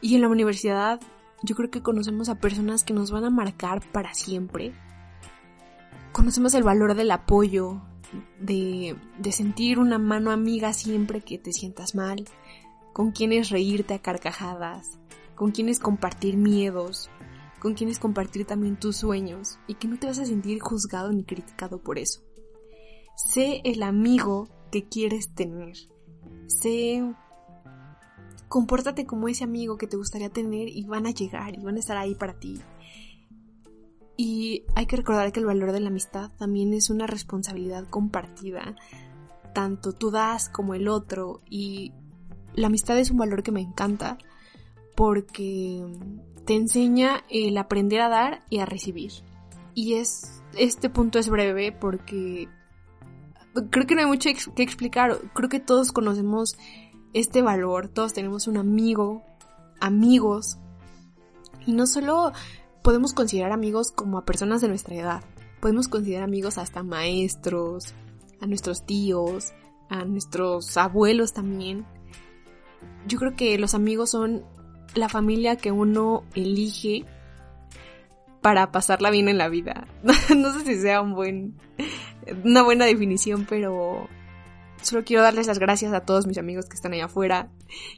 Y 0.00 0.14
en 0.14 0.22
la 0.22 0.28
universidad 0.28 1.00
yo 1.42 1.56
creo 1.56 1.70
que 1.70 1.82
conocemos 1.82 2.28
a 2.28 2.36
personas 2.36 2.84
que 2.84 2.94
nos 2.94 3.10
van 3.10 3.24
a 3.24 3.30
marcar 3.30 3.82
para 3.90 4.14
siempre. 4.14 4.72
Conocemos 6.12 6.54
el 6.54 6.62
valor 6.62 6.94
del 6.94 7.10
apoyo, 7.10 7.82
de, 8.40 8.96
de 9.18 9.32
sentir 9.32 9.78
una 9.78 9.98
mano 9.98 10.30
amiga 10.30 10.72
siempre 10.72 11.20
que 11.20 11.38
te 11.38 11.52
sientas 11.52 11.94
mal, 11.94 12.24
con 12.92 13.10
quienes 13.10 13.50
reírte 13.50 13.94
a 13.94 14.02
carcajadas, 14.02 14.98
con 15.34 15.50
quienes 15.50 15.78
compartir 15.78 16.36
miedos, 16.36 17.10
con 17.60 17.74
quienes 17.74 17.98
compartir 17.98 18.44
también 18.44 18.76
tus 18.76 18.96
sueños 18.96 19.58
y 19.66 19.74
que 19.74 19.88
no 19.88 19.98
te 19.98 20.06
vas 20.06 20.18
a 20.18 20.26
sentir 20.26 20.60
juzgado 20.60 21.12
ni 21.12 21.24
criticado 21.24 21.78
por 21.78 21.98
eso. 21.98 22.20
Sé 23.16 23.60
el 23.64 23.82
amigo 23.82 24.48
que 24.70 24.88
quieres 24.88 25.34
tener. 25.34 25.76
Sé... 26.46 27.14
Compórtate 28.48 29.06
como 29.06 29.28
ese 29.28 29.44
amigo 29.44 29.78
que 29.78 29.86
te 29.86 29.96
gustaría 29.96 30.28
tener 30.28 30.68
y 30.68 30.84
van 30.84 31.06
a 31.06 31.10
llegar 31.10 31.54
y 31.54 31.62
van 31.62 31.76
a 31.76 31.78
estar 31.78 31.96
ahí 31.96 32.14
para 32.14 32.38
ti. 32.38 32.60
Y 34.16 34.64
hay 34.74 34.86
que 34.86 34.96
recordar 34.96 35.32
que 35.32 35.40
el 35.40 35.46
valor 35.46 35.72
de 35.72 35.80
la 35.80 35.88
amistad 35.88 36.30
también 36.36 36.74
es 36.74 36.90
una 36.90 37.06
responsabilidad 37.06 37.88
compartida. 37.88 38.76
Tanto 39.54 39.92
tú 39.94 40.10
das 40.10 40.50
como 40.50 40.74
el 40.74 40.88
otro 40.88 41.40
y 41.48 41.92
la 42.54 42.66
amistad 42.66 42.98
es 42.98 43.10
un 43.10 43.18
valor 43.18 43.42
que 43.42 43.52
me 43.52 43.62
encanta 43.62 44.18
porque 44.94 45.84
te 46.44 46.54
enseña 46.54 47.24
el 47.28 47.56
aprender 47.58 48.00
a 48.00 48.08
dar 48.08 48.44
y 48.50 48.58
a 48.58 48.66
recibir. 48.66 49.12
Y 49.74 49.94
es 49.94 50.42
este 50.56 50.90
punto 50.90 51.18
es 51.18 51.28
breve 51.28 51.72
porque 51.72 52.48
creo 53.70 53.86
que 53.86 53.94
no 53.94 54.00
hay 54.02 54.06
mucho 54.06 54.30
que 54.54 54.62
explicar. 54.62 55.18
Creo 55.34 55.48
que 55.48 55.60
todos 55.60 55.92
conocemos 55.92 56.56
este 57.12 57.42
valor, 57.42 57.88
todos 57.88 58.12
tenemos 58.12 58.46
un 58.46 58.56
amigo, 58.56 59.22
amigos. 59.80 60.58
Y 61.66 61.72
no 61.72 61.86
solo 61.86 62.32
podemos 62.82 63.14
considerar 63.14 63.52
amigos 63.52 63.92
como 63.92 64.18
a 64.18 64.24
personas 64.24 64.60
de 64.60 64.68
nuestra 64.68 64.94
edad, 64.94 65.24
podemos 65.60 65.88
considerar 65.88 66.24
amigos 66.24 66.58
hasta 66.58 66.82
maestros, 66.82 67.94
a 68.40 68.46
nuestros 68.46 68.84
tíos, 68.84 69.52
a 69.88 70.04
nuestros 70.04 70.76
abuelos 70.76 71.32
también. 71.32 71.86
Yo 73.06 73.18
creo 73.18 73.36
que 73.36 73.56
los 73.58 73.74
amigos 73.74 74.10
son 74.10 74.44
la 74.94 75.08
familia 75.08 75.56
que 75.56 75.72
uno 75.72 76.24
elige 76.34 77.04
para 78.40 78.72
pasarla 78.72 79.10
bien 79.10 79.28
en 79.28 79.38
la 79.38 79.48
vida. 79.48 79.86
no 80.36 80.52
sé 80.52 80.64
si 80.64 80.80
sea 80.80 81.00
un 81.00 81.14
buen, 81.14 81.54
una 82.44 82.62
buena 82.62 82.84
definición, 82.84 83.46
pero 83.48 84.08
solo 84.82 85.04
quiero 85.04 85.22
darles 85.22 85.46
las 85.46 85.58
gracias 85.58 85.92
a 85.92 86.00
todos 86.00 86.26
mis 86.26 86.38
amigos 86.38 86.66
que 86.66 86.74
están 86.74 86.92
allá 86.92 87.06
afuera 87.06 87.50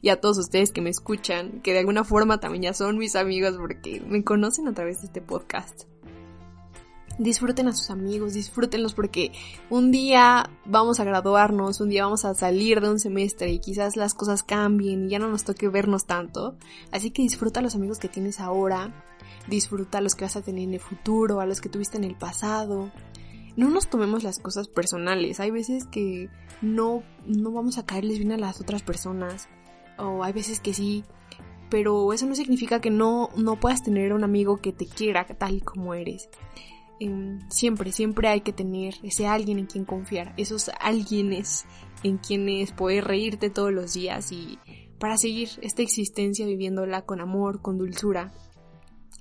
y 0.03 0.11
a 0.11 0.21
todos 0.21 0.39
ustedes 0.39 0.71
que 0.71 0.83
me 0.83 0.91
escuchan, 0.91 1.61
que 1.63 1.73
de 1.73 1.81
alguna 1.81 2.05
forma 2.05 2.41
también 2.41 2.63
ya 2.63 2.75
son 2.75 2.99
mis 2.99 3.17
amigos 3.17 3.57
porque 3.57 4.03
me 4.07 4.23
conocen 4.23 4.69
a 4.69 4.75
través 4.75 5.01
de 5.01 5.07
este 5.07 5.21
podcast 5.21 5.85
disfruten 7.19 7.69
a 7.69 7.73
sus 7.73 7.91
amigos, 7.91 8.35
disfrútenlos 8.35 8.95
porque 8.95 9.33
un 9.71 9.91
día 9.91 10.51
vamos 10.65 11.01
a 11.01 11.05
graduarnos, 11.05 11.81
un 11.81 11.89
día 11.89 12.05
vamos 12.05 12.25
a 12.25 12.35
salir 12.35 12.81
de 12.81 12.91
un 12.91 12.99
semestre 12.99 13.51
y 13.51 13.59
quizás 13.59 13.97
las 13.97 14.15
cosas 14.15 14.43
cambien 14.43 15.07
y 15.07 15.11
ya 15.11 15.19
no 15.19 15.29
nos 15.29 15.45
toque 15.45 15.69
vernos 15.69 16.07
tanto. 16.07 16.57
Así 16.91 17.11
que 17.11 17.23
disfruta 17.23 17.61
a 17.61 17.63
los 17.63 17.75
amigos 17.75 17.99
que 17.99 18.09
tienes 18.09 18.41
ahora, 18.41 19.05
disfruta 19.49 19.99
a 19.99 20.01
los 20.01 20.15
que 20.15 20.25
vas 20.25 20.37
a 20.37 20.43
tener 20.43 20.65
en 20.65 20.75
el 20.75 20.81
futuro, 20.81 21.41
a 21.41 21.47
los 21.47 21.61
que 21.61 21.69
tuviste 21.69 21.97
en 21.97 22.05
el 22.05 22.17
pasado. 22.17 22.91
No 23.57 23.71
nos 23.71 23.89
tomemos 23.89 24.25
las 24.25 24.41
cosas 24.41 24.67
personales, 24.67 25.39
hay 25.39 25.53
veces 25.53 25.87
que 25.87 26.29
no, 26.61 27.05
no 27.25 27.53
vamos 27.53 27.79
a 27.79 27.87
caerles 27.87 28.19
bien 28.19 28.33
a 28.33 28.37
las 28.37 28.61
otras 28.61 28.83
personas, 28.83 29.49
o 29.97 30.25
hay 30.25 30.33
veces 30.33 30.59
que 30.59 30.75
sí, 30.75 31.05
pero 31.71 32.13
eso 32.13 32.27
no 32.27 32.35
significa 32.35 32.81
que 32.81 32.91
no, 32.91 33.31
no 33.37 33.61
puedas 33.61 33.85
tener 33.85 34.13
un 34.13 34.25
amigo 34.25 34.57
que 34.57 34.73
te 34.73 34.87
quiera 34.87 35.25
tal 35.25 35.55
y 35.55 35.61
como 35.61 35.95
eres. 35.95 36.29
Em, 37.01 37.41
siempre, 37.51 37.93
siempre 37.93 38.29
hay 38.29 38.43
que 38.43 38.53
tener 38.53 38.95
ese 39.03 39.27
alguien 39.27 39.59
en 39.59 39.67
quien 39.67 39.85
confiar, 39.85 40.33
esos 40.37 40.71
alguienes 40.81 41.67
en 42.03 42.19
quienes 42.19 42.73
poder 42.73 43.05
reírte 43.05 43.51
todos 43.51 43.73
los 43.73 43.95
días 43.95 44.31
y 44.31 44.59
para 44.99 45.17
seguir 45.17 45.49
esta 45.63 45.83
existencia 45.83 46.47
viviéndola 46.47 47.03
con 47.03 47.21
amor, 47.21 47.63
con 47.63 47.79
dulzura 47.79 48.33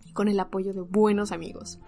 y 0.06 0.14
con 0.14 0.28
el 0.28 0.40
apoyo 0.40 0.74
de 0.74 0.82
buenos 0.82 1.32
amigos. 1.32 1.80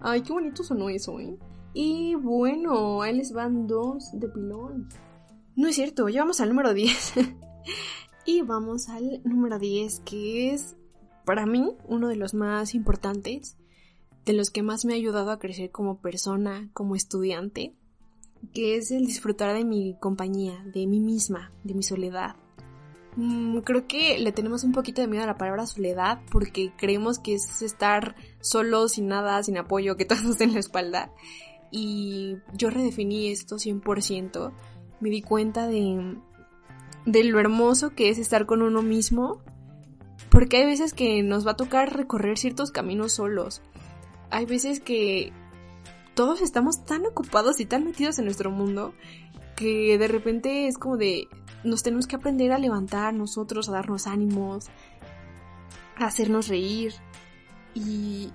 Ay, 0.00 0.22
qué 0.22 0.32
bonito 0.32 0.64
sonó 0.64 0.88
eso, 0.88 1.20
¿eh? 1.20 1.38
Y 1.74 2.14
bueno, 2.16 3.02
ahí 3.02 3.16
les 3.16 3.32
van 3.32 3.66
dos 3.66 4.10
de 4.12 4.28
pilón. 4.28 4.88
No 5.54 5.68
es 5.68 5.76
cierto, 5.76 6.08
llevamos 6.08 6.40
al 6.40 6.48
número 6.50 6.74
10. 6.74 7.14
y 8.26 8.42
vamos 8.42 8.88
al 8.88 9.22
número 9.24 9.58
10, 9.58 10.00
que 10.00 10.52
es 10.52 10.76
para 11.24 11.46
mí 11.46 11.76
uno 11.86 12.08
de 12.08 12.16
los 12.16 12.34
más 12.34 12.74
importantes, 12.74 13.56
de 14.24 14.32
los 14.32 14.50
que 14.50 14.62
más 14.62 14.84
me 14.84 14.92
ha 14.92 14.96
ayudado 14.96 15.30
a 15.30 15.38
crecer 15.38 15.70
como 15.70 15.98
persona, 15.98 16.70
como 16.72 16.94
estudiante, 16.94 17.74
que 18.52 18.76
es 18.76 18.90
el 18.90 19.06
disfrutar 19.06 19.54
de 19.54 19.64
mi 19.64 19.96
compañía, 20.00 20.62
de 20.72 20.86
mí 20.86 21.00
misma, 21.00 21.52
de 21.64 21.74
mi 21.74 21.82
soledad. 21.82 22.36
Mm, 23.16 23.58
creo 23.58 23.86
que 23.86 24.18
le 24.18 24.32
tenemos 24.32 24.64
un 24.64 24.72
poquito 24.72 25.02
de 25.02 25.08
miedo 25.08 25.24
a 25.24 25.26
la 25.26 25.36
palabra 25.36 25.66
soledad 25.66 26.20
porque 26.30 26.72
creemos 26.76 27.18
que 27.18 27.34
es 27.34 27.60
estar 27.60 28.14
solo, 28.40 28.88
sin 28.88 29.06
nada, 29.08 29.42
sin 29.42 29.58
apoyo, 29.58 29.96
que 29.96 30.04
todos 30.06 30.40
en 30.40 30.54
la 30.54 30.60
espalda. 30.60 31.12
Y 31.70 32.36
yo 32.54 32.70
redefiní 32.70 33.28
esto 33.28 33.56
100%. 33.56 34.52
Me 35.00 35.10
di 35.10 35.22
cuenta 35.22 35.66
de, 35.66 36.16
de 37.06 37.24
lo 37.24 37.40
hermoso 37.40 37.90
que 37.90 38.08
es 38.08 38.18
estar 38.18 38.46
con 38.46 38.62
uno 38.62 38.82
mismo. 38.82 39.42
Porque 40.30 40.58
hay 40.58 40.66
veces 40.66 40.94
que 40.94 41.22
nos 41.22 41.46
va 41.46 41.52
a 41.52 41.56
tocar 41.56 41.94
recorrer 41.94 42.38
ciertos 42.38 42.70
caminos 42.70 43.12
solos. 43.12 43.62
Hay 44.32 44.46
veces 44.46 44.80
que 44.80 45.30
todos 46.14 46.40
estamos 46.40 46.84
tan 46.84 47.04
ocupados 47.06 47.60
y 47.60 47.66
tan 47.66 47.84
metidos 47.84 48.18
en 48.18 48.24
nuestro 48.24 48.50
mundo 48.50 48.94
que 49.56 49.98
de 49.98 50.08
repente 50.08 50.66
es 50.66 50.78
como 50.78 50.96
de 50.96 51.28
nos 51.64 51.82
tenemos 51.82 52.06
que 52.06 52.16
aprender 52.16 52.50
a 52.50 52.58
levantar 52.58 53.14
nosotros, 53.14 53.68
a 53.68 53.72
darnos 53.72 54.06
ánimos, 54.06 54.68
a 55.96 56.06
hacernos 56.06 56.48
reír. 56.48 56.94
Y 57.74 58.30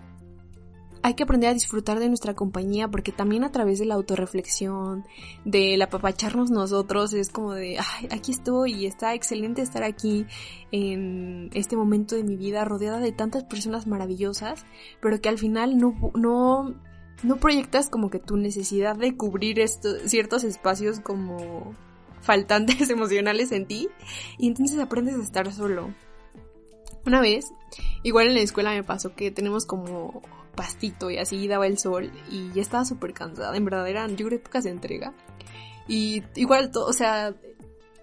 hay 1.07 1.13
que 1.13 1.23
aprender 1.23 1.49
a 1.49 1.53
disfrutar 1.53 1.99
de 1.99 2.09
nuestra 2.09 2.33
compañía 2.33 2.89
porque 2.89 3.13
también 3.13 3.45
a 3.45 3.51
través 3.53 3.79
de 3.79 3.85
la 3.85 3.95
autorreflexión, 3.95 5.05
del 5.45 5.81
apapacharnos 5.81 6.51
nosotros, 6.51 7.13
es 7.13 7.29
como 7.29 7.53
de, 7.53 7.77
ay, 7.79 8.09
aquí 8.11 8.33
estoy 8.33 8.73
y 8.73 8.85
está 8.87 9.13
excelente 9.13 9.61
estar 9.61 9.83
aquí 9.83 10.25
en 10.73 11.49
este 11.53 11.77
momento 11.77 12.17
de 12.17 12.25
mi 12.25 12.35
vida 12.35 12.65
rodeada 12.65 12.99
de 12.99 13.13
tantas 13.13 13.45
personas 13.45 13.87
maravillosas, 13.87 14.65
pero 15.01 15.21
que 15.21 15.29
al 15.29 15.37
final 15.37 15.77
no, 15.77 15.95
no, 16.13 16.75
no 17.23 17.37
proyectas 17.37 17.89
como 17.89 18.09
que 18.09 18.19
tu 18.19 18.35
necesidad 18.35 18.97
de 18.97 19.15
cubrir 19.15 19.65
ciertos 20.07 20.43
espacios 20.43 20.99
como 20.99 21.73
faltantes 22.19 22.89
emocionales 22.89 23.53
en 23.53 23.65
ti 23.65 23.87
y 24.37 24.47
entonces 24.47 24.77
aprendes 24.77 25.15
a 25.15 25.23
estar 25.23 25.53
solo. 25.53 25.93
Una 27.05 27.21
vez, 27.21 27.45
igual 28.03 28.27
en 28.27 28.33
la 28.33 28.41
escuela 28.41 28.71
me 28.71 28.83
pasó 28.83 29.15
que 29.15 29.31
tenemos 29.31 29.65
como 29.65 30.21
pastito 30.57 31.09
y 31.09 31.17
así 31.17 31.47
daba 31.47 31.67
el 31.67 31.77
sol 31.77 32.11
y 32.29 32.51
ya 32.51 32.61
estaba 32.61 32.83
súper 32.83 33.13
cansada, 33.13 33.55
en 33.55 33.63
verdad 33.63 33.87
eran, 33.87 34.17
yo 34.17 34.27
creo 34.27 34.43
que 34.43 34.61
se 34.61 34.69
entrega. 34.69 35.13
Y 35.87 36.23
igual, 36.35 36.69
o 36.75 36.91
sea, 36.91 37.33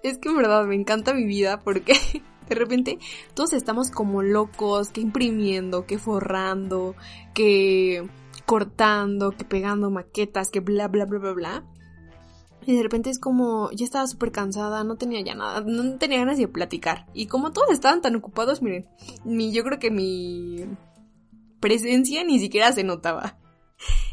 es 0.03 0.19
que 0.19 0.31
en 0.31 0.37
verdad 0.37 0.65
me 0.65 0.75
encanta 0.75 1.13
mi 1.13 1.25
vida 1.25 1.59
porque 1.59 1.93
de 2.49 2.55
repente 2.55 2.99
todos 3.35 3.53
estamos 3.53 3.91
como 3.91 4.23
locos, 4.23 4.89
que 4.89 5.03
imprimiendo, 5.03 5.85
que 5.85 5.99
forrando, 5.99 6.95
que 7.35 8.09
cortando, 8.47 9.33
que 9.33 9.45
pegando 9.45 9.91
maquetas, 9.91 10.51
que 10.51 10.61
bla, 10.61 10.89
bla, 10.89 11.05
bla, 11.05 11.19
bla, 11.19 11.33
bla. 11.33 11.65
Y 12.67 12.77
de 12.77 12.83
repente 12.83 13.11
es 13.11 13.19
como, 13.19 13.71
ya 13.73 13.85
estaba 13.85 14.07
súper 14.07 14.33
cansada, 14.33 14.85
no 14.85 14.97
tenía 14.97 15.21
ya 15.21 15.35
nada, 15.35 15.61
no 15.61 15.99
tenía 15.99 16.21
ganas 16.21 16.39
de 16.39 16.49
platicar. 16.49 17.07
Y 17.13 17.27
como 17.27 17.53
todos 17.53 17.71
estaban 17.71 18.01
tan 18.01 18.17
ocupados, 18.17 18.63
miren, 18.63 18.87
mi, 19.25 19.53
yo 19.53 19.65
creo 19.65 19.79
que 19.79 19.91
mi 19.91 20.65
presencia 21.65 22.23
ni 22.25 22.39
siquiera 22.39 22.71
se 22.73 22.85
notaba. 22.85 23.39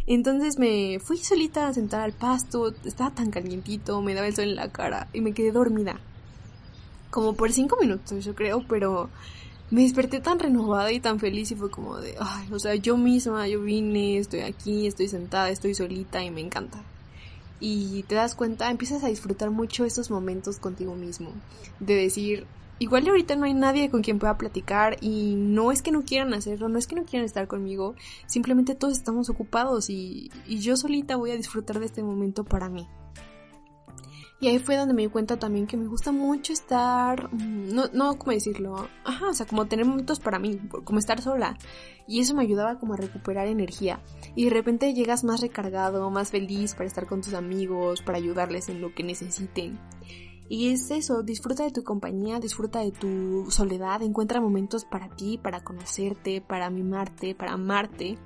Entonces 0.08 0.58
me 0.58 0.99
fui 1.02 1.18
solita 1.18 1.68
a 1.68 1.74
sentar 1.74 1.99
al 1.99 2.14
pasto, 2.14 2.74
estaba 2.86 3.12
tan 3.12 3.30
calientito, 3.30 4.02
me 4.02 4.14
daba 4.14 4.28
el 4.28 4.34
sol 4.34 4.45
en 4.45 4.56
la 4.56 4.72
cara 4.72 5.10
y 5.12 5.20
me 5.20 5.34
quedé 5.34 5.52
dormida. 5.52 5.99
Como 7.10 7.34
por 7.34 7.52
cinco 7.52 7.76
minutos, 7.82 8.24
yo 8.24 8.36
creo, 8.36 8.66
pero 8.70 9.10
me 9.70 9.82
desperté 9.82 10.22
tan 10.22 10.39
renovada 10.39 10.93
y 10.93 11.02
tan 11.02 11.20
feliz 11.20 11.52
y 11.52 11.56
fue 11.56 11.70
como 11.70 11.97
de, 11.97 12.16
ay, 12.22 12.47
o 12.54 12.58
sea, 12.58 12.76
yo 12.76 12.95
misma, 12.95 13.45
yo 13.49 13.62
vine, 13.62 14.18
estoy 14.18 14.39
aquí, 14.39 14.88
estoy 14.88 15.10
sentada, 15.10 15.49
estoy 15.49 15.76
solita 15.76 16.24
y 16.24 16.32
me 16.32 16.39
encanta 16.39 16.82
y 17.60 18.04
te 18.04 18.16
das 18.16 18.34
cuenta, 18.34 18.72
empiezas 18.72 19.04
a 19.04 19.08
disfrutar 19.08 19.52
mucho 19.52 19.86
estos 19.86 20.10
momentos 20.10 20.58
contigo 20.58 20.95
mismo. 20.95 21.32
De 21.80 21.95
decir, 21.95 22.47
igual 22.82 23.08
ahorita 23.08 23.36
no 23.36 23.46
hay 23.46 23.54
nadie 23.54 23.92
con 23.92 24.02
quien 24.02 24.18
pueda 24.18 24.40
platicar 24.40 24.98
y 25.02 25.36
no 25.36 25.72
es 25.72 25.84
que 25.84 25.92
no 25.92 26.02
quieran 26.02 26.34
hacerlo, 26.34 26.68
no 26.68 26.80
es 26.80 26.88
que 26.88 26.96
no 26.96 27.06
quieran 27.06 27.28
estar 27.28 27.48
conmigo, 27.48 27.94
simplemente 28.26 28.74
todos 28.74 28.98
estamos 28.98 29.30
ocupados 29.30 29.92
y, 29.92 30.32
y 30.48 30.60
yo 30.62 30.76
solita 30.76 31.16
voy 31.16 31.30
a 31.30 31.38
disfrutar 31.38 31.80
de 31.80 31.86
este 31.86 32.02
momento 32.02 32.44
para 32.44 32.70
mí. 32.70 32.88
Y 34.40 34.48
ahí 34.48 34.58
fue 34.58 34.76
donde 34.76 34.96
me 34.96 35.04
di 35.04 35.10
cuenta 35.10 35.38
también 35.38 35.68
que 35.68 35.78
me 35.78 35.86
gusta 35.86 36.12
mucho 36.12 36.52
estar, 36.52 37.32
mm, 37.32 37.76
no, 37.76 37.84
no, 37.94 38.18
¿cómo 38.18 38.32
decirlo? 38.32 38.90
Ajá, 39.06 39.30
o 39.30 39.34
sea, 39.36 39.46
como 39.46 39.68
tener 39.68 39.86
momentos 39.86 40.20
para 40.20 40.40
mí, 40.40 40.58
como 40.84 40.98
estar 40.98 41.22
sola. 41.22 41.56
Y 42.08 42.22
eso 42.22 42.34
me 42.34 42.42
ayudaba 42.42 42.80
como 42.80 42.96
a 42.96 42.98
recuperar 42.98 43.46
energía. 43.46 44.02
Y 44.36 44.46
de 44.46 44.50
repente 44.50 44.96
llegas 44.96 45.24
más 45.24 45.42
recargado, 45.42 46.10
más 46.10 46.32
feliz 46.32 46.74
para 46.74 46.88
estar 46.88 47.06
con 47.06 47.22
tus 47.22 47.36
amigos, 47.36 48.02
para 48.02 48.18
ayudarles 48.18 48.70
en 48.70 48.82
lo 48.82 48.96
que 48.96 49.04
necesiten. 49.04 49.80
Y 50.52 50.68
es 50.74 50.91
eso, 50.91 51.24
disfruta 51.24 51.64
de 51.64 51.72
tu 51.72 51.82
compañía, 51.86 52.41
disfruta 52.41 52.80
de 52.82 52.91
tu 52.91 53.49
soledad, 53.49 54.02
encuentra 54.02 54.41
momentos 54.41 54.84
para 54.84 55.08
ti, 55.08 55.38
para 55.38 55.64
conocerte, 55.64 56.41
para 56.41 56.70
mimarte, 56.70 57.34
para 57.34 57.54
amarte. 57.54 58.18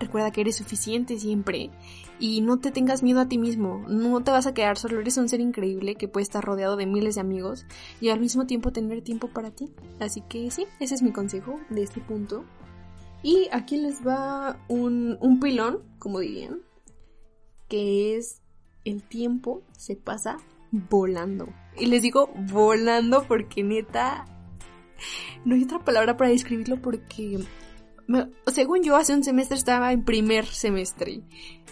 Recuerda 0.00 0.32
que 0.32 0.40
eres 0.40 0.56
suficiente 0.56 1.16
siempre 1.20 1.70
y 2.18 2.40
no 2.40 2.58
te 2.58 2.72
tengas 2.72 3.04
miedo 3.04 3.20
a 3.20 3.28
ti 3.28 3.38
mismo, 3.38 3.84
no 3.86 4.24
te 4.24 4.32
vas 4.32 4.48
a 4.48 4.54
quedar 4.54 4.76
solo, 4.76 4.98
eres 4.98 5.16
un 5.16 5.28
ser 5.28 5.38
increíble 5.38 5.94
que 5.94 6.08
puede 6.08 6.24
estar 6.24 6.44
rodeado 6.44 6.74
de 6.74 6.86
miles 6.86 7.14
de 7.14 7.20
amigos 7.20 7.64
y 8.00 8.08
al 8.08 8.18
mismo 8.18 8.46
tiempo 8.46 8.72
tener 8.72 9.02
tiempo 9.02 9.28
para 9.28 9.52
ti. 9.52 9.70
Así 10.00 10.20
que 10.22 10.50
sí, 10.50 10.66
ese 10.80 10.96
es 10.96 11.02
mi 11.02 11.12
consejo 11.12 11.60
de 11.70 11.84
este 11.84 12.00
punto. 12.00 12.44
Y 13.22 13.46
aquí 13.52 13.76
les 13.76 14.04
va 14.04 14.58
un, 14.66 15.16
un 15.20 15.38
pilón, 15.38 15.78
como 16.00 16.18
dirían, 16.18 16.62
que 17.68 18.16
es 18.16 18.42
el 18.84 19.04
tiempo 19.04 19.62
se 19.78 19.94
pasa 19.94 20.38
volando. 20.88 21.48
Y 21.76 21.86
les 21.86 22.02
digo 22.02 22.30
volando 22.52 23.24
porque 23.26 23.62
neta, 23.62 24.24
no 25.44 25.54
hay 25.54 25.64
otra 25.64 25.80
palabra 25.80 26.16
para 26.16 26.30
describirlo 26.30 26.80
porque 26.80 27.38
según 28.46 28.82
yo, 28.82 28.96
hace 28.96 29.14
un 29.14 29.24
semestre 29.24 29.56
estaba 29.56 29.92
en 29.92 30.04
primer 30.04 30.46
semestre. 30.46 31.22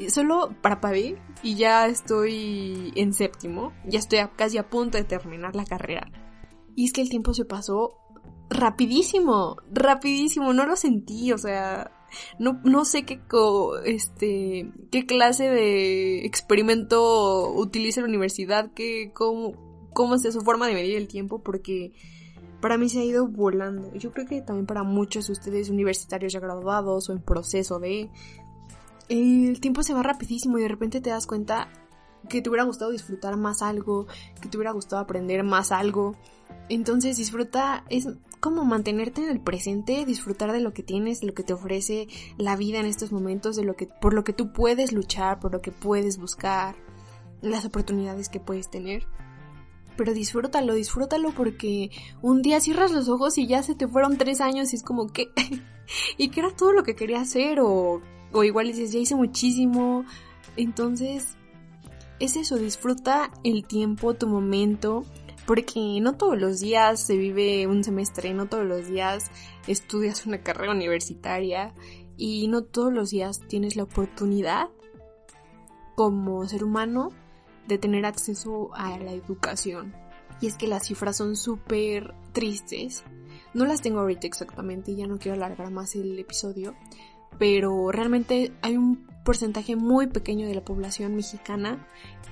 Solo 0.08 0.48
para 0.48 0.80
parapabé 0.80 1.18
y 1.42 1.56
ya 1.56 1.86
estoy 1.86 2.92
en 2.96 3.12
séptimo. 3.12 3.72
Ya 3.86 3.98
estoy 3.98 4.20
casi 4.36 4.58
a 4.58 4.68
punto 4.68 4.98
de 4.98 5.04
terminar 5.04 5.54
la 5.54 5.64
carrera. 5.64 6.10
Y 6.74 6.86
es 6.86 6.92
que 6.92 7.02
el 7.02 7.10
tiempo 7.10 7.34
se 7.34 7.44
pasó 7.44 7.98
rapidísimo, 8.48 9.56
rapidísimo. 9.70 10.52
No 10.54 10.66
lo 10.66 10.76
sentí, 10.76 11.32
o 11.32 11.38
sea, 11.38 11.90
no, 12.38 12.60
no 12.64 12.84
sé 12.84 13.04
qué, 13.04 13.20
este, 13.84 14.70
qué 14.90 15.06
clase 15.06 15.48
de 15.48 16.24
experimento 16.24 17.52
utiliza 17.52 18.00
la 18.00 18.08
universidad, 18.08 18.72
qué, 18.74 19.12
cómo, 19.14 19.54
cómo 19.92 20.14
es 20.14 20.22
su 20.22 20.40
forma 20.40 20.66
de 20.66 20.74
medir 20.74 20.96
el 20.96 21.08
tiempo, 21.08 21.42
porque 21.42 21.92
para 22.60 22.78
mí 22.78 22.88
se 22.88 23.00
ha 23.00 23.04
ido 23.04 23.26
volando. 23.26 23.92
Yo 23.94 24.12
creo 24.12 24.26
que 24.26 24.40
también 24.40 24.66
para 24.66 24.84
muchos 24.84 25.26
de 25.26 25.32
ustedes 25.32 25.68
universitarios 25.68 26.32
ya 26.32 26.40
graduados 26.40 27.08
o 27.08 27.12
en 27.12 27.20
proceso 27.20 27.78
de... 27.78 28.08
El 29.08 29.60
tiempo 29.60 29.82
se 29.82 29.92
va 29.92 30.02
rapidísimo 30.02 30.58
y 30.58 30.62
de 30.62 30.68
repente 30.68 31.00
te 31.00 31.10
das 31.10 31.26
cuenta 31.26 31.68
que 32.28 32.40
te 32.40 32.48
hubiera 32.48 32.64
gustado 32.64 32.92
disfrutar 32.92 33.36
más 33.36 33.62
algo, 33.62 34.06
que 34.40 34.48
te 34.48 34.56
hubiera 34.56 34.70
gustado 34.70 35.02
aprender 35.02 35.42
más 35.42 35.72
algo. 35.72 36.14
Entonces 36.68 37.16
disfruta, 37.16 37.84
es 37.90 38.08
como 38.42 38.66
mantenerte 38.66 39.22
en 39.22 39.30
el 39.30 39.40
presente, 39.40 40.04
disfrutar 40.04 40.52
de 40.52 40.60
lo 40.60 40.74
que 40.74 40.82
tienes, 40.82 41.20
de 41.20 41.28
lo 41.28 41.34
que 41.34 41.44
te 41.44 41.54
ofrece 41.54 42.08
la 42.36 42.56
vida 42.56 42.80
en 42.80 42.86
estos 42.86 43.12
momentos, 43.12 43.56
de 43.56 43.64
lo 43.64 43.76
que, 43.76 43.86
por 43.86 44.12
lo 44.12 44.24
que 44.24 44.34
tú 44.34 44.52
puedes 44.52 44.92
luchar, 44.92 45.40
por 45.40 45.52
lo 45.52 45.62
que 45.62 45.72
puedes 45.72 46.18
buscar, 46.18 46.74
las 47.40 47.64
oportunidades 47.64 48.28
que 48.28 48.40
puedes 48.40 48.68
tener 48.68 49.06
pero 49.96 50.14
disfrútalo, 50.14 50.74
disfrútalo 50.74 51.32
porque 51.32 51.90
un 52.22 52.42
día 52.42 52.60
cierras 52.60 52.92
los 52.92 53.08
ojos 53.08 53.38
y 53.38 53.46
ya 53.46 53.62
se 53.62 53.74
te 53.74 53.86
fueron 53.86 54.16
tres 54.16 54.40
años 54.40 54.72
y 54.72 54.76
es 54.76 54.82
como 54.82 55.06
que... 55.08 55.30
y 56.16 56.30
que 56.30 56.40
era 56.40 56.50
todo 56.50 56.72
lo 56.72 56.82
que 56.82 56.94
quería 56.94 57.20
hacer 57.20 57.60
o, 57.60 58.00
o 58.32 58.44
igual 58.44 58.68
dices, 58.68 58.92
ya 58.92 58.98
hice 58.98 59.14
muchísimo. 59.14 60.04
Entonces, 60.56 61.36
es 62.20 62.36
eso, 62.36 62.56
disfruta 62.56 63.30
el 63.44 63.66
tiempo, 63.66 64.14
tu 64.14 64.28
momento, 64.28 65.04
porque 65.54 66.00
no 66.00 66.14
todos 66.16 66.40
los 66.40 66.60
días 66.60 66.98
se 66.98 67.14
vive 67.14 67.66
un 67.66 67.84
semestre, 67.84 68.32
no 68.32 68.46
todos 68.46 68.64
los 68.64 68.86
días 68.86 69.30
estudias 69.66 70.24
una 70.24 70.42
carrera 70.42 70.72
universitaria 70.72 71.74
y 72.16 72.48
no 72.48 72.64
todos 72.64 72.90
los 72.90 73.10
días 73.10 73.38
tienes 73.48 73.76
la 73.76 73.82
oportunidad 73.82 74.70
como 75.94 76.48
ser 76.48 76.64
humano 76.64 77.10
de 77.68 77.76
tener 77.76 78.06
acceso 78.06 78.70
a 78.72 78.98
la 78.98 79.12
educación. 79.12 79.94
Y 80.40 80.46
es 80.46 80.56
que 80.56 80.68
las 80.68 80.86
cifras 80.86 81.18
son 81.18 81.36
súper 81.36 82.14
tristes. 82.32 83.04
No 83.52 83.66
las 83.66 83.82
tengo 83.82 84.00
ahorita 84.00 84.26
exactamente, 84.26 84.96
ya 84.96 85.06
no 85.06 85.18
quiero 85.18 85.36
alargar 85.36 85.70
más 85.70 85.94
el 85.96 86.18
episodio, 86.18 86.74
pero 87.38 87.92
realmente 87.92 88.54
hay 88.62 88.78
un 88.78 89.06
porcentaje 89.24 89.76
muy 89.76 90.06
pequeño 90.08 90.46
de 90.46 90.54
la 90.54 90.64
población 90.64 91.14
mexicana 91.14 91.86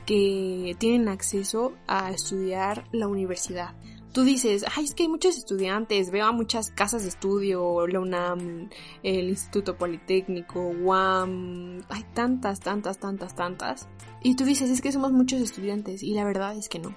que 0.07 0.75
tienen 0.79 1.09
acceso 1.09 1.73
a 1.87 2.11
estudiar 2.11 2.85
la 2.93 3.07
universidad. 3.07 3.75
Tú 4.13 4.25
dices, 4.25 4.65
ay, 4.75 4.85
es 4.85 4.95
que 4.95 5.05
hay 5.05 5.09
muchos 5.09 5.39
estudiantes, 5.39 6.11
veo 6.11 6.27
a 6.27 6.33
muchas 6.33 6.73
casas 6.73 7.03
de 7.03 7.11
estudio, 7.11 7.87
la 7.87 8.01
UNAM, 8.01 8.69
el 9.05 9.29
Instituto 9.29 9.79
Politécnico, 9.79 10.61
UAM, 10.61 11.83
hay 11.89 12.05
tantas, 12.13 12.59
tantas, 12.59 12.99
tantas, 12.99 13.37
tantas. 13.37 13.89
Y 14.21 14.35
tú 14.35 14.45
dices, 14.45 14.69
es 14.69 14.81
que 14.81 14.91
somos 14.91 15.13
muchos 15.13 15.41
estudiantes, 15.41 16.03
y 16.03 16.15
la 16.15 16.25
verdad 16.25 16.57
es 16.57 16.69
que 16.69 16.81
no. 16.81 16.97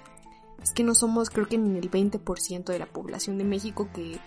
Es 0.60 0.72
que 0.72 0.82
no 0.82 0.96
somos, 0.96 1.30
creo 1.30 1.46
que 1.46 1.56
ni 1.56 1.78
el 1.78 1.88
20% 1.88 2.64
de 2.64 2.78
la 2.80 2.86
población 2.86 3.38
de 3.38 3.44
México 3.44 3.88
que 3.94 4.18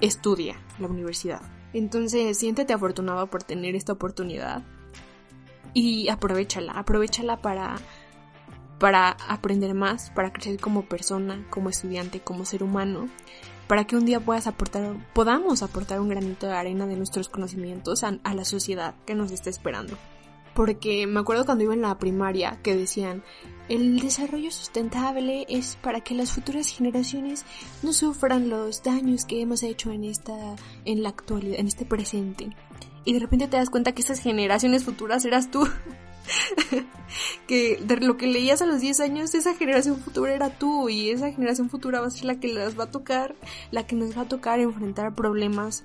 estudia 0.00 0.58
la 0.78 0.88
universidad. 0.88 1.42
Entonces, 1.74 2.38
siéntete 2.38 2.72
afortunado 2.72 3.26
por 3.26 3.42
tener 3.42 3.74
esta 3.76 3.92
oportunidad 3.92 4.64
y 5.74 6.08
aprovechala, 6.08 6.72
aprovechala 6.72 7.40
para 7.40 7.76
para 8.82 9.10
aprender 9.28 9.74
más, 9.74 10.10
para 10.10 10.32
crecer 10.32 10.58
como 10.58 10.86
persona, 10.86 11.46
como 11.50 11.70
estudiante, 11.70 12.18
como 12.18 12.44
ser 12.44 12.64
humano, 12.64 13.08
para 13.68 13.86
que 13.86 13.94
un 13.94 14.04
día 14.04 14.18
puedas 14.18 14.48
aportar, 14.48 14.96
podamos 15.14 15.62
aportar 15.62 16.00
un 16.00 16.08
granito 16.08 16.48
de 16.48 16.54
arena 16.54 16.88
de 16.88 16.96
nuestros 16.96 17.28
conocimientos 17.28 18.02
a, 18.02 18.18
a 18.24 18.34
la 18.34 18.44
sociedad 18.44 18.96
que 19.06 19.14
nos 19.14 19.30
está 19.30 19.50
esperando. 19.50 19.96
Porque 20.54 21.06
me 21.06 21.20
acuerdo 21.20 21.44
cuando 21.44 21.62
iba 21.62 21.74
en 21.74 21.82
la 21.82 21.96
primaria 21.96 22.58
que 22.64 22.74
decían, 22.74 23.22
el 23.68 24.00
desarrollo 24.00 24.50
sustentable 24.50 25.46
es 25.48 25.78
para 25.80 26.00
que 26.00 26.16
las 26.16 26.32
futuras 26.32 26.66
generaciones 26.66 27.46
no 27.84 27.92
sufran 27.92 28.50
los 28.50 28.82
daños 28.82 29.24
que 29.24 29.40
hemos 29.40 29.62
hecho 29.62 29.92
en 29.92 30.02
esta, 30.02 30.56
en 30.84 31.04
la 31.04 31.10
actualidad, 31.10 31.60
en 31.60 31.68
este 31.68 31.84
presente. 31.84 32.50
Y 33.04 33.12
de 33.14 33.20
repente 33.20 33.48
te 33.48 33.56
das 33.56 33.70
cuenta 33.70 33.92
que 33.92 34.02
esas 34.02 34.20
generaciones 34.20 34.84
futuras 34.84 35.24
eras 35.24 35.50
tú. 35.50 35.68
que 37.46 37.78
de 37.82 37.96
lo 37.96 38.16
que 38.16 38.26
leías 38.26 38.62
a 38.62 38.66
los 38.66 38.80
10 38.80 39.00
años, 39.00 39.34
esa 39.34 39.54
generación 39.54 39.96
futura 39.98 40.32
era 40.32 40.50
tú 40.50 40.88
y 40.88 41.10
esa 41.10 41.30
generación 41.32 41.68
futura 41.68 42.00
va 42.00 42.06
a 42.06 42.10
ser 42.10 42.24
la 42.24 42.40
que 42.40 42.48
las 42.48 42.78
va 42.78 42.84
a 42.84 42.90
tocar, 42.90 43.34
la 43.70 43.86
que 43.86 43.96
nos 43.96 44.16
va 44.16 44.22
a 44.22 44.28
tocar 44.28 44.60
enfrentar 44.60 45.14
problemas 45.14 45.84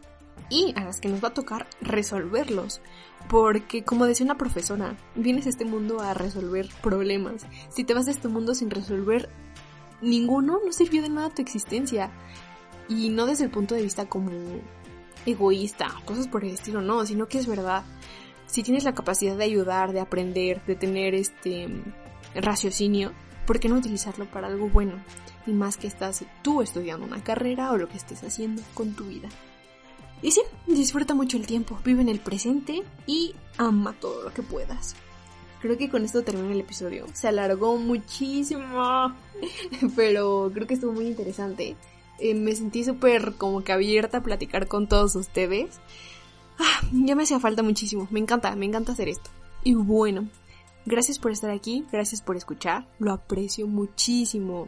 y 0.49 0.73
a 0.75 0.83
las 0.83 0.99
que 0.99 1.09
nos 1.09 1.23
va 1.23 1.29
a 1.29 1.33
tocar 1.33 1.67
resolverlos. 1.81 2.81
Porque 3.29 3.83
como 3.83 4.05
decía 4.05 4.25
una 4.25 4.37
profesora, 4.37 4.95
vienes 5.15 5.47
a 5.47 5.49
este 5.49 5.65
mundo 5.65 5.99
a 6.01 6.13
resolver 6.13 6.69
problemas. 6.81 7.45
Si 7.69 7.83
te 7.83 7.93
vas 7.93 8.05
de 8.05 8.11
este 8.11 8.27
mundo 8.27 8.55
sin 8.55 8.69
resolver 8.69 9.29
ninguno, 10.01 10.59
no 10.63 10.71
sirvió 10.71 11.01
de 11.01 11.09
nada 11.09 11.29
tu 11.29 11.41
existencia. 11.41 12.11
Y 12.87 13.09
no 13.09 13.25
desde 13.25 13.43
el 13.43 13.49
punto 13.49 13.75
de 13.75 13.81
vista 13.81 14.07
como 14.07 14.31
egoísta, 15.27 15.93
cosas 16.05 16.27
por 16.27 16.43
el 16.43 16.51
estilo, 16.51 16.81
no, 16.81 17.05
sino 17.05 17.27
que 17.27 17.37
es 17.37 17.47
verdad 17.47 17.83
si 18.47 18.63
tienes 18.63 18.85
la 18.85 18.95
capacidad 18.95 19.37
de 19.37 19.43
ayudar, 19.43 19.93
de 19.93 19.99
aprender, 19.99 20.65
de 20.65 20.75
tener 20.75 21.13
este 21.13 21.67
raciocinio, 22.33 23.11
¿por 23.45 23.59
qué 23.59 23.69
no 23.69 23.75
utilizarlo 23.75 24.25
para 24.25 24.47
algo 24.47 24.69
bueno? 24.69 25.03
Y 25.45 25.51
más 25.51 25.77
que 25.77 25.87
estás 25.87 26.25
tú 26.41 26.61
estudiando 26.61 27.05
una 27.05 27.23
carrera 27.23 27.71
o 27.71 27.77
lo 27.77 27.87
que 27.87 27.97
estés 27.97 28.23
haciendo 28.23 28.61
con 28.73 28.93
tu 28.93 29.05
vida. 29.05 29.29
Y 30.21 30.31
sí, 30.31 30.41
disfruta 30.65 31.13
mucho 31.13 31.37
el 31.37 31.45
tiempo, 31.45 31.79
vive 31.85 32.01
en 32.01 32.09
el 32.09 32.19
presente 32.19 32.83
y 33.05 33.35
ama 33.57 33.93
todo 33.99 34.23
lo 34.23 34.33
que 34.33 34.41
puedas. 34.41 34.95
Creo 35.61 35.77
que 35.77 35.89
con 35.89 36.05
esto 36.05 36.23
termina 36.23 36.53
el 36.53 36.61
episodio. 36.61 37.05
Se 37.13 37.27
alargó 37.27 37.77
muchísimo, 37.77 39.13
pero 39.95 40.51
creo 40.53 40.67
que 40.67 40.75
estuvo 40.75 40.93
muy 40.93 41.07
interesante. 41.07 41.75
Eh, 42.19 42.33
me 42.33 42.55
sentí 42.55 42.83
súper 42.83 43.33
como 43.33 43.63
que 43.63 43.71
abierta 43.71 44.19
a 44.19 44.23
platicar 44.23 44.67
con 44.67 44.87
todos 44.87 45.15
ustedes. 45.15 45.79
Ah, 46.59 46.81
ya 46.91 47.15
me 47.15 47.23
hacía 47.23 47.39
falta 47.39 47.63
muchísimo. 47.63 48.07
Me 48.11 48.19
encanta, 48.19 48.55
me 48.55 48.65
encanta 48.65 48.93
hacer 48.93 49.09
esto. 49.09 49.29
Y 49.63 49.73
bueno, 49.73 50.27
gracias 50.85 51.19
por 51.19 51.31
estar 51.31 51.51
aquí, 51.51 51.85
gracias 51.91 52.21
por 52.21 52.37
escuchar. 52.37 52.87
Lo 52.99 53.11
aprecio 53.11 53.67
muchísimo. 53.67 54.67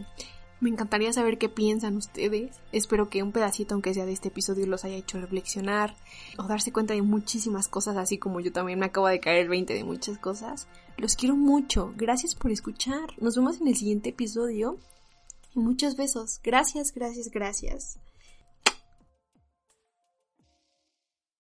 Me 0.62 0.70
encantaría 0.70 1.14
saber 1.14 1.38
qué 1.38 1.48
piensan 1.48 1.96
ustedes. 1.96 2.60
Espero 2.74 3.10
que 3.10 3.24
un 3.24 3.32
pedacito, 3.32 3.74
aunque 3.74 3.94
sea 3.94 4.06
de 4.06 4.12
este 4.12 4.28
episodio, 4.28 4.68
los 4.68 4.84
haya 4.84 4.98
hecho 4.98 5.20
reflexionar 5.20 5.96
o 6.38 6.44
darse 6.44 6.74
cuenta 6.74 6.94
de 6.94 7.02
muchísimas 7.02 7.70
cosas, 7.70 7.96
así 7.96 8.18
como 8.18 8.42
yo 8.42 8.52
también 8.52 8.78
me 8.78 8.88
acabo 8.88 9.08
de 9.08 9.22
caer 9.22 9.44
el 9.44 9.50
20 9.50 9.74
de 9.74 9.86
muchas 9.86 10.18
cosas. 10.18 10.68
Los 10.98 11.16
quiero 11.16 11.38
mucho. 11.38 11.94
Gracias 11.96 12.36
por 12.36 12.52
escuchar. 12.52 13.14
Nos 13.22 13.38
vemos 13.38 13.62
en 13.62 13.70
el 13.70 13.78
siguiente 13.78 14.10
episodio. 14.10 14.78
Muchos 15.60 15.96
besos. 15.96 16.40
Gracias, 16.44 16.94
gracias, 16.94 17.30
gracias. 17.30 18.00